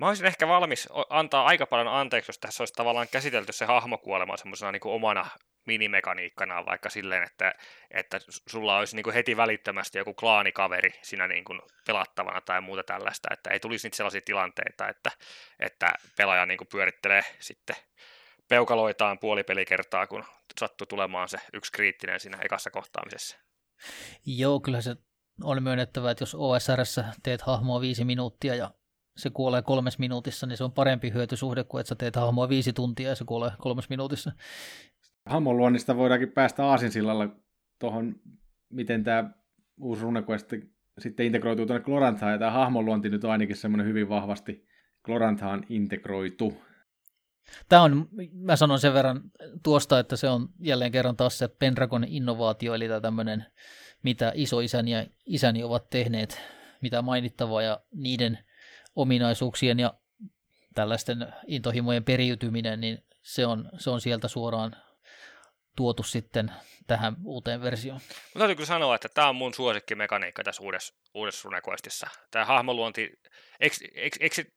Mä 0.00 0.08
olisin 0.08 0.26
ehkä 0.26 0.48
valmis 0.48 0.88
antaa 1.10 1.44
aika 1.44 1.66
paljon 1.66 1.88
anteeksi, 1.88 2.28
jos 2.28 2.38
tässä 2.38 2.62
olisi 2.62 2.74
tavallaan 2.74 3.08
käsitelty 3.12 3.52
se 3.52 3.64
hahmokuolema 3.64 4.36
semmoisena 4.36 4.72
niin 4.72 4.80
omana 4.84 5.26
minimekaniikkana, 5.66 6.66
vaikka 6.66 6.90
silleen, 6.90 7.22
että, 7.22 7.54
että 7.90 8.18
sulla 8.48 8.78
olisi 8.78 8.96
niin 8.96 9.04
kuin 9.04 9.14
heti 9.14 9.36
välittömästi 9.36 9.98
joku 9.98 10.14
klaanikaveri 10.14 10.90
siinä 11.02 11.28
niin 11.28 11.44
kuin 11.44 11.60
pelattavana 11.86 12.40
tai 12.40 12.60
muuta 12.60 12.82
tällaista, 12.82 13.28
että 13.32 13.50
ei 13.50 13.60
tulisi 13.60 13.86
niitä 13.86 13.96
sellaisia 13.96 14.20
tilanteita, 14.24 14.88
että, 14.88 15.10
että 15.60 15.92
pelaaja 16.16 16.46
niin 16.46 16.58
kuin 16.58 16.68
pyörittelee 16.68 17.22
sitten 17.38 17.76
peukaloitaan 18.48 19.18
puolipelikertaa, 19.18 20.06
kun 20.06 20.24
sattuu 20.60 20.86
tulemaan 20.86 21.28
se 21.28 21.38
yksi 21.52 21.72
kriittinen 21.72 22.20
siinä 22.20 22.38
ekassa 22.44 22.70
kohtaamisessa. 22.70 23.36
Joo, 24.26 24.60
kyllä 24.60 24.80
se 24.80 24.96
on 25.42 25.62
myönnettävä, 25.62 26.10
että 26.10 26.22
jos 26.22 26.34
OSRssä 26.34 27.04
teet 27.22 27.42
hahmoa 27.42 27.80
viisi 27.80 28.04
minuuttia 28.04 28.54
ja 28.54 28.70
se 29.16 29.30
kuolee 29.30 29.62
kolmes 29.62 29.98
minuutissa, 29.98 30.46
niin 30.46 30.56
se 30.56 30.64
on 30.64 30.72
parempi 30.72 31.12
hyötysuhde 31.12 31.64
kuin 31.64 31.80
että 31.80 31.88
sä 31.88 31.94
teet 31.94 32.16
hahmoa 32.16 32.48
viisi 32.48 32.72
tuntia 32.72 33.08
ja 33.08 33.14
se 33.14 33.24
kuolee 33.24 33.50
kolmes 33.58 33.88
minuutissa. 33.88 34.32
Hahmon 35.26 35.56
luonnista 35.56 35.96
voidaankin 35.96 36.32
päästä 36.32 36.64
aasinsillalla 36.64 37.28
tuohon, 37.78 38.14
miten 38.68 39.04
tämä 39.04 39.30
uusi 39.80 40.02
RuneQuest 40.02 40.52
sitten 40.98 41.26
integroituu 41.26 41.66
tuonne 41.66 41.84
Gloranthaan, 41.84 42.32
ja 42.32 42.38
tämä 42.38 42.50
hahmon 42.50 42.84
luonti 42.84 43.08
nyt 43.08 43.24
on 43.24 43.30
ainakin 43.30 43.56
semmoinen 43.56 43.86
hyvin 43.86 44.08
vahvasti 44.08 44.66
Gloranthaan 45.04 45.66
integroitu. 45.68 46.62
Tämä 47.68 47.82
on, 47.82 48.08
mä 48.32 48.56
sanon 48.56 48.80
sen 48.80 48.94
verran 48.94 49.20
tuosta, 49.62 49.98
että 49.98 50.16
se 50.16 50.28
on 50.28 50.48
jälleen 50.60 50.92
kerran 50.92 51.16
taas 51.16 51.38
se 51.38 51.48
Pendragon 51.48 52.04
innovaatio, 52.04 52.74
eli 52.74 52.88
tämä 52.88 53.00
tämmöinen, 53.00 53.46
mitä 54.02 54.32
isoisäni 54.34 54.90
ja 54.90 55.06
isäni 55.26 55.62
ovat 55.62 55.90
tehneet, 55.90 56.40
mitä 56.80 57.02
mainittavaa, 57.02 57.62
ja 57.62 57.80
niiden 57.94 58.38
ominaisuuksien 58.96 59.78
ja 59.78 59.94
tällaisten 60.74 61.26
intohimojen 61.46 62.04
periytyminen, 62.04 62.80
niin 62.80 63.04
se 63.22 63.46
on, 63.46 63.70
se 63.78 63.90
on 63.90 64.00
sieltä 64.00 64.28
suoraan 64.28 64.76
tuotu 65.76 66.02
sitten 66.02 66.52
tähän 66.86 67.16
uuteen 67.24 67.62
versioon. 67.62 68.00
Mutta 68.08 68.38
täytyy 68.38 68.54
kyllä 68.54 68.66
sanoa, 68.66 68.94
että 68.94 69.08
tämä 69.08 69.28
on 69.28 69.36
mun 69.36 69.54
suosikkimekaniikka 69.54 70.44
tässä 70.44 70.62
uudessa, 70.62 70.94
uudessa 71.14 71.48
RuneQuestissa. 71.48 72.06
Tämä 72.30 72.44
hahmoluonti, 72.44 73.20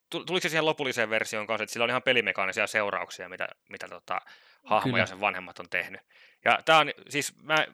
tuliko 0.09 0.39
se 0.39 0.49
siihen 0.49 0.65
lopulliseen 0.65 1.09
versioon 1.09 1.47
kanssa, 1.47 1.63
että 1.63 1.73
sillä 1.73 1.83
on 1.83 1.89
ihan 1.89 2.03
pelimekaanisia 2.03 2.67
seurauksia, 2.67 3.29
mitä, 3.29 3.47
mitä 3.69 3.87
tota, 3.87 4.21
hahmo 4.63 4.91
kyllä. 4.91 5.03
ja 5.03 5.05
sen 5.05 5.21
vanhemmat 5.21 5.59
on 5.59 5.69
tehnyt. 5.69 6.01
Ja 6.45 6.59
tämä 6.65 6.79
on, 6.79 6.91
siis 7.09 7.33
mä, 7.41 7.67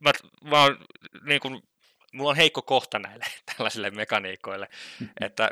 mä, 0.00 0.12
mä 0.44 0.62
oon, 0.62 0.78
niin 1.26 1.40
kuin, 1.40 1.62
mulla 2.12 2.30
on 2.30 2.36
heikko 2.36 2.62
kohta 2.62 2.98
näille 2.98 3.24
tällaisille 3.56 3.90
mekaniikoille, 3.90 4.68
että 5.20 5.50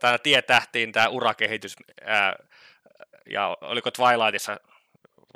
tämä 0.00 0.18
tie 0.18 0.42
tähtiin, 0.42 0.92
tämä 0.92 1.08
urakehitys, 1.08 1.76
ää, 2.04 2.36
ja 3.30 3.56
oliko 3.60 3.90
Twilightissa 3.90 4.60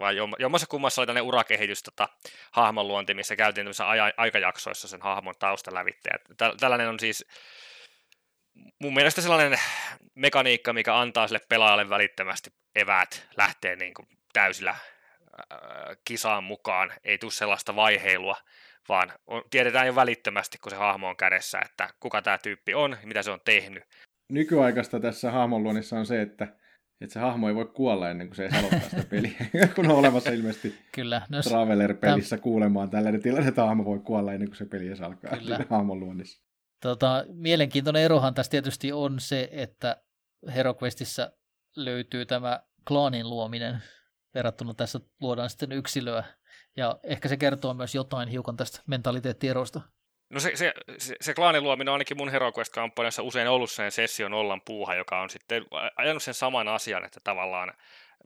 vai 0.02 0.16
jommassa 0.38 0.66
kummassa 0.66 1.00
oli 1.00 1.06
tällainen 1.06 1.28
urakehitys 1.28 1.82
tota, 1.82 2.08
hahmonluonti, 2.52 3.14
missä 3.14 3.36
käytiin 3.36 3.68
aja, 3.86 4.12
aikajaksoissa 4.16 4.88
sen 4.88 5.02
hahmon 5.02 5.34
tausta 5.38 5.74
lävitte. 5.74 6.10
Tällainen 6.60 6.88
on 6.88 7.00
siis 7.00 7.26
mun 8.78 8.94
mielestä 8.94 9.20
sellainen 9.20 9.58
mekaniikka, 10.14 10.72
mikä 10.72 10.98
antaa 10.98 11.26
sille 11.26 11.40
pelaajalle 11.48 11.88
välittömästi 11.88 12.50
eväät 12.74 13.28
lähteä 13.36 13.76
niin 13.76 13.94
kuin 13.94 14.08
täysillä 14.32 14.70
äh, 14.70 14.78
kisaan 16.04 16.44
mukaan. 16.44 16.92
Ei 17.04 17.18
tule 17.18 17.32
sellaista 17.32 17.76
vaiheilua, 17.76 18.36
vaan 18.88 19.12
on, 19.26 19.42
tiedetään 19.50 19.86
jo 19.86 19.94
välittömästi, 19.94 20.58
kun 20.58 20.70
se 20.70 20.76
hahmo 20.76 21.08
on 21.08 21.16
kädessä, 21.16 21.58
että 21.64 21.88
kuka 22.00 22.22
tämä 22.22 22.38
tyyppi 22.38 22.74
on, 22.74 22.96
mitä 23.04 23.22
se 23.22 23.30
on 23.30 23.40
tehnyt. 23.44 23.84
Nykyaikaista 24.28 25.00
tässä 25.00 25.30
hahmonluonnissa 25.30 25.96
on 25.96 26.06
se, 26.06 26.22
että 26.22 26.48
että 27.04 27.12
se 27.12 27.20
hahmo 27.20 27.48
ei 27.48 27.54
voi 27.54 27.66
kuolla 27.66 28.10
ennen 28.10 28.26
kuin 28.26 28.36
se 28.36 28.44
ei 28.44 28.58
aloittaa 28.58 28.90
sitä 28.90 29.04
peliä, 29.10 29.46
kun 29.74 29.90
on 29.90 29.96
olemassa 29.96 30.30
ilmeisesti 30.30 30.74
Kyllä. 30.94 31.22
No, 31.28 31.42
Traveler-pelissä 31.42 32.36
Täm... 32.36 32.42
kuulemaan 32.42 32.90
tällainen 32.90 33.22
tilanne, 33.22 33.48
että 33.48 33.64
hahmo 33.64 33.84
voi 33.84 33.98
kuolla 33.98 34.32
ennen 34.32 34.48
kuin 34.48 34.56
se 34.56 34.64
peli 34.64 34.92
alkaa 34.92 35.36
Kyllä. 35.36 35.58
hahmon 35.70 36.00
luonnissa. 36.00 36.42
Tota, 36.82 37.24
mielenkiintoinen 37.32 38.02
erohan 38.02 38.34
tässä 38.34 38.50
tietysti 38.50 38.92
on 38.92 39.20
se, 39.20 39.48
että 39.52 40.02
HeroQuestissa 40.54 41.32
löytyy 41.76 42.26
tämä 42.26 42.60
klaanin 42.88 43.30
luominen, 43.30 43.82
verrattuna 44.34 44.74
tässä 44.74 45.00
luodaan 45.20 45.50
sitten 45.50 45.72
yksilöä, 45.72 46.24
ja 46.76 46.98
ehkä 47.02 47.28
se 47.28 47.36
kertoo 47.36 47.74
myös 47.74 47.94
jotain 47.94 48.28
hiukan 48.28 48.56
tästä 48.56 48.80
mentaliteettierosta. 48.86 49.80
No 50.32 50.40
se, 50.40 50.56
se, 50.56 50.72
se, 50.98 51.16
se 51.20 51.34
klaanin 51.34 51.62
luominen 51.62 51.88
on 51.88 51.92
ainakin 51.92 52.16
mun 52.16 52.28
HeroQuest-kampanjassa 52.28 53.22
usein 53.22 53.48
ollut 53.48 53.70
sen 53.70 53.92
session 53.92 54.34
ollan 54.34 54.60
puuha, 54.60 54.94
joka 54.94 55.20
on 55.20 55.30
sitten 55.30 55.64
ajanut 55.96 56.22
sen 56.22 56.34
saman 56.34 56.68
asian, 56.68 57.04
että 57.04 57.20
tavallaan 57.24 57.72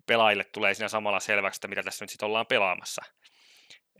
pelaajille 0.07 0.45
tulee 0.45 0.75
siinä 0.75 0.89
samalla 0.89 1.21
selväksi, 1.21 1.59
että 1.59 1.69
mitä 1.69 1.83
tässä 1.83 2.05
nyt 2.05 2.11
sitten 2.11 2.27
ollaan 2.27 2.47
pelaamassa. 2.47 3.03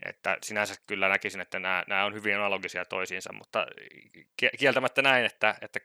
Että 0.05 0.37
sinänsä 0.43 0.75
kyllä 0.87 1.09
näkisin, 1.09 1.41
että 1.41 1.59
nämä, 1.59 1.83
nämä 1.87 2.05
on 2.05 2.13
hyvin 2.13 2.35
analogisia 2.35 2.85
toisiinsa, 2.85 3.33
mutta 3.33 3.67
kieltämättä 4.59 5.01
näin, 5.01 5.25
että, 5.25 5.55
että, 5.61 5.79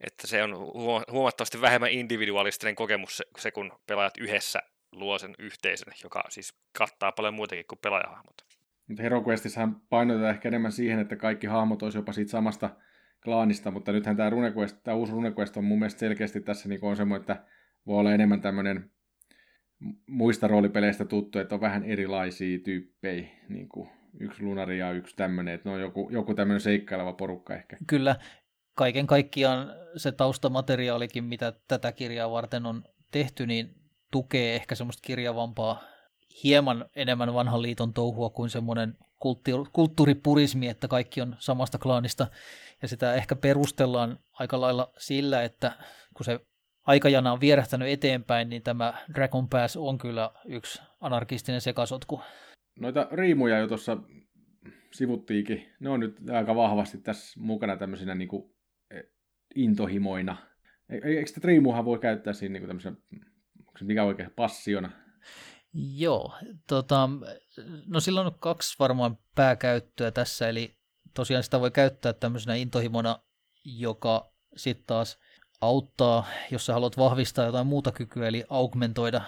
että 0.00 0.26
se 0.26 0.42
on 0.42 0.56
huomattavasti 1.10 1.60
vähemmän 1.60 1.90
individualistinen 1.90 2.74
kokemus 2.74 3.22
se, 3.38 3.50
kun 3.50 3.72
pelaajat 3.86 4.18
yhdessä 4.18 4.62
luo 4.92 5.18
sen 5.18 5.34
yhteisön, 5.38 5.92
joka 6.02 6.24
siis 6.28 6.54
kattaa 6.78 7.12
paljon 7.12 7.34
muutakin 7.34 7.66
kuin 7.68 7.78
pelaajahahmot. 7.78 8.51
Mutta 8.88 9.02
HeroQuestissahan 9.02 9.80
painotetaan 9.90 10.34
ehkä 10.34 10.48
enemmän 10.48 10.72
siihen, 10.72 10.98
että 10.98 11.16
kaikki 11.16 11.46
hahmot 11.46 11.82
olisi 11.82 11.98
jopa 11.98 12.12
siitä 12.12 12.30
samasta 12.30 12.70
klaanista, 13.24 13.70
mutta 13.70 13.92
nythän 13.92 14.16
tämä, 14.16 14.30
RuneQuest, 14.30 14.82
tämä 14.82 14.94
uusi 14.94 15.12
RuneQuest 15.12 15.56
on 15.56 15.64
mun 15.64 15.78
mielestä 15.78 16.00
selkeästi 16.00 16.40
tässä 16.40 16.68
niin 16.68 16.84
on 16.84 16.96
semmoinen, 16.96 17.20
että 17.20 17.44
voi 17.86 17.98
olla 17.98 18.14
enemmän 18.14 18.40
tämmöinen 18.40 18.90
muista 20.06 20.48
roolipeleistä 20.48 21.04
tuttu, 21.04 21.38
että 21.38 21.54
on 21.54 21.60
vähän 21.60 21.84
erilaisia 21.84 22.58
tyyppejä, 22.58 23.28
niin 23.48 23.68
kuin 23.68 23.90
yksi 24.20 24.42
lunari 24.42 24.78
ja 24.78 24.92
yksi 24.92 25.16
tämmöinen, 25.16 25.54
että 25.54 25.68
ne 25.68 25.74
on 25.74 25.80
joku, 25.80 26.08
joku 26.10 26.34
tämmöinen 26.34 26.60
seikkaileva 26.60 27.12
porukka 27.12 27.54
ehkä. 27.54 27.76
Kyllä, 27.86 28.16
kaiken 28.74 29.06
kaikkiaan 29.06 29.68
se 29.96 30.12
taustamateriaalikin, 30.12 31.24
mitä 31.24 31.52
tätä 31.68 31.92
kirjaa 31.92 32.30
varten 32.30 32.66
on 32.66 32.84
tehty, 33.10 33.46
niin 33.46 33.74
tukee 34.10 34.54
ehkä 34.54 34.74
semmoista 34.74 35.06
kirjavampaa 35.06 35.91
hieman 36.44 36.84
enemmän 36.96 37.34
vanhan 37.34 37.62
liiton 37.62 37.92
touhua 37.94 38.30
kuin 38.30 38.50
semmoinen 38.50 38.96
kulttuuripurismi, 39.72 40.68
että 40.68 40.88
kaikki 40.88 41.20
on 41.20 41.36
samasta 41.38 41.78
klaanista. 41.78 42.26
Ja 42.82 42.88
sitä 42.88 43.14
ehkä 43.14 43.36
perustellaan 43.36 44.18
aika 44.32 44.60
lailla 44.60 44.92
sillä, 44.98 45.42
että 45.42 45.72
kun 46.14 46.24
se 46.24 46.40
aikajana 46.86 47.32
on 47.32 47.40
vierähtänyt 47.40 47.88
eteenpäin, 47.88 48.48
niin 48.48 48.62
tämä 48.62 48.94
Dragon 49.14 49.48
Pass 49.48 49.76
on 49.76 49.98
kyllä 49.98 50.30
yksi 50.44 50.82
anarkistinen 51.00 51.60
sekasotku. 51.60 52.20
Noita 52.80 53.08
riimuja 53.12 53.58
jo 53.58 53.68
tuossa 53.68 53.96
sivuttiinkin. 54.92 55.66
Ne 55.80 55.88
on 55.88 56.00
nyt 56.00 56.30
aika 56.30 56.54
vahvasti 56.54 56.98
tässä 56.98 57.40
mukana 57.40 57.76
tämmöisinä 57.76 58.14
niin 58.14 58.28
kuin 58.28 58.54
e, 58.90 59.00
intohimoina. 59.54 60.36
E, 60.88 60.96
e, 60.96 61.16
eikö 61.16 61.26
sitä 61.26 61.40
riimuahan 61.44 61.84
voi 61.84 61.98
käyttää 61.98 62.32
siinä 62.32 62.52
niin 62.52 62.60
kuin 62.60 62.68
tämmöisenä, 62.68 62.96
mikä 63.80 64.04
oikein, 64.04 64.30
passiona? 64.36 64.90
Joo, 65.74 66.34
tota, 66.68 67.08
no 67.86 68.00
silloin 68.00 68.26
on 68.26 68.38
kaksi 68.38 68.76
varmaan 68.78 69.18
pääkäyttöä 69.34 70.10
tässä, 70.10 70.48
eli 70.48 70.76
tosiaan 71.14 71.44
sitä 71.44 71.60
voi 71.60 71.70
käyttää 71.70 72.12
tämmöisenä 72.12 72.54
intohimona, 72.54 73.18
joka 73.64 74.32
sitten 74.56 74.86
taas 74.86 75.18
auttaa, 75.60 76.26
jos 76.50 76.66
sä 76.66 76.72
haluat 76.72 76.96
vahvistaa 76.96 77.46
jotain 77.46 77.66
muuta 77.66 77.92
kykyä, 77.92 78.28
eli 78.28 78.44
augmentoida 78.48 79.22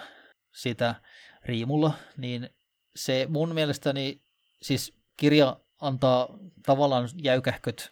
sitä 0.55 0.95
riimulla, 1.45 1.93
niin 2.17 2.49
se 2.95 3.25
mun 3.29 3.53
mielestäni, 3.53 4.21
siis 4.61 4.97
kirja 5.17 5.59
antaa 5.81 6.29
tavallaan 6.65 7.09
jäykähköt 7.23 7.91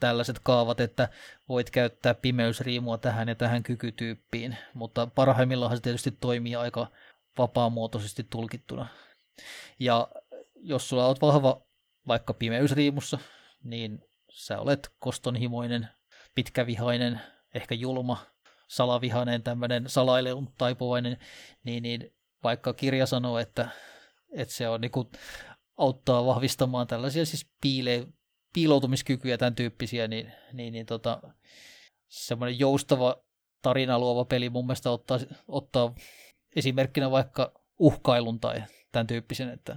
tällaiset 0.00 0.38
kaavat, 0.38 0.80
että 0.80 1.08
voit 1.48 1.70
käyttää 1.70 2.14
pimeysriimua 2.14 2.98
tähän 2.98 3.28
ja 3.28 3.34
tähän 3.34 3.62
kykytyyppiin, 3.62 4.56
mutta 4.74 5.06
parhaimmillaan 5.06 5.76
se 5.76 5.82
tietysti 5.82 6.10
toimii 6.10 6.56
aika 6.56 6.86
vapaamuotoisesti 7.38 8.26
tulkittuna. 8.30 8.86
Ja 9.78 10.08
jos 10.54 10.88
sulla 10.88 11.06
on 11.06 11.16
vahva 11.22 11.62
vaikka 12.08 12.34
pimeysriimussa, 12.34 13.18
niin 13.64 13.98
sä 14.30 14.60
olet 14.60 14.88
kostonhimoinen, 14.98 15.88
pitkävihainen, 16.34 17.20
ehkä 17.54 17.74
julma, 17.74 18.26
salavihainen, 18.68 19.42
tämmöinen 19.42 19.88
salailun 19.88 20.52
taipuvainen, 20.58 21.18
niin, 21.64 21.82
niin 21.82 22.14
vaikka 22.44 22.72
kirja 22.72 23.06
sanoo, 23.06 23.38
että, 23.38 23.68
että 24.32 24.54
se 24.54 24.68
on 24.68 24.80
niin 24.80 24.90
kuin, 24.90 25.08
auttaa 25.76 26.26
vahvistamaan 26.26 26.86
tällaisia 26.86 27.26
siis 27.26 27.46
piile, 27.60 28.06
piiloutumiskykyjä, 28.52 29.38
tämän 29.38 29.54
tyyppisiä, 29.54 30.08
niin, 30.08 30.32
niin, 30.52 30.72
niin 30.72 30.86
tota, 30.86 31.20
semmoinen 32.08 32.58
joustava 32.58 33.16
tarina 33.62 33.98
luova 33.98 34.24
peli 34.24 34.50
mun 34.50 34.66
mielestä 34.66 34.90
ottaa, 34.90 35.18
ottaa 35.48 35.94
esimerkkinä 36.56 37.10
vaikka 37.10 37.52
uhkailun 37.78 38.40
tai 38.40 38.62
tämän 38.92 39.06
tyyppisen. 39.06 39.48
Että, 39.48 39.76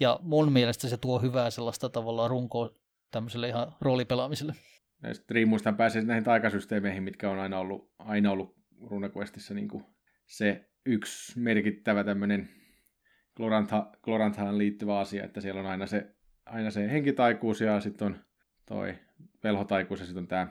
ja 0.00 0.18
mun 0.22 0.52
mielestä 0.52 0.88
se 0.88 0.96
tuo 0.96 1.18
hyvää 1.18 1.50
sellaista 1.50 1.88
tavallaan 1.88 2.30
runkoa 2.30 2.70
tämmöiselle 3.10 3.48
ihan 3.48 3.72
roolipelaamiselle. 3.80 4.54
Näistä 5.02 5.24
riimuista 5.28 5.72
pääsee 5.72 6.02
näihin 6.02 6.24
taikasysteemeihin, 6.24 7.02
mitkä 7.02 7.30
on 7.30 7.38
aina 7.38 7.58
ollut, 7.58 7.92
aina 7.98 8.30
ollut 8.30 8.56
RuneQuestissa 8.90 9.54
niin 9.54 9.68
se 10.26 10.70
yksi 10.86 11.38
merkittävä 11.38 12.04
tämmöinen 12.04 12.48
Glorantha, 13.36 13.92
Gloranthaan 14.02 14.58
liittyvä 14.58 14.98
asia, 14.98 15.24
että 15.24 15.40
siellä 15.40 15.60
on 15.60 15.66
aina 15.66 15.86
se, 15.86 16.14
aina 16.46 16.70
se 16.70 16.90
henkitaikuus 16.90 17.60
ja 17.60 17.80
sitten 17.80 18.06
on 18.06 18.16
toi 18.66 18.98
velhotaikuus 19.44 20.00
ja 20.00 20.06
sitten 20.06 20.22
on 20.22 20.28
tämä 20.28 20.48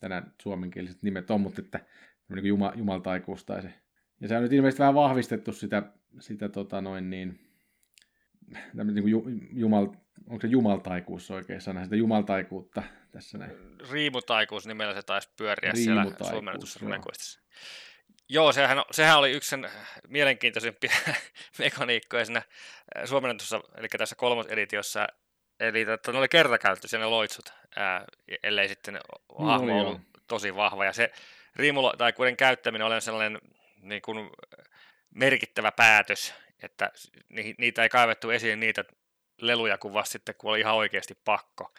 tänään 0.00 0.34
suomenkieliset 0.42 1.02
nimet 1.02 1.30
on, 1.30 1.40
mutta 1.40 1.60
että 1.60 1.80
niin 2.28 2.46
juma, 2.46 2.72
jumaltaikuus 2.76 3.44
tai 3.44 3.62
se 3.62 3.81
ja 4.22 4.28
se 4.28 4.36
on 4.36 4.42
nyt 4.42 4.52
ilmeisesti 4.52 4.80
vähän 4.80 4.94
vahvistettu 4.94 5.52
sitä, 5.52 5.82
sitä 6.20 6.48
tota 6.48 6.80
noin 6.80 7.10
niin, 7.10 7.40
niin 8.74 9.02
kuin 9.02 9.48
jumal, 9.52 9.86
onko 10.28 10.40
se 10.40 10.46
jumaltaikuus 10.46 11.30
oikein 11.30 11.60
sana, 11.60 11.84
sitä 11.84 11.96
jumaltaikuutta 11.96 12.82
tässä 13.10 13.38
näin. 13.38 13.52
Riimutaikuus 13.90 14.66
nimellä 14.66 14.94
se 14.94 15.02
taisi 15.02 15.28
pyöriä 15.36 15.74
siellä 15.74 16.06
suomennetussa 16.30 16.80
runenkoistissa. 16.82 17.40
Joo, 18.28 18.52
sehän, 18.52 18.78
sehän 18.90 19.18
oli 19.18 19.32
yksi 19.32 19.50
sen 19.50 19.68
mielenkiintoisimpia 20.08 20.92
mekaniikkoja 21.58 22.24
siinä 22.24 22.42
suomennetussa, 23.04 23.60
eli 23.76 23.88
tässä 23.88 24.14
kolmoseditiossa, 24.14 25.06
eli 25.60 25.80
että 25.80 26.12
ne 26.12 26.18
oli 26.18 26.28
kertakäyttöisiä 26.28 26.98
ne 26.98 27.06
loitsut, 27.06 27.52
ää, 27.76 28.04
ellei 28.42 28.68
sitten 28.68 29.00
hahmo 29.38 29.80
ollut 29.80 30.00
tosi 30.28 30.56
vahva, 30.56 30.84
ja 30.84 30.92
se 30.92 31.12
riimulla 31.56 31.94
tai 31.98 32.12
käyttäminen 32.36 32.86
oli 32.86 33.00
sellainen 33.00 33.40
niin 33.82 34.02
kuin 34.02 34.30
merkittävä 35.14 35.72
päätös, 35.72 36.34
että 36.62 36.90
niitä 37.58 37.82
ei 37.82 37.88
kaivettu 37.88 38.30
esiin 38.30 38.60
niitä 38.60 38.84
leluja 39.40 39.78
kuin 39.78 39.94
vasta 39.94 40.12
sitten, 40.12 40.34
kun 40.38 40.50
oli 40.50 40.60
ihan 40.60 40.74
oikeasti 40.74 41.14
pakko. 41.24 41.74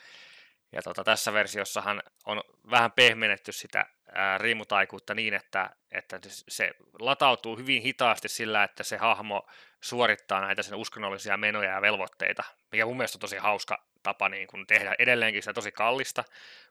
Ja 0.72 0.82
tota, 0.82 1.04
tässä 1.04 1.34
versiossahan 1.34 2.04
on 2.26 2.44
vähän 2.72 2.92
pehmennetty 2.92 3.52
sitä 3.52 3.86
ää, 4.12 4.38
riimutaikuutta 4.38 5.14
niin, 5.14 5.34
että, 5.34 5.70
että 5.92 6.20
se 6.30 6.72
latautuu 7.00 7.58
hyvin 7.58 7.82
hitaasti 7.82 8.30
sillä, 8.30 8.64
että 8.64 8.84
se 8.84 8.98
hahmo 8.98 9.48
suorittaa 9.82 10.42
näitä 10.42 10.64
sen 10.64 10.78
uskonnollisia 10.78 11.38
menoja 11.38 11.72
ja 11.72 11.82
velvoitteita, 11.82 12.44
mikä 12.72 12.86
mun 12.86 12.98
mielestä 12.98 13.16
on 13.16 13.20
tosi 13.20 13.38
hauska 13.38 13.84
tapa 14.04 14.30
niin 14.30 14.48
kun 14.48 14.68
tehdä 14.68 14.96
edelleenkin 15.00 15.42
sitä 15.42 15.54
tosi 15.54 15.72
kallista, 15.72 16.24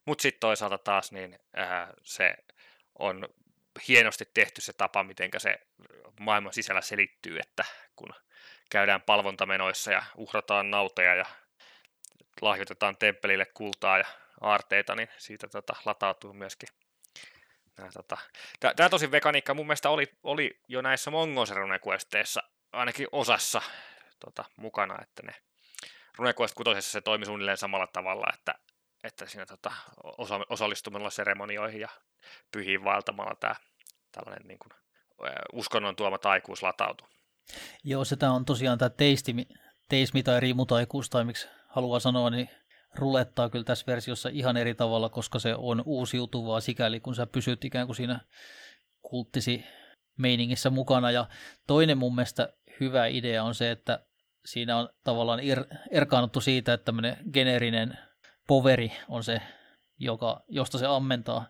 mutta 0.05 0.23
sitten 0.23 0.41
toisaalta 0.41 0.79
taas 0.79 1.13
niin 1.13 1.39
ää, 1.57 1.93
se 2.03 2.35
on 2.99 3.29
hienosti 3.89 4.25
tehty 4.35 4.61
se 4.61 4.73
tapa, 4.73 5.05
miten 5.05 5.31
se 5.39 5.59
maailman 6.21 6.53
sisällä 6.53 6.81
selittyy, 6.81 7.39
että 7.39 7.65
kun 7.97 8.15
käydään 8.71 9.03
palvontamenoissa 9.03 9.93
ja 9.93 10.03
uhrataan 10.17 10.71
nauteja 10.71 11.15
ja 11.15 11.25
lahjoitetaan 12.41 12.97
temppelille 12.97 13.47
kultaa 13.47 13.99
ja 13.99 14.05
aarteita, 14.41 14.95
niin 14.95 15.09
siitä 15.19 15.49
tota, 15.49 15.75
latautuu 15.85 16.33
myöskin 16.33 16.69
Nää, 17.79 17.91
tota. 17.93 18.19
Tämä 18.77 18.89
tosi 18.89 19.11
vekaniikka 19.11 19.55
mun 19.55 19.67
mielestä 19.67 19.91
oli, 19.91 20.07
oli 20.23 20.61
jo 20.69 20.83
näissä 20.83 21.11
runequesteissa 21.55 22.43
ainakin 22.73 23.07
osassa 23.13 23.63
tota, 24.25 24.45
mukana, 24.57 24.99
että 25.03 25.23
ne 25.23 25.35
runequest 26.19 26.55
kutosessa 26.55 26.93
se 26.93 27.01
toimi 27.01 27.27
suunnilleen 27.27 27.59
samalla 27.59 27.87
tavalla, 27.87 28.27
että, 28.35 28.55
että 29.05 29.27
siinä 29.27 29.47
tota, 29.47 29.73
osa, 30.19 30.41
osallistumalla 30.49 31.11
seremonioihin 31.11 31.81
ja 31.81 31.89
pyhiin 32.53 32.85
vaeltamalla 32.85 33.35
tämä 33.41 33.55
tällainen 34.13 34.49
niin 34.49 34.59
kuin, 34.59 34.73
uskonnon 35.53 35.97
tuoma 35.97 36.19
taikuus 36.19 36.63
latautuu. 36.63 37.09
Joo, 37.85 38.05
sitä 38.05 38.31
on 38.31 38.45
tosiaan 38.45 38.79
tämä 38.79 38.91
teisti, 38.91 39.49
teismi 39.89 40.23
tai 40.23 40.41
riimutaikuus 40.41 41.11
tai 41.11 41.25
miksi 41.25 41.49
haluaa 41.69 42.01
sanoa, 42.01 42.31
niin 42.31 42.51
rulettaa 42.95 43.51
kyllä 43.51 43.65
tässä 43.65 43.87
versiossa 43.87 44.29
ihan 44.29 44.57
eri 44.57 44.75
tavalla, 44.75 45.09
koska 45.09 45.39
se 45.39 45.55
on 45.55 45.83
uusiutuvaa 45.87 46.61
sikäli, 46.61 47.01
kun 47.01 47.15
sä 47.15 47.27
pysyt 47.27 47.65
ikään 47.65 47.87
kuin 47.87 47.97
siinä 47.97 48.21
kulttisi 49.03 49.65
meiningissä 50.19 50.71
mukana. 50.71 51.11
Ja 51.11 51.27
toinen 51.67 51.99
mun 51.99 52.15
mielestä 52.15 52.53
hyvä 52.81 53.07
idea 53.07 53.45
on 53.45 53.55
se, 53.55 53.71
että 53.71 54.05
siinä 54.45 54.77
on 54.77 54.89
tavallaan 55.05 55.41
er, 55.41 55.65
erkaannuttu 55.91 56.41
siitä, 56.41 56.73
että 56.73 56.85
tämmöinen 56.85 57.17
geneerinen 57.33 57.99
poveri 58.53 58.93
on 59.09 59.25
se, 59.25 59.43
joka, 59.99 60.45
josta 60.49 60.79
se 60.79 60.87
ammentaa. 60.87 61.47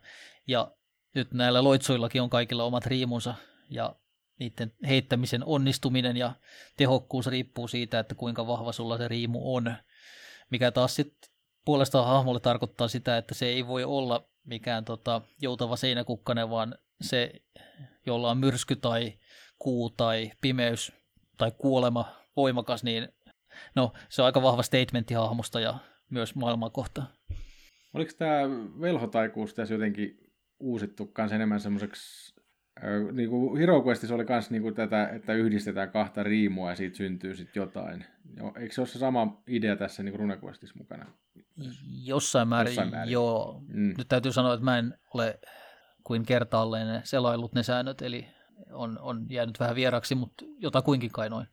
Ja 0.46 0.70
nyt 1.14 1.32
näillä 1.32 1.64
loitsuillakin 1.64 2.22
on 2.22 2.30
kaikilla 2.30 2.64
omat 2.64 2.86
riimunsa 2.86 3.34
ja 3.70 3.96
niiden 4.38 4.72
heittämisen 4.86 5.44
onnistuminen 5.44 6.16
ja 6.16 6.32
tehokkuus 6.76 7.26
riippuu 7.26 7.68
siitä, 7.68 7.98
että 7.98 8.14
kuinka 8.14 8.46
vahva 8.46 8.72
sulla 8.72 8.98
se 8.98 9.08
riimu 9.08 9.54
on. 9.54 9.74
Mikä 10.50 10.70
taas 10.70 10.96
sitten 10.96 11.30
puolestaan 11.64 12.06
hahmolle 12.06 12.40
tarkoittaa 12.40 12.88
sitä, 12.88 13.16
että 13.16 13.34
se 13.34 13.46
ei 13.46 13.66
voi 13.66 13.84
olla 13.84 14.28
mikään 14.44 14.84
tota, 14.84 15.20
joutava 15.40 15.76
seinäkukkanen, 15.76 16.50
vaan 16.50 16.74
se, 17.00 17.32
jolla 18.06 18.30
on 18.30 18.38
myrsky 18.38 18.76
tai 18.76 19.12
kuu 19.58 19.90
tai 19.90 20.32
pimeys 20.40 20.92
tai 21.38 21.52
kuolema 21.58 22.04
voimakas, 22.36 22.84
niin 22.84 23.08
no, 23.74 23.92
se 24.08 24.22
on 24.22 24.26
aika 24.26 24.42
vahva 24.42 24.62
statementti 24.62 25.14
hahmosta 25.14 25.60
ja 25.60 25.78
myös 26.12 26.34
maailmaa 26.34 26.70
kohtaan. 26.70 27.08
Oliko 27.94 28.12
tämä 28.18 28.42
velhotaikuus 28.80 29.54
tässä 29.54 29.74
jotenkin 29.74 30.18
uusittu 30.60 31.06
kanssa 31.06 31.34
enemmän 31.34 31.60
semmoiseksi 31.60 32.34
niin 33.12 33.30
kuin 33.30 33.58
Hero 33.58 33.82
Questissa 33.86 34.14
oli 34.14 34.24
myös 34.28 34.50
niin 34.50 34.62
kuin 34.62 34.74
tätä, 34.74 35.08
että 35.08 35.34
yhdistetään 35.34 35.90
kahta 35.90 36.22
riimua 36.22 36.70
ja 36.70 36.76
siitä 36.76 36.96
syntyy 36.96 37.34
sitten 37.34 37.60
jotain. 37.60 38.04
Eikö 38.56 38.74
se 38.74 38.80
ole 38.80 38.88
se 38.88 38.98
sama 38.98 39.42
idea 39.46 39.76
tässä 39.76 40.02
niin 40.02 40.18
RuneQuestissa 40.18 40.78
mukana? 40.78 41.06
Jossain 42.04 42.48
määrin, 42.48 42.70
Jossain 42.70 42.90
määrin. 42.90 43.12
joo. 43.12 43.62
Mm. 43.68 43.94
Nyt 43.98 44.08
täytyy 44.08 44.32
sanoa, 44.32 44.54
että 44.54 44.64
mä 44.64 44.78
en 44.78 44.94
ole 45.14 45.38
kuin 46.04 46.26
kertaalleen 46.26 47.00
selailut 47.04 47.52
ne 47.52 47.62
säännöt, 47.62 48.02
eli 48.02 48.26
on, 48.72 48.98
on 48.98 49.26
jäänyt 49.30 49.60
vähän 49.60 49.76
vieraksi, 49.76 50.14
mutta 50.14 50.44
jotakuinkin 50.58 51.10
kai 51.10 51.30
noin 51.30 51.46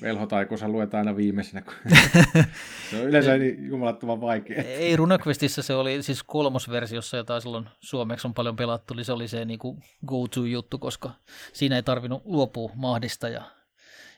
velhotaikossa 0.00 0.68
luetaan 0.68 1.06
aina 1.08 1.16
viimeisenä, 1.16 1.62
se 2.90 3.00
on 3.00 3.08
yleensä 3.08 3.36
niin 3.36 3.68
jumalattoman 3.68 4.20
vaikea. 4.20 4.62
Ei, 4.62 4.96
RuneQuestissa 4.96 5.62
se 5.62 5.74
oli 5.74 6.02
siis 6.02 6.22
kolmosversiossa, 6.22 7.16
jota 7.16 7.40
silloin 7.40 7.68
suomeksi 7.80 8.26
on 8.26 8.34
paljon 8.34 8.56
pelattu, 8.56 8.94
niin 8.94 9.04
se 9.04 9.12
oli 9.12 9.28
se 9.28 9.44
niin 9.44 9.58
kuin 9.58 9.82
go-to-juttu, 10.06 10.78
koska 10.78 11.10
siinä 11.52 11.76
ei 11.76 11.82
tarvinnut 11.82 12.22
luopua 12.24 12.70
mahdista 12.74 13.28
ja, 13.28 13.42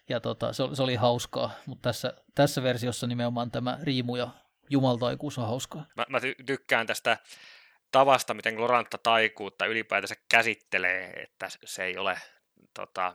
ja 0.08 0.20
tota, 0.20 0.52
se, 0.52 0.62
oli, 0.62 0.76
se 0.76 0.82
oli 0.82 0.94
hauskaa, 0.94 1.50
mutta 1.66 1.88
tässä, 1.88 2.14
tässä 2.34 2.62
versiossa 2.62 3.06
nimenomaan 3.06 3.50
tämä 3.50 3.78
riimu 3.82 4.16
ja 4.16 4.28
jumaltaikuus 4.70 5.38
on 5.38 5.46
hauskaa. 5.46 5.86
Mä, 5.96 6.04
mä 6.08 6.18
ty- 6.18 6.44
tykkään 6.46 6.86
tästä 6.86 7.18
tavasta, 7.92 8.34
miten 8.34 8.54
Glorantta 8.54 8.98
taikuutta 8.98 9.66
ylipäätänsä 9.66 10.14
käsittelee, 10.28 11.10
että 11.22 11.48
se 11.64 11.84
ei 11.84 11.98
ole 11.98 12.18
tota, 12.74 13.14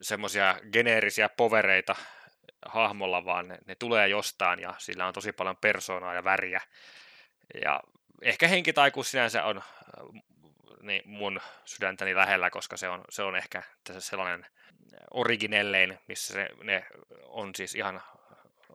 semmoisia 0.00 0.58
geneerisiä 0.72 1.28
povereita 1.28 1.96
hahmolla, 2.66 3.24
vaan 3.24 3.48
ne, 3.48 3.58
ne 3.66 3.74
tulee 3.74 4.08
jostain 4.08 4.60
ja 4.60 4.74
sillä 4.78 5.06
on 5.06 5.14
tosi 5.14 5.32
paljon 5.32 5.56
persoonaa 5.56 6.14
ja 6.14 6.24
väriä. 6.24 6.60
Ja 7.64 7.80
ehkä 8.22 8.48
henkitaikuus 8.48 9.10
sinänsä 9.10 9.44
on 9.44 9.58
äh, 9.58 9.64
niin 10.82 11.02
mun 11.04 11.40
sydäntäni 11.64 12.14
lähellä, 12.14 12.50
koska 12.50 12.76
se 12.76 12.88
on, 12.88 13.04
se 13.10 13.22
on 13.22 13.36
ehkä 13.36 13.62
sellainen 13.98 14.46
originellein, 15.10 15.98
missä 16.08 16.34
se, 16.34 16.48
ne 16.62 16.86
on 17.24 17.54
siis 17.54 17.74
ihan 17.74 18.02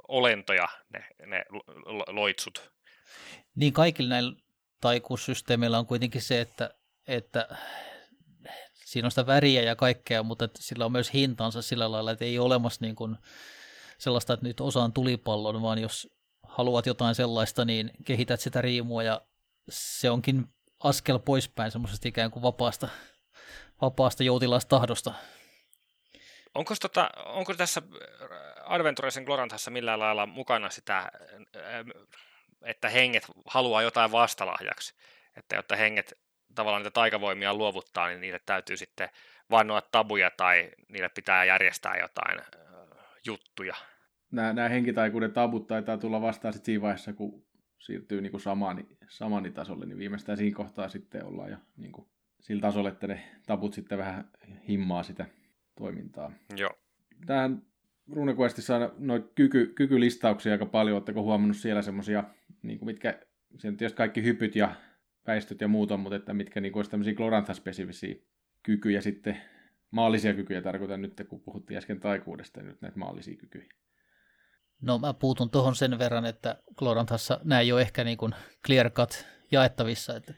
olentoja, 0.08 0.68
ne, 0.94 1.06
ne 1.26 1.46
loitsut. 2.08 2.72
Niin 3.56 3.74
kaikilla 3.74 4.10
näillä 4.10 4.36
taikuussysteemeillä 4.82 5.80
on 5.80 5.86
kuitenkin 5.86 6.22
se, 6.22 6.42
että, 6.42 6.74
että 7.08 7.48
siinä 8.88 9.06
on 9.06 9.12
sitä 9.12 9.28
väriä 9.28 9.62
ja 9.62 9.76
kaikkea, 9.76 10.24
mutta 10.24 10.50
sillä 10.60 10.86
on 10.86 10.92
myös 10.92 11.14
hintansa 11.14 11.62
sillä 11.62 11.92
lailla, 11.92 12.12
että 12.12 12.26
ei 12.26 12.40
ole 12.40 12.46
olemassa 12.46 12.86
niin 12.86 12.96
kuin 12.96 13.18
sellaista, 13.98 14.34
että 14.34 14.46
nyt 14.46 14.62
osaan 14.62 14.94
tulipallon, 14.94 15.62
vaan 15.62 15.80
jos 15.80 16.10
haluat 16.44 16.86
jotain 16.86 17.16
sellaista, 17.16 17.66
niin 17.66 17.92
kehität 18.06 18.40
sitä 18.40 18.62
riimua 18.62 19.04
ja 19.04 19.22
se 19.70 20.10
onkin 20.10 20.46
askel 20.84 21.20
poispäin 21.20 21.72
semmoisesta 21.72 22.08
ikään 22.08 22.32
kuin 22.32 22.44
vapaasta, 22.44 22.90
vapaasta 23.82 24.24
joutilaista 24.24 24.70
tahdosta. 24.70 25.14
Onko, 26.56 26.76
tota, 26.82 27.10
onko 27.26 27.54
tässä 27.54 27.82
Adventureisen 28.66 29.24
Glorantassa 29.24 29.72
millään 29.72 30.00
lailla 30.00 30.26
mukana 30.26 30.70
sitä, 30.70 31.12
että 32.62 32.90
henget 32.90 33.24
haluaa 33.46 33.82
jotain 33.82 34.12
vastalahjaksi? 34.12 34.94
Että 35.36 35.56
jotta 35.56 35.76
henget 35.76 36.27
tavallaan 36.58 36.82
niitä 36.82 36.94
taikavoimia 36.94 37.54
luovuttaa, 37.54 38.08
niin 38.08 38.22
niille 38.22 38.40
täytyy 38.46 38.78
sitten 38.78 39.10
vannoa 39.52 39.82
tabuja 39.82 40.32
tai 40.38 40.72
niille 40.90 41.10
pitää 41.10 41.46
järjestää 41.46 41.98
jotain 41.98 42.40
juttuja. 43.26 43.76
Nämä, 44.32 44.54
nämä 44.54 44.70
henkitaikuuden 44.70 45.32
tabut 45.32 45.68
taitaa 45.68 45.98
tulla 45.98 46.22
vastaan 46.22 46.54
sitten 46.54 46.66
siinä 46.66 46.82
vaiheessa, 46.82 47.14
kun 47.14 47.46
siirtyy 47.80 48.22
niin 48.22 48.32
kuin 48.32 48.42
samani, 48.42 48.88
samani 49.08 49.52
tasolle, 49.52 49.86
niin 49.86 49.98
viimeistään 49.98 50.38
siinä 50.38 50.56
kohtaa 50.56 50.90
sitten 50.90 51.26
ollaan 51.26 51.52
jo 51.52 51.58
niin 51.78 51.92
kuin 51.92 52.08
sillä 52.40 52.62
tasolla, 52.62 52.90
että 52.90 53.08
ne 53.08 53.24
tabut 53.48 53.74
sitten 53.74 53.98
vähän 53.98 54.30
himmaa 54.68 55.04
sitä 55.04 55.26
toimintaa. 55.78 56.32
Joo. 56.58 56.74
Tähän 57.26 57.62
RuneQuestissa 58.12 58.76
on 58.76 58.92
noin 58.98 59.24
kyky, 59.36 59.66
kykylistauksia 59.76 60.52
aika 60.52 60.66
paljon. 60.66 60.96
Oletteko 60.96 61.24
huomannut 61.24 61.58
siellä 61.58 61.82
semmoisia, 61.82 62.24
niin 62.64 62.80
mitkä, 62.82 63.20
se 63.58 63.72
tietysti 63.72 63.98
kaikki 63.98 64.24
hypyt 64.24 64.56
ja 64.56 64.76
väistöt 65.28 65.62
ja 65.62 65.68
muut 65.68 65.92
on, 65.92 66.00
mutta 66.00 66.16
että 66.16 66.34
mitkä 66.34 66.62
niin 66.62 66.76
olisi 66.76 66.92
tämmöisiä 66.92 67.14
Glorantha-spesifisiä 67.14 68.16
kykyjä 68.64 69.02
sitten, 69.02 69.42
maallisia 69.92 70.34
kykyjä 70.34 70.62
tarkoitan 70.62 71.02
nyt, 71.02 71.22
kun 71.30 71.42
puhuttiin 71.42 71.78
äsken 71.78 72.00
taikuudesta, 72.00 72.62
nyt 72.62 72.82
näitä 72.82 73.00
maallisia 73.00 73.38
kykyjä. 73.38 73.66
No 74.82 75.00
mä 75.00 75.14
puutun 75.14 75.50
tuohon 75.50 75.76
sen 75.76 76.00
verran, 76.00 76.26
että 76.26 76.64
Gloranthassa 76.76 77.40
nämä 77.44 77.62
ei 77.62 77.72
ole 77.72 77.82
ehkä 77.82 78.04
niin 78.04 78.18
kuin 78.18 78.36
clear 78.66 78.90
cut 78.90 79.26
jaettavissa, 79.52 80.16
että 80.16 80.34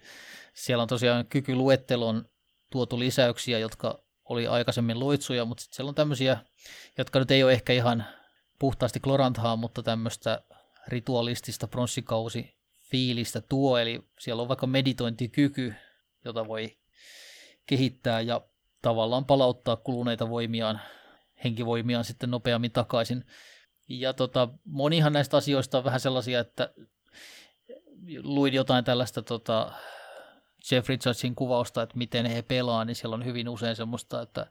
siellä 0.53 0.81
on 0.81 0.87
tosiaan 0.87 1.27
kykyluettelon 1.27 2.25
tuotu 2.71 2.99
lisäyksiä, 2.99 3.59
jotka 3.59 4.03
oli 4.29 4.47
aikaisemmin 4.47 4.99
loitsuja, 4.99 5.45
mutta 5.45 5.61
sitten 5.61 5.75
siellä 5.75 5.89
on 5.89 5.95
tämmöisiä, 5.95 6.37
jotka 6.97 7.19
nyt 7.19 7.31
ei 7.31 7.43
ole 7.43 7.51
ehkä 7.51 7.73
ihan 7.73 8.05
puhtaasti 8.59 8.99
Gloranthaa, 8.99 9.55
mutta 9.55 9.83
tämmöistä 9.83 10.41
ritualistista 10.87 11.67
pronssikausi 11.67 12.59
fiilistä 12.91 13.41
tuo, 13.41 13.77
eli 13.77 14.03
siellä 14.19 14.41
on 14.41 14.47
vaikka 14.47 14.67
meditointikyky, 14.67 15.73
jota 16.25 16.47
voi 16.47 16.77
kehittää 17.65 18.21
ja 18.21 18.41
tavallaan 18.81 19.25
palauttaa 19.25 19.75
kuluneita 19.75 20.29
voimiaan, 20.29 20.81
henkivoimiaan 21.43 22.05
sitten 22.05 22.31
nopeammin 22.31 22.71
takaisin. 22.71 23.25
Ja 23.89 24.13
tota, 24.13 24.49
monihan 24.65 25.13
näistä 25.13 25.37
asioista 25.37 25.77
on 25.77 25.83
vähän 25.83 25.99
sellaisia, 25.99 26.39
että 26.39 26.73
luin 28.23 28.53
jotain 28.53 28.85
tällaista 28.85 29.21
tota, 29.21 29.73
Jeff 30.71 30.89
Richardsin 30.89 31.35
kuvausta, 31.35 31.81
että 31.81 31.97
miten 31.97 32.25
he 32.25 32.41
pelaa, 32.41 32.85
niin 32.85 32.95
siellä 32.95 33.13
on 33.13 33.25
hyvin 33.25 33.49
usein 33.49 33.75
semmoista, 33.75 34.21
että, 34.21 34.47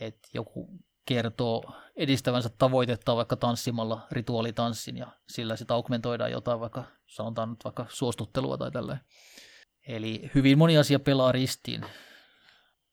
että 0.00 0.28
joku 0.34 0.70
kertoo 1.06 1.64
edistävänsä 1.96 2.50
tavoitetta 2.58 3.16
vaikka 3.16 3.36
tanssimalla 3.36 4.06
rituaalitanssin 4.12 4.96
ja 4.96 5.06
sillä 5.28 5.56
sitten 5.56 5.74
augmentoidaan 5.74 6.30
jotain 6.30 6.60
vaikka 6.60 6.84
sanotaan 7.06 7.50
nyt 7.50 7.64
vaikka 7.64 7.86
suostuttelua 7.88 8.58
tai 8.58 8.70
tälleen. 8.70 9.00
Eli 9.88 10.30
hyvin 10.34 10.58
moni 10.58 10.78
asia 10.78 10.98
pelaa 10.98 11.32
ristiin. 11.32 11.84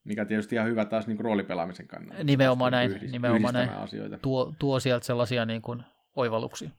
Mikä 0.03 0.26
tietysti 0.26 0.55
ihan 0.55 0.68
hyvä 0.68 0.86
taas 0.86 1.07
niin 1.07 1.18
kuin 1.18 1.26
roolipelaamisen 1.26 1.88
kannalta. 1.88 2.24
Nimenomaan 2.24 2.72
näin. 2.72 2.91
Yhdist- 2.91 3.12
nimenomaan 3.12 3.53
näin. 3.53 3.70
Asioita. 3.70 4.18
Tuo, 4.18 4.53
tuo 4.59 4.80
sieltä 4.80 5.05
sellaisia 5.05 5.45
niin 5.45 5.62
kuin 5.62 5.84
oivalluksia. 6.16 6.70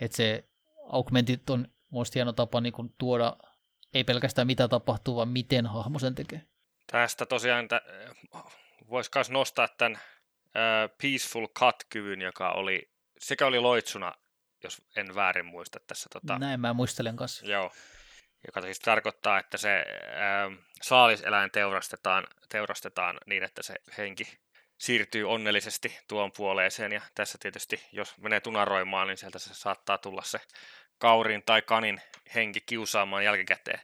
Että 0.00 0.16
se 0.16 0.44
augmentit 0.88 1.50
on 1.50 1.68
muista 1.90 2.14
hieno 2.14 2.32
tapa 2.32 2.60
niin 2.60 2.72
kuin 2.72 2.94
tuoda 2.98 3.36
ei 3.94 4.04
pelkästään 4.04 4.46
mitä 4.46 4.68
tapahtuu, 4.68 5.16
vaan 5.16 5.28
miten 5.28 5.66
hahmo 5.66 5.98
sen 5.98 6.14
tekee. 6.14 6.42
Tästä 6.92 7.26
tosiaan 7.26 7.68
t- 7.68 7.72
voisi 8.90 9.10
myös 9.14 9.30
nostaa 9.30 9.68
tämän 9.68 9.98
Peaceful 11.02 11.46
Cut-kyvyn, 11.58 12.22
joka 12.22 12.50
oli, 12.50 12.90
sekä 13.18 13.46
oli 13.46 13.60
loitsuna, 13.60 14.12
jos 14.62 14.82
en 14.96 15.14
väärin 15.14 15.46
muista 15.46 15.80
tässä. 15.86 16.08
Tota, 16.12 16.38
Näin 16.38 16.60
mä 16.60 16.72
muistelen 16.72 17.16
kanssa. 17.16 17.46
Joo, 17.46 17.72
joka 18.46 18.62
siis 18.62 18.80
tarkoittaa, 18.80 19.38
että 19.38 19.58
se 19.58 19.76
äh, 19.76 20.58
saaliseläin 20.82 21.50
teurastetaan, 21.50 22.26
teurastetaan 22.48 23.18
niin, 23.26 23.42
että 23.42 23.62
se 23.62 23.74
henki 23.98 24.38
siirtyy 24.78 25.30
onnellisesti 25.30 25.98
tuon 26.08 26.32
puoleeseen. 26.32 26.92
Ja 26.92 27.00
tässä 27.14 27.38
tietysti, 27.40 27.86
jos 27.92 28.18
menee 28.18 28.40
tunaroimaan, 28.40 29.08
niin 29.08 29.18
sieltä 29.18 29.38
se 29.38 29.54
saattaa 29.54 29.98
tulla 29.98 30.22
se 30.22 30.40
kaurin 30.98 31.42
tai 31.46 31.62
kanin 31.62 32.00
henki 32.34 32.60
kiusaamaan 32.60 33.24
jälkikäteen. 33.24 33.80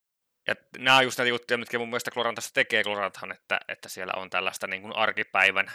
Ja 0.49 0.55
nämä 0.79 0.97
on 0.97 1.05
just 1.05 1.19
näitä 1.19 1.29
juttuja, 1.29 1.59
mitkä 1.59 1.79
mun 1.79 1.89
mielestä 1.89 2.11
Klorantassa 2.11 2.55
tekee 2.55 2.85
Kloranthan, 2.85 3.33
että, 3.33 3.61
että 3.69 3.89
siellä 3.89 4.13
on 4.17 4.31
tällaista 4.31 4.67
niin 4.67 4.83
kuin 4.83 4.97
arkipäivän 4.97 5.71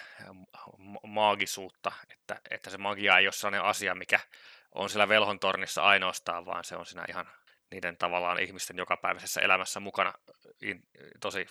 maagisuutta, 1.03 1.91
että, 2.11 2.41
että 2.49 2.69
se 2.69 2.77
magia 2.77 3.17
ei 3.17 3.27
ole 3.27 3.33
sellainen 3.33 3.63
asia, 3.63 3.95
mikä 3.95 4.19
on 4.75 4.89
siellä 4.89 5.09
velhon 5.09 5.39
tornissa 5.39 5.81
ainoastaan, 5.81 6.45
vaan 6.45 6.63
se 6.63 6.75
on 6.75 6.85
siinä 6.85 7.05
ihan 7.09 7.27
niiden 7.73 7.97
tavallaan 7.97 8.39
ihmisten 8.39 8.77
jokapäiväisessä 8.77 9.41
elämässä 9.41 9.79
mukana 9.79 10.13
tosi 11.21 11.45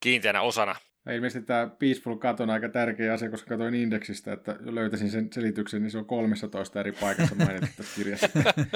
kiinteänä 0.00 0.42
osana. 0.42 0.76
Ja 1.06 1.12
ilmeisesti 1.12 1.46
tämä 1.46 1.70
Peaceful 1.78 2.16
Cut 2.16 2.40
on 2.40 2.50
aika 2.50 2.68
tärkeä 2.68 3.12
asia, 3.12 3.30
koska 3.30 3.48
katsoin 3.48 3.74
indeksistä, 3.74 4.32
että 4.32 4.56
löytäisin 4.60 5.10
sen 5.10 5.32
selityksen, 5.32 5.82
niin 5.82 5.90
se 5.90 5.98
on 5.98 6.06
13 6.06 6.80
eri 6.80 6.92
paikassa 6.92 7.34
mainittu 7.34 7.66
tässä 7.76 7.96
kirjassa. 7.96 8.28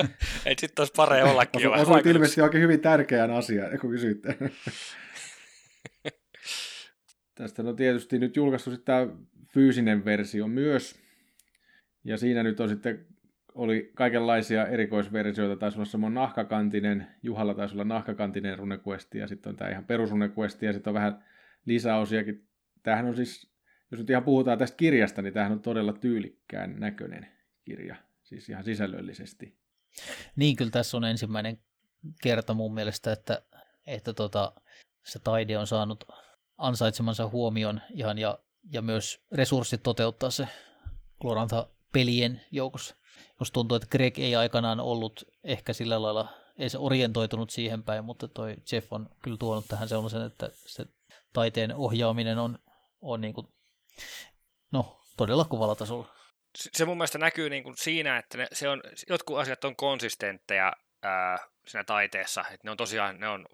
Ei 0.46 0.54
sitten 0.58 0.82
olisi 0.82 0.92
paree 0.96 1.24
ollakin 1.24 1.62
jo 1.62 1.70
vähän 1.70 1.86
Osuit 1.86 2.06
ilmeisesti 2.06 2.40
oikein 2.40 2.62
hyvin 2.62 2.80
tärkeään 2.80 3.30
asiaan, 3.30 3.78
kun 3.78 3.90
kysyitte. 3.90 4.36
Tästä 7.34 7.62
on 7.62 7.76
tietysti 7.76 8.18
nyt 8.18 8.36
julkaistu 8.36 8.70
sitten 8.70 8.84
tämä 8.84 9.06
fyysinen 9.54 10.04
versio 10.04 10.48
myös. 10.48 10.94
Ja 12.04 12.18
siinä 12.18 12.42
nyt 12.42 12.60
on 12.60 12.68
sitten 12.68 13.06
oli 13.56 13.90
kaikenlaisia 13.94 14.66
erikoisversioita. 14.66 15.60
Taisi 15.60 15.78
olla 15.78 15.84
semmoinen 15.84 16.14
nahkakantinen, 16.14 17.06
Juhalla 17.22 17.54
taisi 17.54 17.74
olla 17.74 17.84
nahkakantinen 17.84 18.58
runequesti, 18.58 19.18
ja 19.18 19.28
sitten 19.28 19.50
on 19.50 19.56
tämä 19.56 19.70
ihan 19.70 19.84
perusrunequesti, 19.84 20.66
ja 20.66 20.72
sitten 20.72 20.90
on 20.90 20.94
vähän 20.94 21.24
lisäosiakin. 21.64 22.48
Tämähän 22.82 23.06
on 23.06 23.16
siis, 23.16 23.50
jos 23.90 24.00
nyt 24.00 24.10
ihan 24.10 24.24
puhutaan 24.24 24.58
tästä 24.58 24.76
kirjasta, 24.76 25.22
niin 25.22 25.34
tämähän 25.34 25.52
on 25.52 25.62
todella 25.62 25.92
tyylikkään 25.92 26.80
näköinen 26.80 27.28
kirja, 27.64 27.96
siis 28.22 28.48
ihan 28.48 28.64
sisällöllisesti. 28.64 29.58
Niin, 30.36 30.56
kyllä 30.56 30.70
tässä 30.70 30.96
on 30.96 31.04
ensimmäinen 31.04 31.58
kerta 32.22 32.54
mun 32.54 32.74
mielestä, 32.74 33.12
että, 33.12 33.42
että 33.86 34.12
tota, 34.12 34.52
se 35.04 35.18
taide 35.18 35.58
on 35.58 35.66
saanut 35.66 36.04
ansaitsemansa 36.58 37.28
huomion 37.28 37.80
ihan 37.90 38.18
ja, 38.18 38.38
ja 38.72 38.82
myös 38.82 39.24
resurssit 39.32 39.82
toteuttaa 39.82 40.30
se 40.30 40.48
Glorantha 41.20 41.75
pelien 41.96 42.40
joukossa. 42.50 42.96
Jos 43.40 43.50
tuntuu, 43.50 43.76
että 43.76 43.88
Greg 43.90 44.18
ei 44.18 44.36
aikanaan 44.36 44.80
ollut 44.80 45.24
ehkä 45.44 45.72
sillä 45.72 46.02
lailla 46.02 46.28
ei 46.58 46.70
se 46.70 46.78
orientoitunut 46.78 47.50
siihen 47.50 47.82
päin, 47.82 48.04
mutta 48.04 48.28
toi 48.28 48.56
Jeff 48.72 48.92
on 48.92 49.10
kyllä 49.22 49.36
tuonut 49.36 49.68
tähän 49.68 49.88
sellaisen, 49.88 50.22
että 50.22 50.50
se 50.54 50.84
taiteen 51.32 51.74
ohjaaminen 51.74 52.38
on, 52.38 52.58
on 53.00 53.20
niin 53.20 53.34
kuin, 53.34 53.46
no, 54.72 55.00
todella 55.16 55.44
kuvalla 55.44 55.74
tasolla. 55.74 56.14
Se 56.56 56.84
mun 56.84 56.96
mielestä 56.96 57.18
näkyy 57.18 57.50
niin 57.50 57.62
kuin 57.62 57.76
siinä, 57.76 58.18
että 58.18 58.38
ne, 58.38 58.48
se 58.52 58.68
on, 58.68 58.82
jotkut 59.08 59.38
asiat 59.38 59.64
on 59.64 59.76
konsistentteja 59.76 60.72
ää, 61.02 61.38
siinä 61.66 61.84
taiteessa, 61.84 62.40
että 62.40 62.60
ne 62.64 62.70
on 62.70 62.76
tosiaan, 62.76 63.20
ne 63.20 63.28
on 63.28 63.46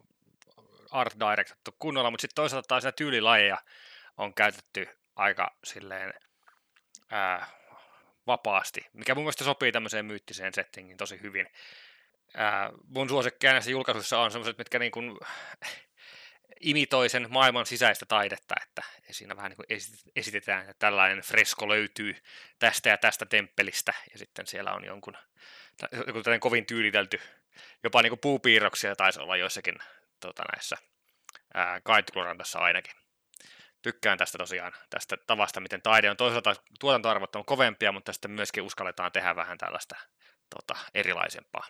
art 0.90 1.14
directettu 1.20 1.70
kunnolla, 1.78 2.11
mutta 2.11 2.22
sitten 2.22 2.43
toisaalta 2.43 2.68
taas 2.68 2.84
tyylilajeja 2.97 3.59
on 4.16 4.34
käytetty 4.34 4.86
aika 5.16 5.57
silleen 5.64 6.14
ää, 7.11 7.61
vapaasti, 8.26 8.86
mikä 8.92 9.14
mun 9.14 9.24
mielestä 9.24 9.44
sopii 9.44 9.72
tämmöiseen 9.72 10.04
myyttiseen 10.04 10.54
settingin 10.54 10.96
tosi 10.96 11.20
hyvin. 11.22 11.46
Ää, 12.34 12.70
mun 12.88 13.08
suosikkeja 13.08 13.52
näissä 13.52 13.70
julkaisuissa 13.70 14.18
on 14.18 14.30
semmoiset, 14.30 14.58
mitkä 14.58 14.78
niin 14.78 14.92
kuin 14.92 15.18
imitoi 16.60 17.08
sen 17.08 17.26
maailman 17.30 17.66
sisäistä 17.66 18.06
taidetta, 18.06 18.54
että 18.62 18.82
siinä 19.10 19.36
vähän 19.36 19.52
niin 19.52 19.80
esitetään, 20.16 20.60
että 20.60 20.74
tällainen 20.78 21.24
fresko 21.24 21.68
löytyy 21.68 22.16
tästä 22.58 22.88
ja 22.88 22.98
tästä 22.98 23.26
temppelistä, 23.26 23.92
ja 24.12 24.18
sitten 24.18 24.46
siellä 24.46 24.72
on 24.72 24.84
jonkun, 24.84 25.16
joku 26.06 26.20
kovin 26.40 26.66
tyylitelty, 26.66 27.20
jopa 27.82 28.02
niin 28.02 28.10
kuin 28.10 28.20
puupiirroksia 28.20 28.96
taisi 28.96 29.20
olla 29.20 29.36
joissakin 29.36 29.74
tota, 30.20 30.42
näissä 30.54 30.76
Kaitlurantassa 31.82 32.58
ainakin. 32.58 33.01
Tykkään 33.83 34.18
tästä 34.18 34.39
tosiaan, 34.39 34.72
tästä 34.91 35.16
tavasta, 35.26 35.61
miten 35.61 35.83
taide 35.83 36.11
on 36.11 36.16
toisaalta 36.16 36.55
tuotantoarvot 36.80 37.37
on 37.37 37.45
kovempia, 37.45 37.93
mutta 37.93 38.12
sitten 38.12 38.30
myöskin 38.30 38.62
uskalletaan 38.62 39.12
tehdä 39.12 39.37
vähän 39.37 39.59
tällaista 39.59 39.97
tota, 40.55 40.80
erilaisempaa. 40.95 41.66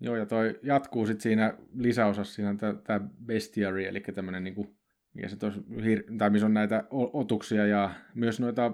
Joo, 0.00 0.16
ja 0.16 0.26
toi 0.26 0.60
jatkuu 0.62 1.06
sitten 1.06 1.22
siinä 1.22 1.54
lisäosassa, 1.78 2.34
siinä 2.34 2.54
tämä 2.84 3.00
bestiary, 3.26 3.84
eli 3.84 4.00
tämmöinen 4.00 4.44
niinku, 4.44 4.76
mikä 5.14 5.28
se 5.28 5.36
tos, 5.36 5.54
tai 6.18 6.30
missä 6.30 6.46
on 6.46 6.54
näitä 6.54 6.84
otuksia 6.90 7.66
ja 7.66 7.90
myös 8.14 8.40
noita 8.40 8.72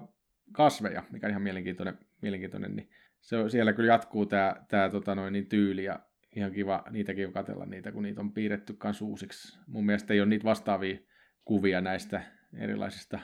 kasveja, 0.53 1.03
mikä 1.11 1.27
on 1.27 1.31
ihan 1.31 1.43
mielenkiintoinen, 1.43 1.99
mielenkiintoinen 2.21 2.77
niin 2.77 2.91
se 3.21 3.37
siellä 3.49 3.73
kyllä 3.73 3.93
jatkuu 3.93 4.27
tämä 4.27 4.57
tää, 4.69 4.91
tota 4.91 5.15
noin, 5.15 5.33
niin 5.33 5.47
tyyli 5.47 5.85
ja 5.85 6.01
ihan 6.37 6.53
kiva 6.53 6.85
niitäkin 6.91 7.33
katsella 7.33 7.67
niitä, 7.67 7.93
kun 7.93 8.03
niitä 8.03 8.21
on 8.21 8.33
piirretty 8.33 8.75
kans 8.75 9.03
uusiksi. 9.03 9.59
Mun 9.67 9.87
mielestä 9.87 10.15
ei 10.15 10.21
ole 10.21 10.29
niitä 10.29 10.45
vastaavia 10.45 10.99
kuvia 11.45 11.81
näistä 11.81 12.23
erilaisista 12.59 13.19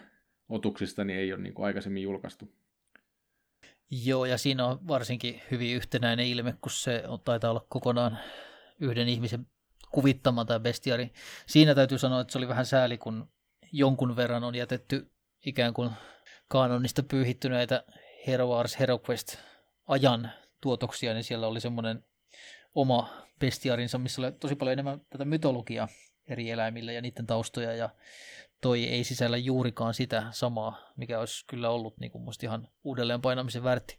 otuksista, 0.49 1.05
niin 1.05 1.19
ei 1.19 1.33
ole 1.33 1.43
niin 1.43 1.55
kuin 1.55 1.67
aikaisemmin 1.67 2.03
julkaistu. 2.03 2.53
Joo, 3.91 4.25
ja 4.25 4.39
siinä 4.39 4.67
on 4.67 4.89
varsinkin 4.89 5.43
hyvin 5.51 5.77
yhtenäinen 5.77 6.27
ilme, 6.27 6.55
kun 6.63 6.71
se 6.71 7.03
on, 7.07 7.21
taitaa 7.21 7.51
olla 7.51 7.67
kokonaan 7.69 8.19
yhden 8.81 9.09
ihmisen 9.09 9.47
kuvittama 9.91 10.45
tämä 10.45 10.61
bestiari. 10.61 11.13
Siinä 11.47 11.75
täytyy 11.75 11.99
sanoa, 11.99 12.21
että 12.21 12.33
se 12.33 12.39
oli 12.39 12.49
vähän 12.49 12.67
sääli, 12.67 12.99
kun 12.99 13.29
jonkun 13.73 14.17
verran 14.17 14.45
on 14.45 14.55
jätetty 14.55 15.11
ikään 15.47 15.75
kuin 15.75 15.91
kanonista 16.49 17.03
pyyhittyneitä 17.03 17.85
Hero 18.27 18.47
Wars, 18.47 18.79
Hero 18.81 19.01
Quest 19.11 19.37
ajan 19.87 20.31
tuotoksia, 20.61 21.15
niin 21.15 21.25
siellä 21.25 21.47
oli 21.47 21.61
semmoinen 21.61 22.05
oma 22.75 23.27
bestiarinsa, 23.39 23.99
missä 23.99 24.23
oli 24.23 24.33
tosi 24.33 24.55
paljon 24.55 24.73
enemmän 24.73 25.01
tätä 25.11 25.25
mytologiaa 25.25 25.89
eri 26.27 26.51
eläimille 26.51 26.93
ja 26.93 27.03
niiden 27.03 27.27
taustoja, 27.27 27.75
ja 27.75 27.91
toi 28.61 28.85
ei 28.85 29.05
sisällä 29.05 29.37
juurikaan 29.37 29.95
sitä 29.95 30.25
samaa, 30.31 30.93
mikä 30.97 31.21
olisi 31.21 31.45
kyllä 31.47 31.71
ollut 31.71 31.99
niin 32.01 32.11
kuin 32.11 32.23
musta 32.23 32.47
ihan 32.47 32.69
uudelleen 32.85 33.21
painamisen 33.21 33.63
väärti. 33.63 33.99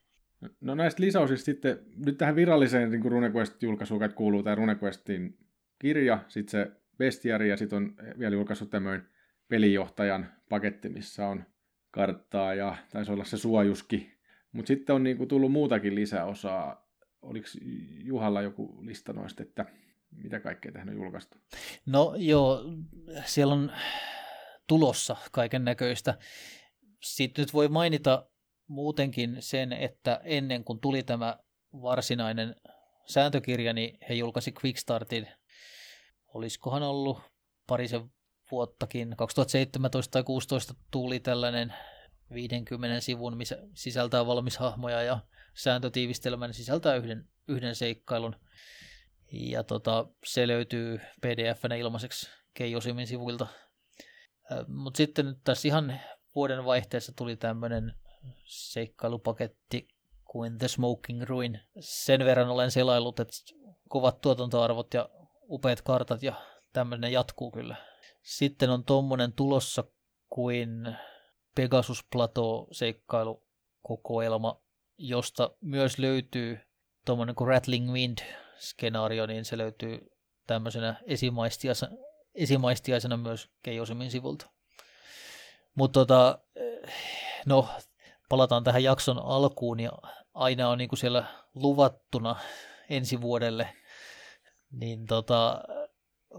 No 0.62 0.76
näistä 0.76 1.03
lisäosista 1.03 1.45
sitten, 1.45 1.80
nyt 2.05 2.18
tähän 2.18 2.36
viralliseen 2.36 2.91
niin 2.91 3.12
RuneQuest-julkaisuun 3.12 4.14
kuuluu 4.16 4.43
tämä 4.43 4.55
RuneQuestin 4.55 5.38
kirja, 5.80 6.20
sitten 6.28 6.51
se 6.51 6.72
bestiari 6.97 7.49
ja 7.49 7.57
sitten 7.57 7.78
on 7.78 7.95
vielä 8.20 8.36
julkaissut 8.36 8.70
tämmöinen 8.70 9.07
pelijohtajan 9.47 10.32
paketti, 10.49 10.89
missä 10.89 11.28
on 11.28 11.43
karttaa 11.91 12.53
ja 12.53 12.78
taisi 12.91 13.12
olla 13.12 13.24
se 13.24 13.38
suojuski. 13.38 14.20
Mutta 14.51 14.68
sitten 14.68 14.95
on 14.95 15.03
niinku 15.03 15.26
tullut 15.26 15.51
muutakin 15.51 15.95
lisäosaa. 15.95 16.89
Oliko 17.22 17.47
Juhalla 18.03 18.41
joku 18.41 18.78
lista 18.82 19.14
noista, 19.14 19.43
että 19.43 19.66
mitä 20.12 20.39
kaikkea 20.39 20.72
tähän 20.72 20.89
on 20.89 20.95
julkaistu? 20.95 21.38
No 21.86 22.14
joo, 22.18 22.64
siellä 23.26 23.53
on 23.53 23.72
tulossa 24.70 25.16
kaiken 25.32 25.66
näköistä. 25.66 26.18
Sitten 27.04 27.44
nyt 27.44 27.54
voi 27.54 27.68
mainita 27.68 28.30
muutenkin 28.68 29.38
sen, 29.40 29.74
että 29.74 30.22
ennen 30.24 30.64
kuin 30.64 30.80
tuli 30.80 31.04
tämä 31.04 31.40
varsinainen 31.74 32.56
sääntökirja, 33.06 33.74
niin 33.74 33.98
he 34.10 34.14
julkaisi 34.14 34.54
Quickstartin. 34.64 35.28
Olisikohan 36.34 36.84
ollut 36.84 37.22
parisen 37.68 38.12
vuottakin, 38.52 39.16
2017 39.18 40.12
tai 40.12 40.22
2016 40.22 40.74
tuli 40.92 41.20
tällainen 41.20 41.74
50 42.34 43.00
sivun, 43.00 43.38
missä 43.38 43.58
sisältää 43.74 44.26
valmishahmoja 44.26 45.02
ja 45.02 45.20
sääntötiivistelmän 45.54 46.54
sisältää 46.54 46.96
yhden, 46.96 47.28
yhden 47.48 47.76
seikkailun. 47.76 48.36
Ja 49.32 49.64
tota, 49.64 50.08
se 50.26 50.48
löytyy 50.48 51.00
pdf 51.22 51.64
ilmaiseksi 51.80 52.30
Keijosimin 52.54 53.08
sivuilta 53.08 53.48
mutta 54.68 54.97
sitten 54.97 55.26
nyt 55.26 55.38
tässä 55.43 55.68
ihan 55.68 56.00
vuoden 56.36 56.66
vaihteessa 56.66 57.14
tuli 57.16 57.36
tämmöinen 57.36 57.93
seikkailupaketti 58.45 59.88
kuin 60.26 60.58
The 60.58 60.68
Smoking 60.68 61.24
Ruin. 61.24 61.60
Sen 61.80 62.26
verran 62.26 62.50
olen 62.50 62.72
selailut, 62.72 63.20
että 63.20 63.34
kovat 63.89 64.22
tuotantoarvot 64.22 64.93
ja 64.93 65.10
upeat 65.50 65.82
kartat 65.82 66.24
ja 66.24 66.34
tämmöinen 66.74 67.12
jatkuu 67.12 67.52
kyllä. 67.52 67.76
Sitten 68.24 68.70
on 68.70 68.84
tommonen 68.84 69.34
tulossa 69.34 69.84
kuin 70.30 70.97
Pegasus 71.56 72.06
Plateau 72.12 72.68
seikkailukokoelma, 72.72 74.62
josta 74.97 75.52
myös 75.62 76.00
löytyy 76.00 76.60
tuommoinen 77.06 77.36
kuin 77.36 77.47
Rattling 77.47 77.91
Wind 77.91 78.18
skenaario, 78.60 79.26
niin 79.26 79.45
se 79.45 79.58
löytyy 79.58 80.12
tämmöisenä 80.47 81.02
esimaistiaisena, 81.06 81.91
esimaistiaisena 82.36 83.18
myös 83.18 83.50
Keijosimin 83.64 84.12
sivulta. 84.12 84.50
Mutta 85.76 86.00
tota, 86.00 86.40
no, 87.46 87.70
palataan 88.30 88.64
tähän 88.64 88.84
jakson 88.84 89.20
alkuun 89.20 89.80
ja 89.80 89.92
aina 90.34 90.70
on 90.70 90.78
niin 90.78 90.90
kuin 90.90 91.00
siellä 91.00 91.24
luvattuna 91.56 92.36
ensi 92.90 93.22
vuodelle 93.22 93.70
niin 94.72 95.06
tota, 95.06 95.64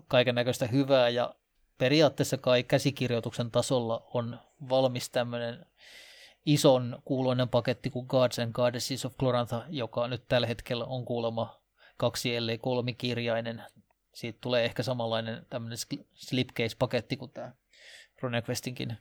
kaiken 0.08 0.34
näköistä 0.34 0.66
hyvää 0.66 1.08
ja 1.08 1.34
periaatteessa 1.78 2.38
kai 2.38 2.62
käsikirjoituksen 2.62 3.50
tasolla 3.50 4.06
on 4.14 4.38
valmis 4.68 5.10
tämmöinen 5.10 5.66
ison 6.46 7.02
kuuloinen 7.04 7.48
paketti 7.48 7.90
kuin 7.90 8.06
Gods 8.08 8.38
and 8.38 8.52
Goddesses 8.52 9.04
of 9.04 9.16
Glorantha, 9.16 9.64
joka 9.68 10.08
nyt 10.08 10.24
tällä 10.28 10.46
hetkellä 10.46 10.84
on 10.84 11.04
kuulemma 11.04 11.60
kaksi 11.96 12.36
ellei 12.36 12.58
kolmikirjainen. 12.58 13.62
Siitä 14.14 14.38
tulee 14.40 14.64
ehkä 14.64 14.82
samanlainen 14.82 15.46
tämmöinen 15.50 15.78
slipcase-paketti 16.14 17.16
kuin 17.16 17.30
tämä 17.30 17.52
RuneQuestinkin, 18.22 18.96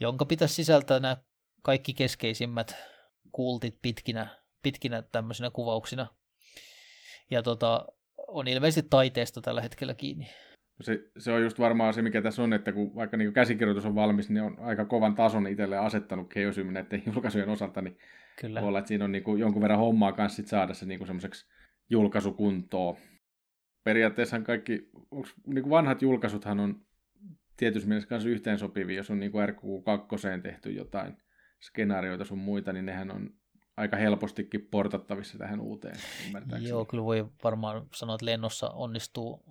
jonka 0.00 0.24
pitäisi 0.24 0.54
sisältää 0.54 1.00
nämä 1.00 1.16
kaikki 1.62 1.94
keskeisimmät 1.94 2.76
kultit 3.32 3.78
pitkinä, 3.82 4.26
pitkinä 4.62 5.02
tämmöisinä 5.02 5.50
kuvauksina. 5.50 6.06
Ja 7.30 7.42
tota, 7.42 7.86
on 8.28 8.48
ilmeisesti 8.48 8.88
taiteesta 8.90 9.40
tällä 9.40 9.60
hetkellä 9.60 9.94
kiinni. 9.94 10.26
Se, 10.80 10.98
se 11.18 11.32
on 11.32 11.42
just 11.42 11.58
varmaan 11.58 11.94
se, 11.94 12.02
mikä 12.02 12.22
tässä 12.22 12.42
on, 12.42 12.52
että 12.52 12.72
kun 12.72 12.94
vaikka 12.94 13.16
niin 13.16 13.32
käsikirjoitus 13.32 13.86
on 13.86 13.94
valmis, 13.94 14.30
niin 14.30 14.42
on 14.42 14.58
aika 14.58 14.84
kovan 14.84 15.14
tason 15.14 15.46
itselleen 15.46 15.82
asettanut 15.82 16.28
Keosymi 16.34 16.72
näiden 16.72 17.02
julkaisujen 17.12 17.48
osalta, 17.48 17.82
niin 17.82 17.98
Kyllä. 18.40 18.60
voi 18.60 18.68
olla, 18.68 18.78
että 18.78 18.88
siinä 18.88 19.04
on 19.04 19.12
niin 19.12 19.24
kuin 19.24 19.40
jonkun 19.40 19.62
verran 19.62 19.78
hommaa 19.78 20.12
kanssa 20.12 20.36
sit 20.36 20.46
saada 20.46 20.74
se 20.74 20.86
niin 20.86 21.06
semmoiseksi 21.06 21.46
julkaisukuntoon. 21.90 22.96
Periaatteessa 23.84 24.40
kaikki, 24.40 24.90
onks, 25.10 25.34
niin 25.46 25.70
vanhat 25.70 26.02
julkaisuthan 26.02 26.60
on 26.60 26.86
tietysti 27.56 27.88
mielessä 27.88 28.08
kanssa 28.08 28.28
yhteensopivia, 28.28 28.96
jos 28.96 29.10
on 29.10 29.20
niin 29.20 29.32
kuin 29.32 29.48
RQ2 29.48 30.42
tehty 30.42 30.72
jotain 30.72 31.16
skenaarioita 31.60 32.24
sun 32.24 32.38
muita, 32.38 32.72
niin 32.72 32.86
nehän 32.86 33.10
on 33.10 33.30
aika 33.76 33.96
helpostikin 33.96 34.68
portattavissa 34.70 35.38
tähän 35.38 35.60
uuteen, 35.60 35.96
Joo, 36.60 36.84
kyllä 36.84 37.04
voi 37.04 37.26
varmaan 37.44 37.86
sanoa, 37.94 38.14
että 38.14 38.26
lennossa 38.26 38.70
onnistuu. 38.70 39.44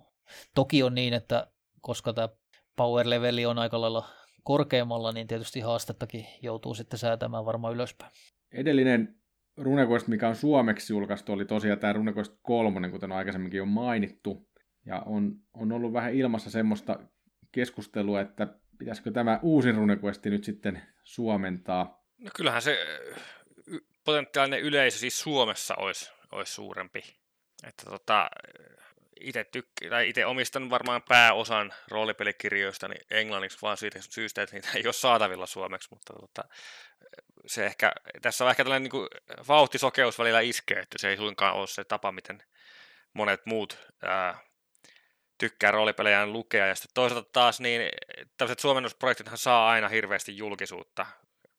Toki 0.54 0.82
on 0.82 0.94
niin, 0.94 1.14
että 1.14 1.46
koska 1.80 2.12
tämä 2.12 2.28
power 2.76 3.10
leveli 3.10 3.46
on 3.46 3.58
aika 3.58 3.80
lailla 3.80 4.08
korkeammalla, 4.42 5.12
niin 5.12 5.26
tietysti 5.26 5.60
haastettakin 5.60 6.26
joutuu 6.42 6.74
sitten 6.74 6.98
säätämään 6.98 7.44
varmaan 7.44 7.74
ylöspäin. 7.74 8.12
Edellinen 8.52 9.16
RuneQuest, 9.56 10.08
mikä 10.08 10.28
on 10.28 10.36
suomeksi 10.36 10.92
julkaistu, 10.92 11.32
oli 11.32 11.44
tosiaan 11.44 11.78
tämä 11.78 11.92
RuneQuest 11.92 12.32
3, 12.42 12.90
kuten 12.90 13.12
aikaisemminkin 13.12 13.62
on 13.62 13.68
mainittu. 13.68 14.48
Ja 14.86 15.02
on, 15.06 15.36
on 15.54 15.72
ollut 15.72 15.92
vähän 15.92 16.14
ilmassa 16.14 16.50
semmoista 16.50 16.98
keskustelua, 17.52 18.20
että 18.20 18.46
pitäisikö 18.78 19.10
tämä 19.10 19.40
uusi 19.42 19.72
RuneQuest 19.72 20.24
nyt 20.24 20.44
sitten 20.44 20.82
suomentaa. 21.02 22.04
No 22.18 22.30
kyllähän 22.36 22.62
se 22.62 22.78
potentiaalinen 24.04 24.60
yleisö 24.60 24.98
siis 24.98 25.20
Suomessa 25.20 25.74
olisi, 25.74 26.12
olisi 26.32 26.52
suurempi. 26.52 27.00
Että 27.66 27.90
tota, 27.90 28.30
itse 29.20 29.46
tykk- 29.56 29.88
tai 29.90 30.08
itse 30.08 30.26
omistan 30.26 30.70
varmaan 30.70 31.02
pääosan 31.02 31.72
roolipelikirjoista 31.88 32.88
niin 32.88 33.06
englanniksi 33.10 33.58
vaan 33.62 33.76
siitä 33.76 33.98
syystä, 34.10 34.42
että 34.42 34.56
niitä 34.56 34.68
ei 34.74 34.86
ole 34.86 34.92
saatavilla 34.92 35.46
suomeksi, 35.46 35.88
mutta 35.90 36.12
tota, 36.12 36.44
se 37.46 37.66
ehkä, 37.66 37.92
tässä 38.22 38.44
on 38.44 38.50
ehkä 38.50 38.64
tällainen 38.64 38.90
niin 38.92 39.08
vauhtisokeus 39.48 40.18
välillä 40.18 40.40
iskee, 40.40 40.78
että 40.78 40.98
se 40.98 41.08
ei 41.08 41.16
suinkaan 41.16 41.54
ole 41.54 41.66
se 41.66 41.84
tapa, 41.84 42.12
miten 42.12 42.42
monet 43.12 43.46
muut 43.46 43.78
ää, 44.02 44.38
tykkää 45.38 45.70
roolipelejään 45.70 46.32
lukea. 46.32 46.66
Ja 46.66 46.74
sitten 46.74 46.94
toisaalta 46.94 47.30
taas 47.32 47.60
niin 47.60 47.82
tällaiset 48.36 48.58
suomennusprojektithan 48.58 49.38
saa 49.38 49.70
aina 49.70 49.88
hirveästi 49.88 50.36
julkisuutta 50.36 51.06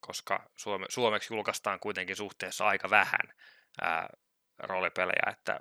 koska 0.08 0.50
suome, 0.56 0.86
suomeksi 0.90 1.34
julkaistaan 1.34 1.80
kuitenkin 1.80 2.16
suhteessa 2.16 2.68
aika 2.68 2.90
vähän 2.90 3.34
ää, 3.82 4.10
roolipelejä, 4.60 5.32
että 5.32 5.60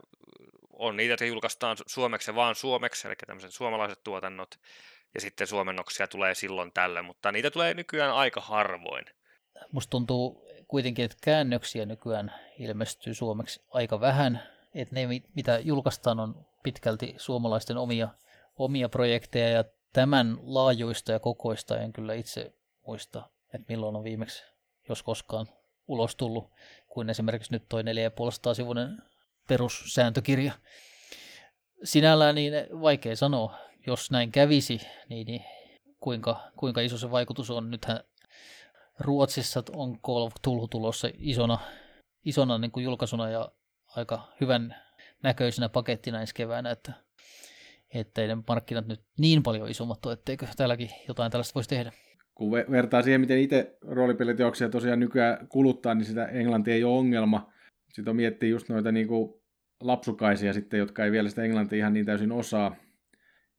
on 0.79 0.97
niitä, 0.97 1.15
että 1.15 1.25
julkaistaan 1.25 1.77
suomeksi 1.87 2.35
vaan 2.35 2.55
suomeksi, 2.55 3.07
eli 3.09 3.15
tämmöiset 3.27 3.55
suomalaiset 3.55 4.05
tuotannot, 4.05 4.55
ja 5.15 5.21
sitten 5.21 5.47
suomennoksia 5.47 6.07
tulee 6.07 6.35
silloin 6.35 6.73
tällä, 6.73 7.03
mutta 7.03 7.33
niitä 7.33 7.51
tulee 7.51 7.75
nykyään 7.75 8.15
aika 8.15 8.41
harvoin. 8.41 9.05
Musta 9.73 9.91
tuntuu 9.91 10.49
kuitenkin, 10.69 11.05
että 11.05 11.17
käännöksiä 11.23 11.87
nykyään 11.87 12.35
ilmestyy 12.59 13.15
suomeksi 13.15 13.63
aika 13.71 14.01
vähän, 14.01 14.43
että 14.75 14.95
ne, 14.95 15.09
mitä 15.35 15.59
julkaistaan, 15.59 16.21
on 16.21 16.47
pitkälti 16.63 17.15
suomalaisten 17.17 17.77
omia, 17.77 18.09
omia 18.57 18.89
projekteja, 18.89 19.49
ja 19.49 19.65
tämän 19.93 20.39
laajuista 20.43 21.13
ja 21.13 21.21
kokoista 21.21 21.81
en 21.81 21.93
kyllä 21.93 22.15
itse 22.15 22.53
muista 22.87 23.23
että 23.55 23.73
milloin 23.73 23.97
on 23.97 24.05
viimeksi, 24.05 24.45
jos 24.89 25.03
koskaan, 25.03 25.47
ulos 25.89 26.17
tullut, 26.17 26.51
kuin 26.89 27.11
esimerkiksi 27.11 27.53
nyt 27.53 27.69
toi 27.69 27.83
4500 27.83 28.55
sivuinen 28.55 29.03
perussääntökirja. 29.49 30.53
Sinällään 31.85 32.35
niin 32.35 32.53
vaikea 32.81 33.17
sanoa, 33.17 33.59
jos 33.87 34.11
näin 34.11 34.33
kävisi, 34.33 34.81
niin, 35.09 35.27
niin 35.27 35.45
kuinka, 36.01 36.51
kuinka 36.57 36.81
iso 36.81 36.99
se 36.99 37.11
vaikutus 37.11 37.51
on. 37.51 37.71
Nythän 37.71 38.01
Ruotsissa 38.99 39.63
on 39.73 40.01
Call 40.01 40.23
of 40.23 40.33
Tulhu 40.43 40.69
tulossa 40.69 41.09
isona, 41.19 41.59
isona 42.25 42.59
niin 42.59 42.71
kuin 42.71 42.85
julkaisuna 42.85 43.31
ja 43.31 43.53
aika 43.97 44.29
hyvän 44.41 44.77
näköisenä 45.23 45.69
pakettina 45.69 46.21
ensi 46.21 46.35
keväänä, 46.35 46.71
että 46.71 46.93
ettei 47.95 48.29
ne 48.29 48.37
markkinat 48.49 48.87
nyt 48.87 49.01
niin 49.19 49.43
paljon 49.43 49.71
isommat 49.71 50.07
ole, 50.07 50.13
etteikö 50.13 50.47
täälläkin 50.57 50.91
jotain 51.09 51.33
tällaista 51.33 51.55
voisi 51.55 51.69
tehdä 51.69 51.93
kun 52.35 52.51
vertaa 52.53 53.03
siihen, 53.03 53.21
miten 53.21 53.39
itse 53.39 53.77
roolipeliteoksia 53.83 54.69
tosiaan 54.69 55.01
nykyään 55.01 55.49
kuluttaa, 55.49 55.95
niin 55.95 56.05
sitä 56.05 56.27
englanti 56.27 56.73
ei 56.73 56.85
ole 56.85 56.99
ongelma. 56.99 57.53
Sitten 57.95 58.11
on 58.11 58.17
miettiä 58.17 58.49
just 58.49 58.69
noita 58.69 58.93
niin 58.93 59.09
kuin 59.09 59.35
lapsukaisia 59.81 60.53
sitten, 60.53 60.79
jotka 60.79 61.05
ei 61.05 61.13
vielä 61.13 61.29
sitä 61.29 61.43
englantia 61.43 61.79
ihan 61.79 61.93
niin 61.93 62.07
täysin 62.07 62.33
osaa. 62.33 62.77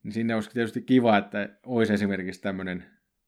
Niin 0.03 0.11
sinne 0.11 0.35
olisi 0.35 0.49
tietysti 0.49 0.81
kiva, 0.81 1.17
että 1.17 1.57
olisi 1.65 1.93
esimerkiksi 1.93 2.41
tämmöinen 2.41 2.83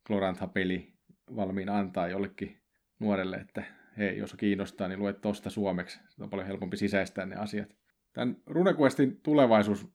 Glorantha-peli 0.07 0.93
valmiin 1.35 1.69
antaa 1.69 2.07
jollekin 2.07 2.57
nuorelle, 2.99 3.35
että 3.37 3.63
hei, 3.97 4.17
jos 4.17 4.33
kiinnostaa, 4.33 4.87
niin 4.87 4.99
luet 4.99 5.21
tosta 5.21 5.49
suomeksi. 5.49 5.99
Se 6.09 6.23
on 6.23 6.29
paljon 6.29 6.47
helpompi 6.47 6.77
sisäistää 6.77 7.25
ne 7.25 7.35
asiat. 7.35 7.69
Tämän 8.13 8.37
RuneQuestin 8.45 9.19
tulevaisuus 9.23 9.87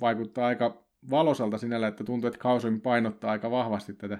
vaikuttaa 0.00 0.46
aika 0.46 0.86
valosalta 1.10 1.58
sinällä, 1.58 1.88
että 1.88 2.04
tuntuu, 2.04 2.28
että 2.28 2.40
Kausoin 2.40 2.80
painottaa 2.80 3.30
aika 3.30 3.50
vahvasti 3.50 3.94
tätä 3.94 4.18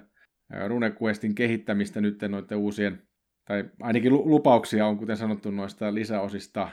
RuneQuestin 0.67 1.35
kehittämistä 1.35 2.01
nyt 2.01 2.21
noiden 2.29 2.57
uusien, 2.57 3.01
tai 3.45 3.63
ainakin 3.81 4.13
lupauksia 4.13 4.87
on, 4.87 4.97
kuten 4.97 5.17
sanottu, 5.17 5.51
noista 5.51 5.93
lisäosista. 5.93 6.69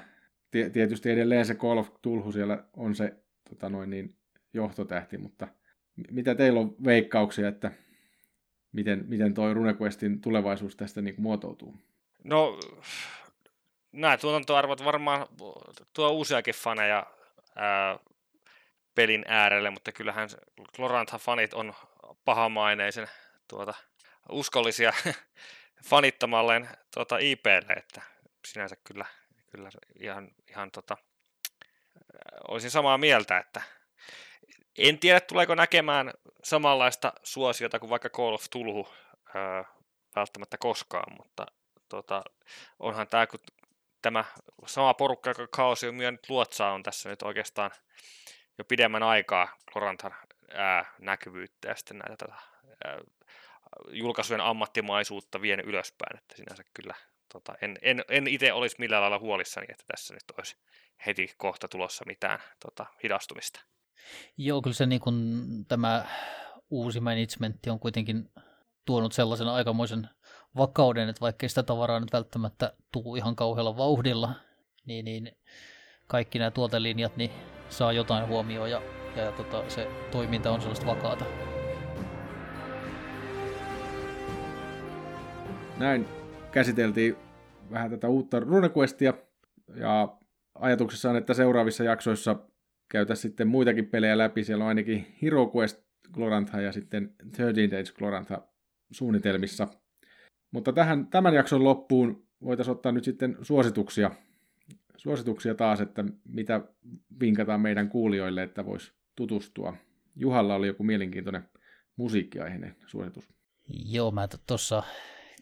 Tietysti 0.72 1.10
edelleen 1.10 1.46
se 1.46 1.54
Call 1.54 1.78
of 1.78 1.88
Tulhu 2.02 2.32
siellä 2.32 2.64
on 2.76 2.94
se 2.94 3.14
tota 3.50 3.68
noin 3.68 3.90
niin, 3.90 4.14
johtotähti, 4.54 5.18
mutta 5.18 5.48
mitä 6.10 6.34
teillä 6.34 6.60
on 6.60 6.74
veikkauksia, 6.84 7.48
että 7.48 7.70
miten, 8.72 9.04
miten 9.08 9.34
toi 9.34 9.54
RuneQuestin 9.54 10.20
tulevaisuus 10.20 10.76
tästä 10.76 11.02
niin 11.02 11.14
muotoutuu? 11.18 11.76
No, 12.24 12.58
nämä 13.92 14.16
tuotantoarvot 14.16 14.84
varmaan 14.84 15.26
tuo 15.92 16.10
uusiakin 16.10 16.54
faneja 16.54 17.06
ää, 17.56 17.98
pelin 18.94 19.24
äärelle, 19.28 19.70
mutta 19.70 19.92
kyllähän 19.92 20.28
Glorantha-fanit 20.76 21.54
on 21.54 21.72
pahamaineisen 22.24 23.08
tuota, 23.48 23.74
uskollisia 24.28 24.92
fanittamalleen 25.84 26.68
tuota 26.94 27.18
IPlle, 27.18 27.72
että 27.76 28.02
sinänsä 28.46 28.76
kyllä, 28.84 29.06
kyllä 29.50 29.70
ihan, 30.00 30.28
ihan 30.50 30.70
tota, 30.70 30.96
olisin 32.48 32.70
samaa 32.70 32.98
mieltä, 32.98 33.38
että 33.38 33.62
en 34.78 34.98
tiedä 34.98 35.20
tuleeko 35.20 35.54
näkemään 35.54 36.12
samanlaista 36.44 37.12
suosiota 37.22 37.78
kuin 37.78 37.90
vaikka 37.90 38.08
Call 38.08 38.34
of 38.34 38.44
Tulhu 38.50 38.88
öö, 39.34 39.64
välttämättä 40.16 40.56
koskaan, 40.58 41.16
mutta 41.18 41.46
tota, 41.88 42.22
onhan 42.78 43.08
tämä, 43.08 43.26
kun 43.26 43.40
tämä 44.02 44.24
sama 44.66 44.94
porukka, 44.94 45.30
joka 45.30 45.46
Chaos 45.56 45.84
on 45.84 45.96
nyt 45.96 46.28
luotsaa, 46.30 46.72
on 46.72 46.82
tässä 46.82 47.08
nyt 47.08 47.22
oikeastaan 47.22 47.70
jo 48.58 48.64
pidemmän 48.64 49.02
aikaa 49.02 49.56
Lorantan 49.74 50.14
ää, 50.54 50.84
näkyvyyttä 50.98 51.68
ja 51.68 51.74
sitten 51.74 51.98
näitä 51.98 52.16
tätä, 52.16 52.34
ää, 52.84 52.98
julkaisujen 53.90 54.40
ammattimaisuutta 54.40 55.40
vien 55.40 55.60
ylöspäin, 55.60 56.18
että 56.18 56.36
sinänsä 56.36 56.62
kyllä 56.74 56.94
tota, 57.32 57.54
en, 57.62 57.78
en, 57.82 58.04
en 58.08 58.26
itse 58.26 58.52
olisi 58.52 58.76
millään 58.78 59.02
lailla 59.02 59.18
huolissani, 59.18 59.66
että 59.70 59.84
tässä 59.86 60.14
nyt 60.14 60.24
olisi 60.38 60.56
heti 61.06 61.34
kohta 61.36 61.68
tulossa 61.68 62.04
mitään 62.06 62.38
tota, 62.64 62.86
hidastumista. 63.02 63.60
Joo, 64.36 64.62
kyllä 64.62 64.74
se 64.74 64.86
niin 64.86 65.00
kuin, 65.00 65.16
tämä 65.68 66.04
uusi 66.70 67.00
managementti 67.00 67.70
on 67.70 67.80
kuitenkin 67.80 68.28
tuonut 68.86 69.12
sellaisen 69.12 69.48
aikamoisen 69.48 70.08
vakauden, 70.56 71.08
että 71.08 71.20
vaikka 71.20 71.48
sitä 71.48 71.62
tavaraa 71.62 72.00
nyt 72.00 72.12
välttämättä 72.12 72.72
tuu 72.92 73.16
ihan 73.16 73.36
kauhealla 73.36 73.76
vauhdilla, 73.76 74.32
niin, 74.86 75.04
niin 75.04 75.36
kaikki 76.06 76.38
nämä 76.38 76.50
tuotelinjat 76.50 77.16
niin 77.16 77.30
saa 77.68 77.92
jotain 77.92 78.28
huomioon 78.28 78.70
ja, 78.70 78.82
ja, 79.16 79.22
ja 79.22 79.32
tota, 79.32 79.70
se 79.70 79.88
toiminta 80.10 80.50
on 80.50 80.60
sellaista 80.60 80.86
vakaata. 80.86 81.49
Näin 85.80 86.08
käsiteltiin 86.52 87.16
vähän 87.70 87.90
tätä 87.90 88.08
uutta 88.08 88.40
RuneQuestia 88.40 89.14
ja 89.74 90.18
ajatuksessa 90.54 91.10
on, 91.10 91.16
että 91.16 91.34
seuraavissa 91.34 91.84
jaksoissa 91.84 92.36
käytäisiin 92.88 93.22
sitten 93.22 93.48
muitakin 93.48 93.86
pelejä 93.86 94.18
läpi. 94.18 94.44
Siellä 94.44 94.64
on 94.64 94.68
ainakin 94.68 95.06
Hero 95.22 95.52
Quest 95.56 95.82
Glorantha 96.12 96.60
ja 96.60 96.72
sitten 96.72 97.14
13 97.36 97.76
Days 97.76 97.92
Glorantha 97.92 98.42
suunnitelmissa. 98.90 99.68
Mutta 100.50 100.72
tähän, 100.72 101.06
tämän 101.06 101.34
jakson 101.34 101.64
loppuun 101.64 102.26
voitaisiin 102.44 102.72
ottaa 102.72 102.92
nyt 102.92 103.04
sitten 103.04 103.36
suosituksia, 103.42 104.10
suosituksia 104.96 105.54
taas, 105.54 105.80
että 105.80 106.04
mitä 106.28 106.60
vinkataan 107.20 107.60
meidän 107.60 107.88
kuulijoille, 107.88 108.42
että 108.42 108.66
voisi 108.66 108.92
tutustua. 109.16 109.76
Juhalla 110.16 110.54
oli 110.54 110.66
joku 110.66 110.84
mielenkiintoinen 110.84 111.48
musiikkiaiheinen 111.96 112.76
suositus. 112.86 113.28
Joo, 113.68 114.10
mä 114.10 114.28
tuossa 114.46 114.82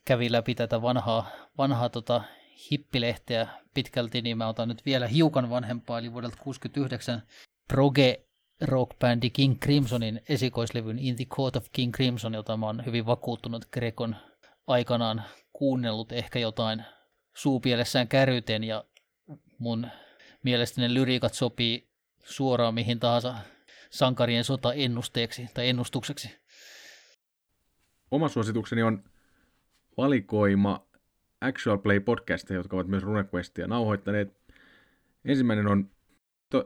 kävin 0.08 0.32
läpi 0.32 0.54
tätä 0.54 0.82
vanhaa, 0.82 1.30
vanhaa 1.58 1.88
tota 1.88 2.22
hippilehteä 2.70 3.48
pitkälti, 3.74 4.22
niin 4.22 4.38
mä 4.38 4.48
otan 4.48 4.68
nyt 4.68 4.86
vielä 4.86 5.06
hiukan 5.06 5.50
vanhempaa, 5.50 5.98
eli 5.98 6.12
vuodelta 6.12 6.36
69 6.36 7.22
proge 7.68 8.24
rockbändi 8.60 9.30
King 9.30 9.58
Crimsonin 9.58 10.22
esikoislevyn 10.28 10.98
In 10.98 11.16
the 11.16 11.24
Court 11.24 11.56
of 11.56 11.66
King 11.72 11.94
Crimson, 11.94 12.34
jota 12.34 12.56
mä 12.56 12.66
oon 12.66 12.86
hyvin 12.86 13.06
vakuuttunut 13.06 13.64
Grekon 13.72 14.16
aikanaan 14.66 15.22
kuunnellut 15.52 16.12
ehkä 16.12 16.38
jotain 16.38 16.84
suupielessään 17.34 18.08
kärryten 18.08 18.64
ja 18.64 18.84
mun 19.58 19.86
mielestäni 20.42 20.94
lyriikat 20.94 21.34
sopii 21.34 21.88
suoraan 22.24 22.74
mihin 22.74 23.00
tahansa 23.00 23.34
sankarien 23.90 24.44
sota 24.44 24.72
ennusteeksi 24.72 25.46
tai 25.54 25.68
ennustukseksi. 25.68 26.38
Oma 28.10 28.28
suositukseni 28.28 28.82
on 28.82 29.04
valikoima 29.98 30.88
Actual 31.40 31.78
Play 31.78 32.00
podcasteja, 32.00 32.58
jotka 32.58 32.76
ovat 32.76 32.86
myös 32.86 33.02
RuneQuestia 33.02 33.66
nauhoittaneet. 33.66 34.32
Ensimmäinen 35.24 35.66
on 35.66 35.90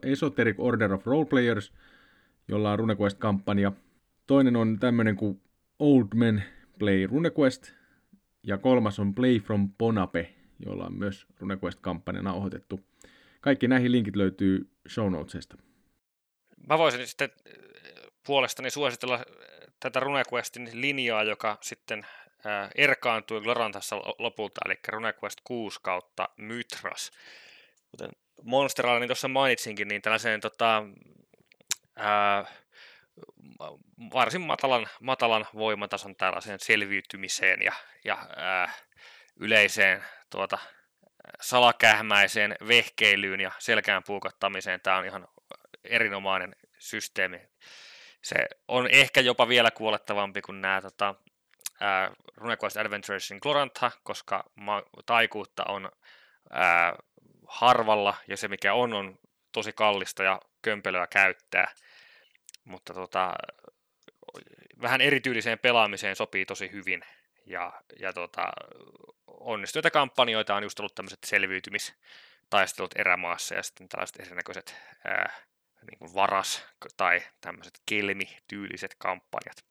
Esoteric 0.03 0.57
Order 0.59 0.93
of 0.93 1.07
Roleplayers, 1.07 1.73
jolla 2.49 2.73
on 2.73 2.79
RuneQuest-kampanja. 2.79 3.73
Toinen 4.27 4.57
on 4.57 4.79
tämmöinen 4.81 5.17
kuin 5.17 5.41
Old 5.79 6.07
Men 6.15 6.45
Play 6.79 7.07
RuneQuest. 7.07 7.73
Ja 8.43 8.59
kolmas 8.59 8.99
on 8.99 9.15
Play 9.15 9.41
from 9.41 9.71
Ponape, 9.79 10.35
jolla 10.67 10.85
on 10.85 10.95
myös 10.95 11.27
RuneQuest-kampanja 11.41 12.23
nauhoitettu. 12.23 12.81
Kaikki 13.41 13.69
näihin 13.69 13.93
linkit 13.93 14.17
löytyy 14.17 14.71
show 14.89 15.13
notesista. 15.13 15.57
Mä 16.69 16.79
voisin 16.79 17.07
sitten 17.07 17.31
äh, 17.47 17.53
puolestani 18.27 18.71
suositella 18.71 19.15
äh, 19.15 19.23
tätä 19.81 20.01
RuneQuestin 20.01 20.69
linjaa, 20.73 21.23
joka 21.23 21.59
sitten 21.61 22.07
äh, 22.47 22.71
erkaantui 22.75 23.41
Glorantassa 23.41 23.97
lopulta, 24.19 24.61
eli 24.67 24.75
RuneQuest 24.89 25.41
6 25.45 25.79
kautta 25.83 26.29
Mythras. 26.37 27.11
Kuten 27.91 28.11
Monster 28.43 28.87
niin 28.87 29.09
tuossa 29.09 29.29
mainitsinkin, 29.29 29.89
niin 29.89 30.03
tällaiseen 30.03 30.41
tota, 30.41 30.83
ää, 31.97 32.45
varsin 34.13 34.41
matalan, 34.41 34.87
matalan 35.01 35.47
voimatason 35.55 36.17
tällaiseen 36.17 36.61
selviytymiseen 36.61 37.63
ja, 37.63 37.73
ja 38.05 38.27
ää, 38.37 38.73
yleiseen 39.37 40.05
tuota, 40.31 40.59
salakähmäiseen 41.41 42.57
vehkeilyyn 42.69 43.41
ja 43.41 43.53
selkään 43.59 44.03
puukottamiseen. 44.07 44.81
Tämä 44.81 44.99
on 44.99 45.07
ihan 45.07 45.29
erinomainen 45.85 46.57
systeemi. 46.79 47.41
Se 48.23 48.37
on 48.69 48.89
ehkä 48.91 49.21
jopa 49.21 49.49
vielä 49.49 49.71
kuolettavampi 49.71 50.43
kuin 50.43 50.61
nämä 50.61 50.81
tota, 50.81 51.15
ää, 51.83 52.11
RuneQuest 52.37 52.77
Adventuresin 52.77 53.39
Glorantha, 53.43 53.91
koska 54.03 54.45
ma- 54.55 54.83
taikuutta 55.07 55.65
on 55.69 55.91
ää, 56.51 56.97
harvalla 57.47 58.15
ja 58.29 58.37
se 58.37 58.49
mikä 58.49 58.75
on 58.75 58.93
on 58.93 59.19
tosi 59.53 59.73
kallista 59.73 60.23
ja 60.23 60.41
kömpelöä 60.63 61.07
käyttää. 61.07 61.75
Mutta 62.65 62.95
tota, 62.95 63.35
vähän 64.83 65.01
erityyliseen 65.01 65.59
pelaamiseen 65.59 66.17
sopii 66.17 66.47
tosi 66.47 66.73
hyvin. 66.73 67.05
Ja, 67.47 67.73
ja 67.99 68.13
tota, 68.13 68.53
onnistuneita 69.27 69.91
kampanjoita 69.91 70.55
on 70.55 70.63
just 70.63 70.81
ollut 70.81 70.95
tämmöiset 70.95 71.25
selviytymistaistelut 71.27 72.97
erämaassa 72.97 73.55
ja 73.55 73.63
sitten 73.63 73.89
tällaiset 73.89 74.21
erinäköiset 74.21 74.77
ää, 75.05 75.33
niin 75.91 76.15
varas- 76.15 76.65
tai 76.97 77.23
tämmöiset 77.41 77.81
kelmi-tyyliset 77.87 78.95
kampanjat. 78.99 79.65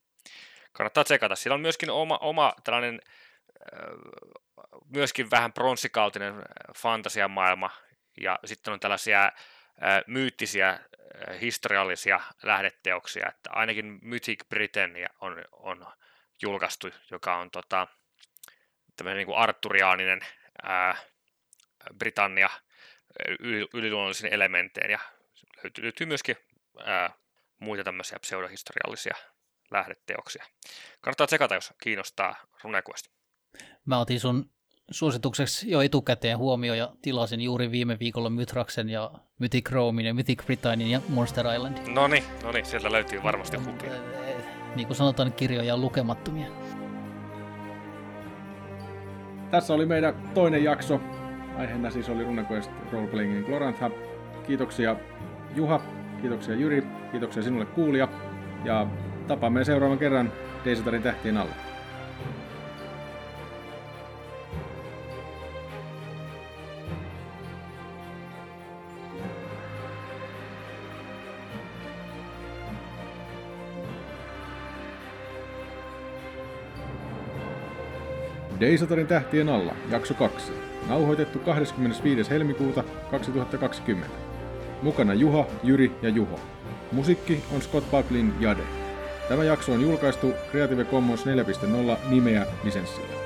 Kannattaa 0.71 1.03
tsekata. 1.03 1.35
Siellä 1.35 1.55
on 1.55 1.61
myöskin 1.61 1.89
oma, 1.89 2.17
oma 2.17 2.53
tällainen 2.63 3.01
myöskin 4.89 5.31
vähän 5.31 5.53
pronssikautinen 5.53 6.33
fantasiamaailma, 6.75 7.69
ja 8.21 8.39
sitten 8.45 8.73
on 8.73 8.79
tällaisia 8.79 9.31
myyttisiä 10.07 10.79
historiallisia 11.41 12.19
lähdeteoksia, 12.43 13.29
että 13.29 13.49
ainakin 13.53 13.99
Mythic 14.01 14.49
Britannia 14.49 15.09
on, 15.21 15.45
on 15.51 15.85
julkaistu, 16.41 16.89
joka 17.11 17.37
on 17.37 17.51
tota, 17.51 17.87
tämmöinen 18.95 19.17
niin 19.17 19.25
kuin 19.25 19.37
arturiaaninen 19.37 20.21
ää, 20.63 20.95
Britannia 21.97 22.49
yliluonnollisiin 23.73 24.33
elementein, 24.33 24.91
ja 24.91 24.99
löytyy, 25.63 25.83
löytyy 25.83 26.07
myöskin 26.07 26.37
ää, 26.85 27.13
muita 27.59 27.83
tämmöisiä 27.83 28.19
pseudohistoriallisia 28.19 29.15
lähdeteoksia. 29.71 30.45
Kannattaa 31.01 31.27
tsekata, 31.27 31.55
jos 31.55 31.73
kiinnostaa 31.83 32.35
RuneQuest. 32.63 33.07
Mä 33.85 33.99
otin 33.99 34.19
sun 34.19 34.49
suositukseksi 34.91 35.71
jo 35.71 35.81
etukäteen 35.81 36.37
huomioon 36.37 36.77
ja 36.77 36.95
tilasin 37.01 37.41
juuri 37.41 37.71
viime 37.71 37.99
viikolla 37.99 38.29
Mythraksen 38.29 38.89
ja 38.89 39.11
Mythic 39.39 39.71
Romin 39.71 40.05
ja 40.05 40.13
Mythic 40.13 40.45
Britannian 40.45 40.91
ja 40.91 41.01
Monster 41.09 41.45
Islandin. 41.55 41.95
No 41.95 42.07
niin, 42.07 42.23
no 42.43 42.51
niin, 42.51 42.65
sieltä 42.65 42.91
löytyy 42.91 43.23
varmasti 43.23 43.57
hupia. 43.57 43.91
Niin 44.75 44.87
kuin 44.87 44.97
sanotaan, 44.97 45.33
kirjoja 45.33 45.73
on 45.73 45.81
lukemattomia. 45.81 46.47
Tässä 49.51 49.73
oli 49.73 49.85
meidän 49.85 50.31
toinen 50.33 50.63
jakso. 50.63 51.01
Aiheena 51.57 51.91
siis 51.91 52.09
oli 52.09 52.23
RuneQuest 52.23 52.71
Roleplayingin 52.91 53.43
Glorantha. 53.43 53.91
Kiitoksia 54.47 54.95
Juha, 55.55 55.81
kiitoksia 56.21 56.55
Jyri, 56.55 56.83
kiitoksia 57.11 57.43
sinulle 57.43 57.65
kuulija. 57.65 58.07
Ja 58.65 58.87
tapaamme 59.27 59.63
seuraavan 59.63 59.97
kerran 59.97 60.31
Deisatarin 60.65 61.03
tähtien 61.03 61.37
alla. 61.37 61.55
Deisatarin 78.59 79.07
tähtien 79.07 79.49
alla, 79.49 79.75
jakso 79.89 80.13
2. 80.13 80.53
Nauhoitettu 80.87 81.39
25. 81.39 82.29
helmikuuta 82.29 82.83
2020. 83.11 84.07
Mukana 84.81 85.13
Juha, 85.13 85.45
Jyri 85.63 85.91
ja 86.01 86.09
Juho. 86.09 86.39
Musiikki 86.91 87.43
on 87.55 87.61
Scott 87.61 87.91
Bucklin 87.91 88.33
Jade. 88.39 88.80
Tämä 89.31 89.43
jakso 89.43 89.71
on 89.71 89.81
julkaistu 89.81 90.33
Creative 90.51 90.85
Commons 90.85 91.25
4.0 91.25 91.97
nimeä 92.09 92.47
lisenssillä. 92.63 93.20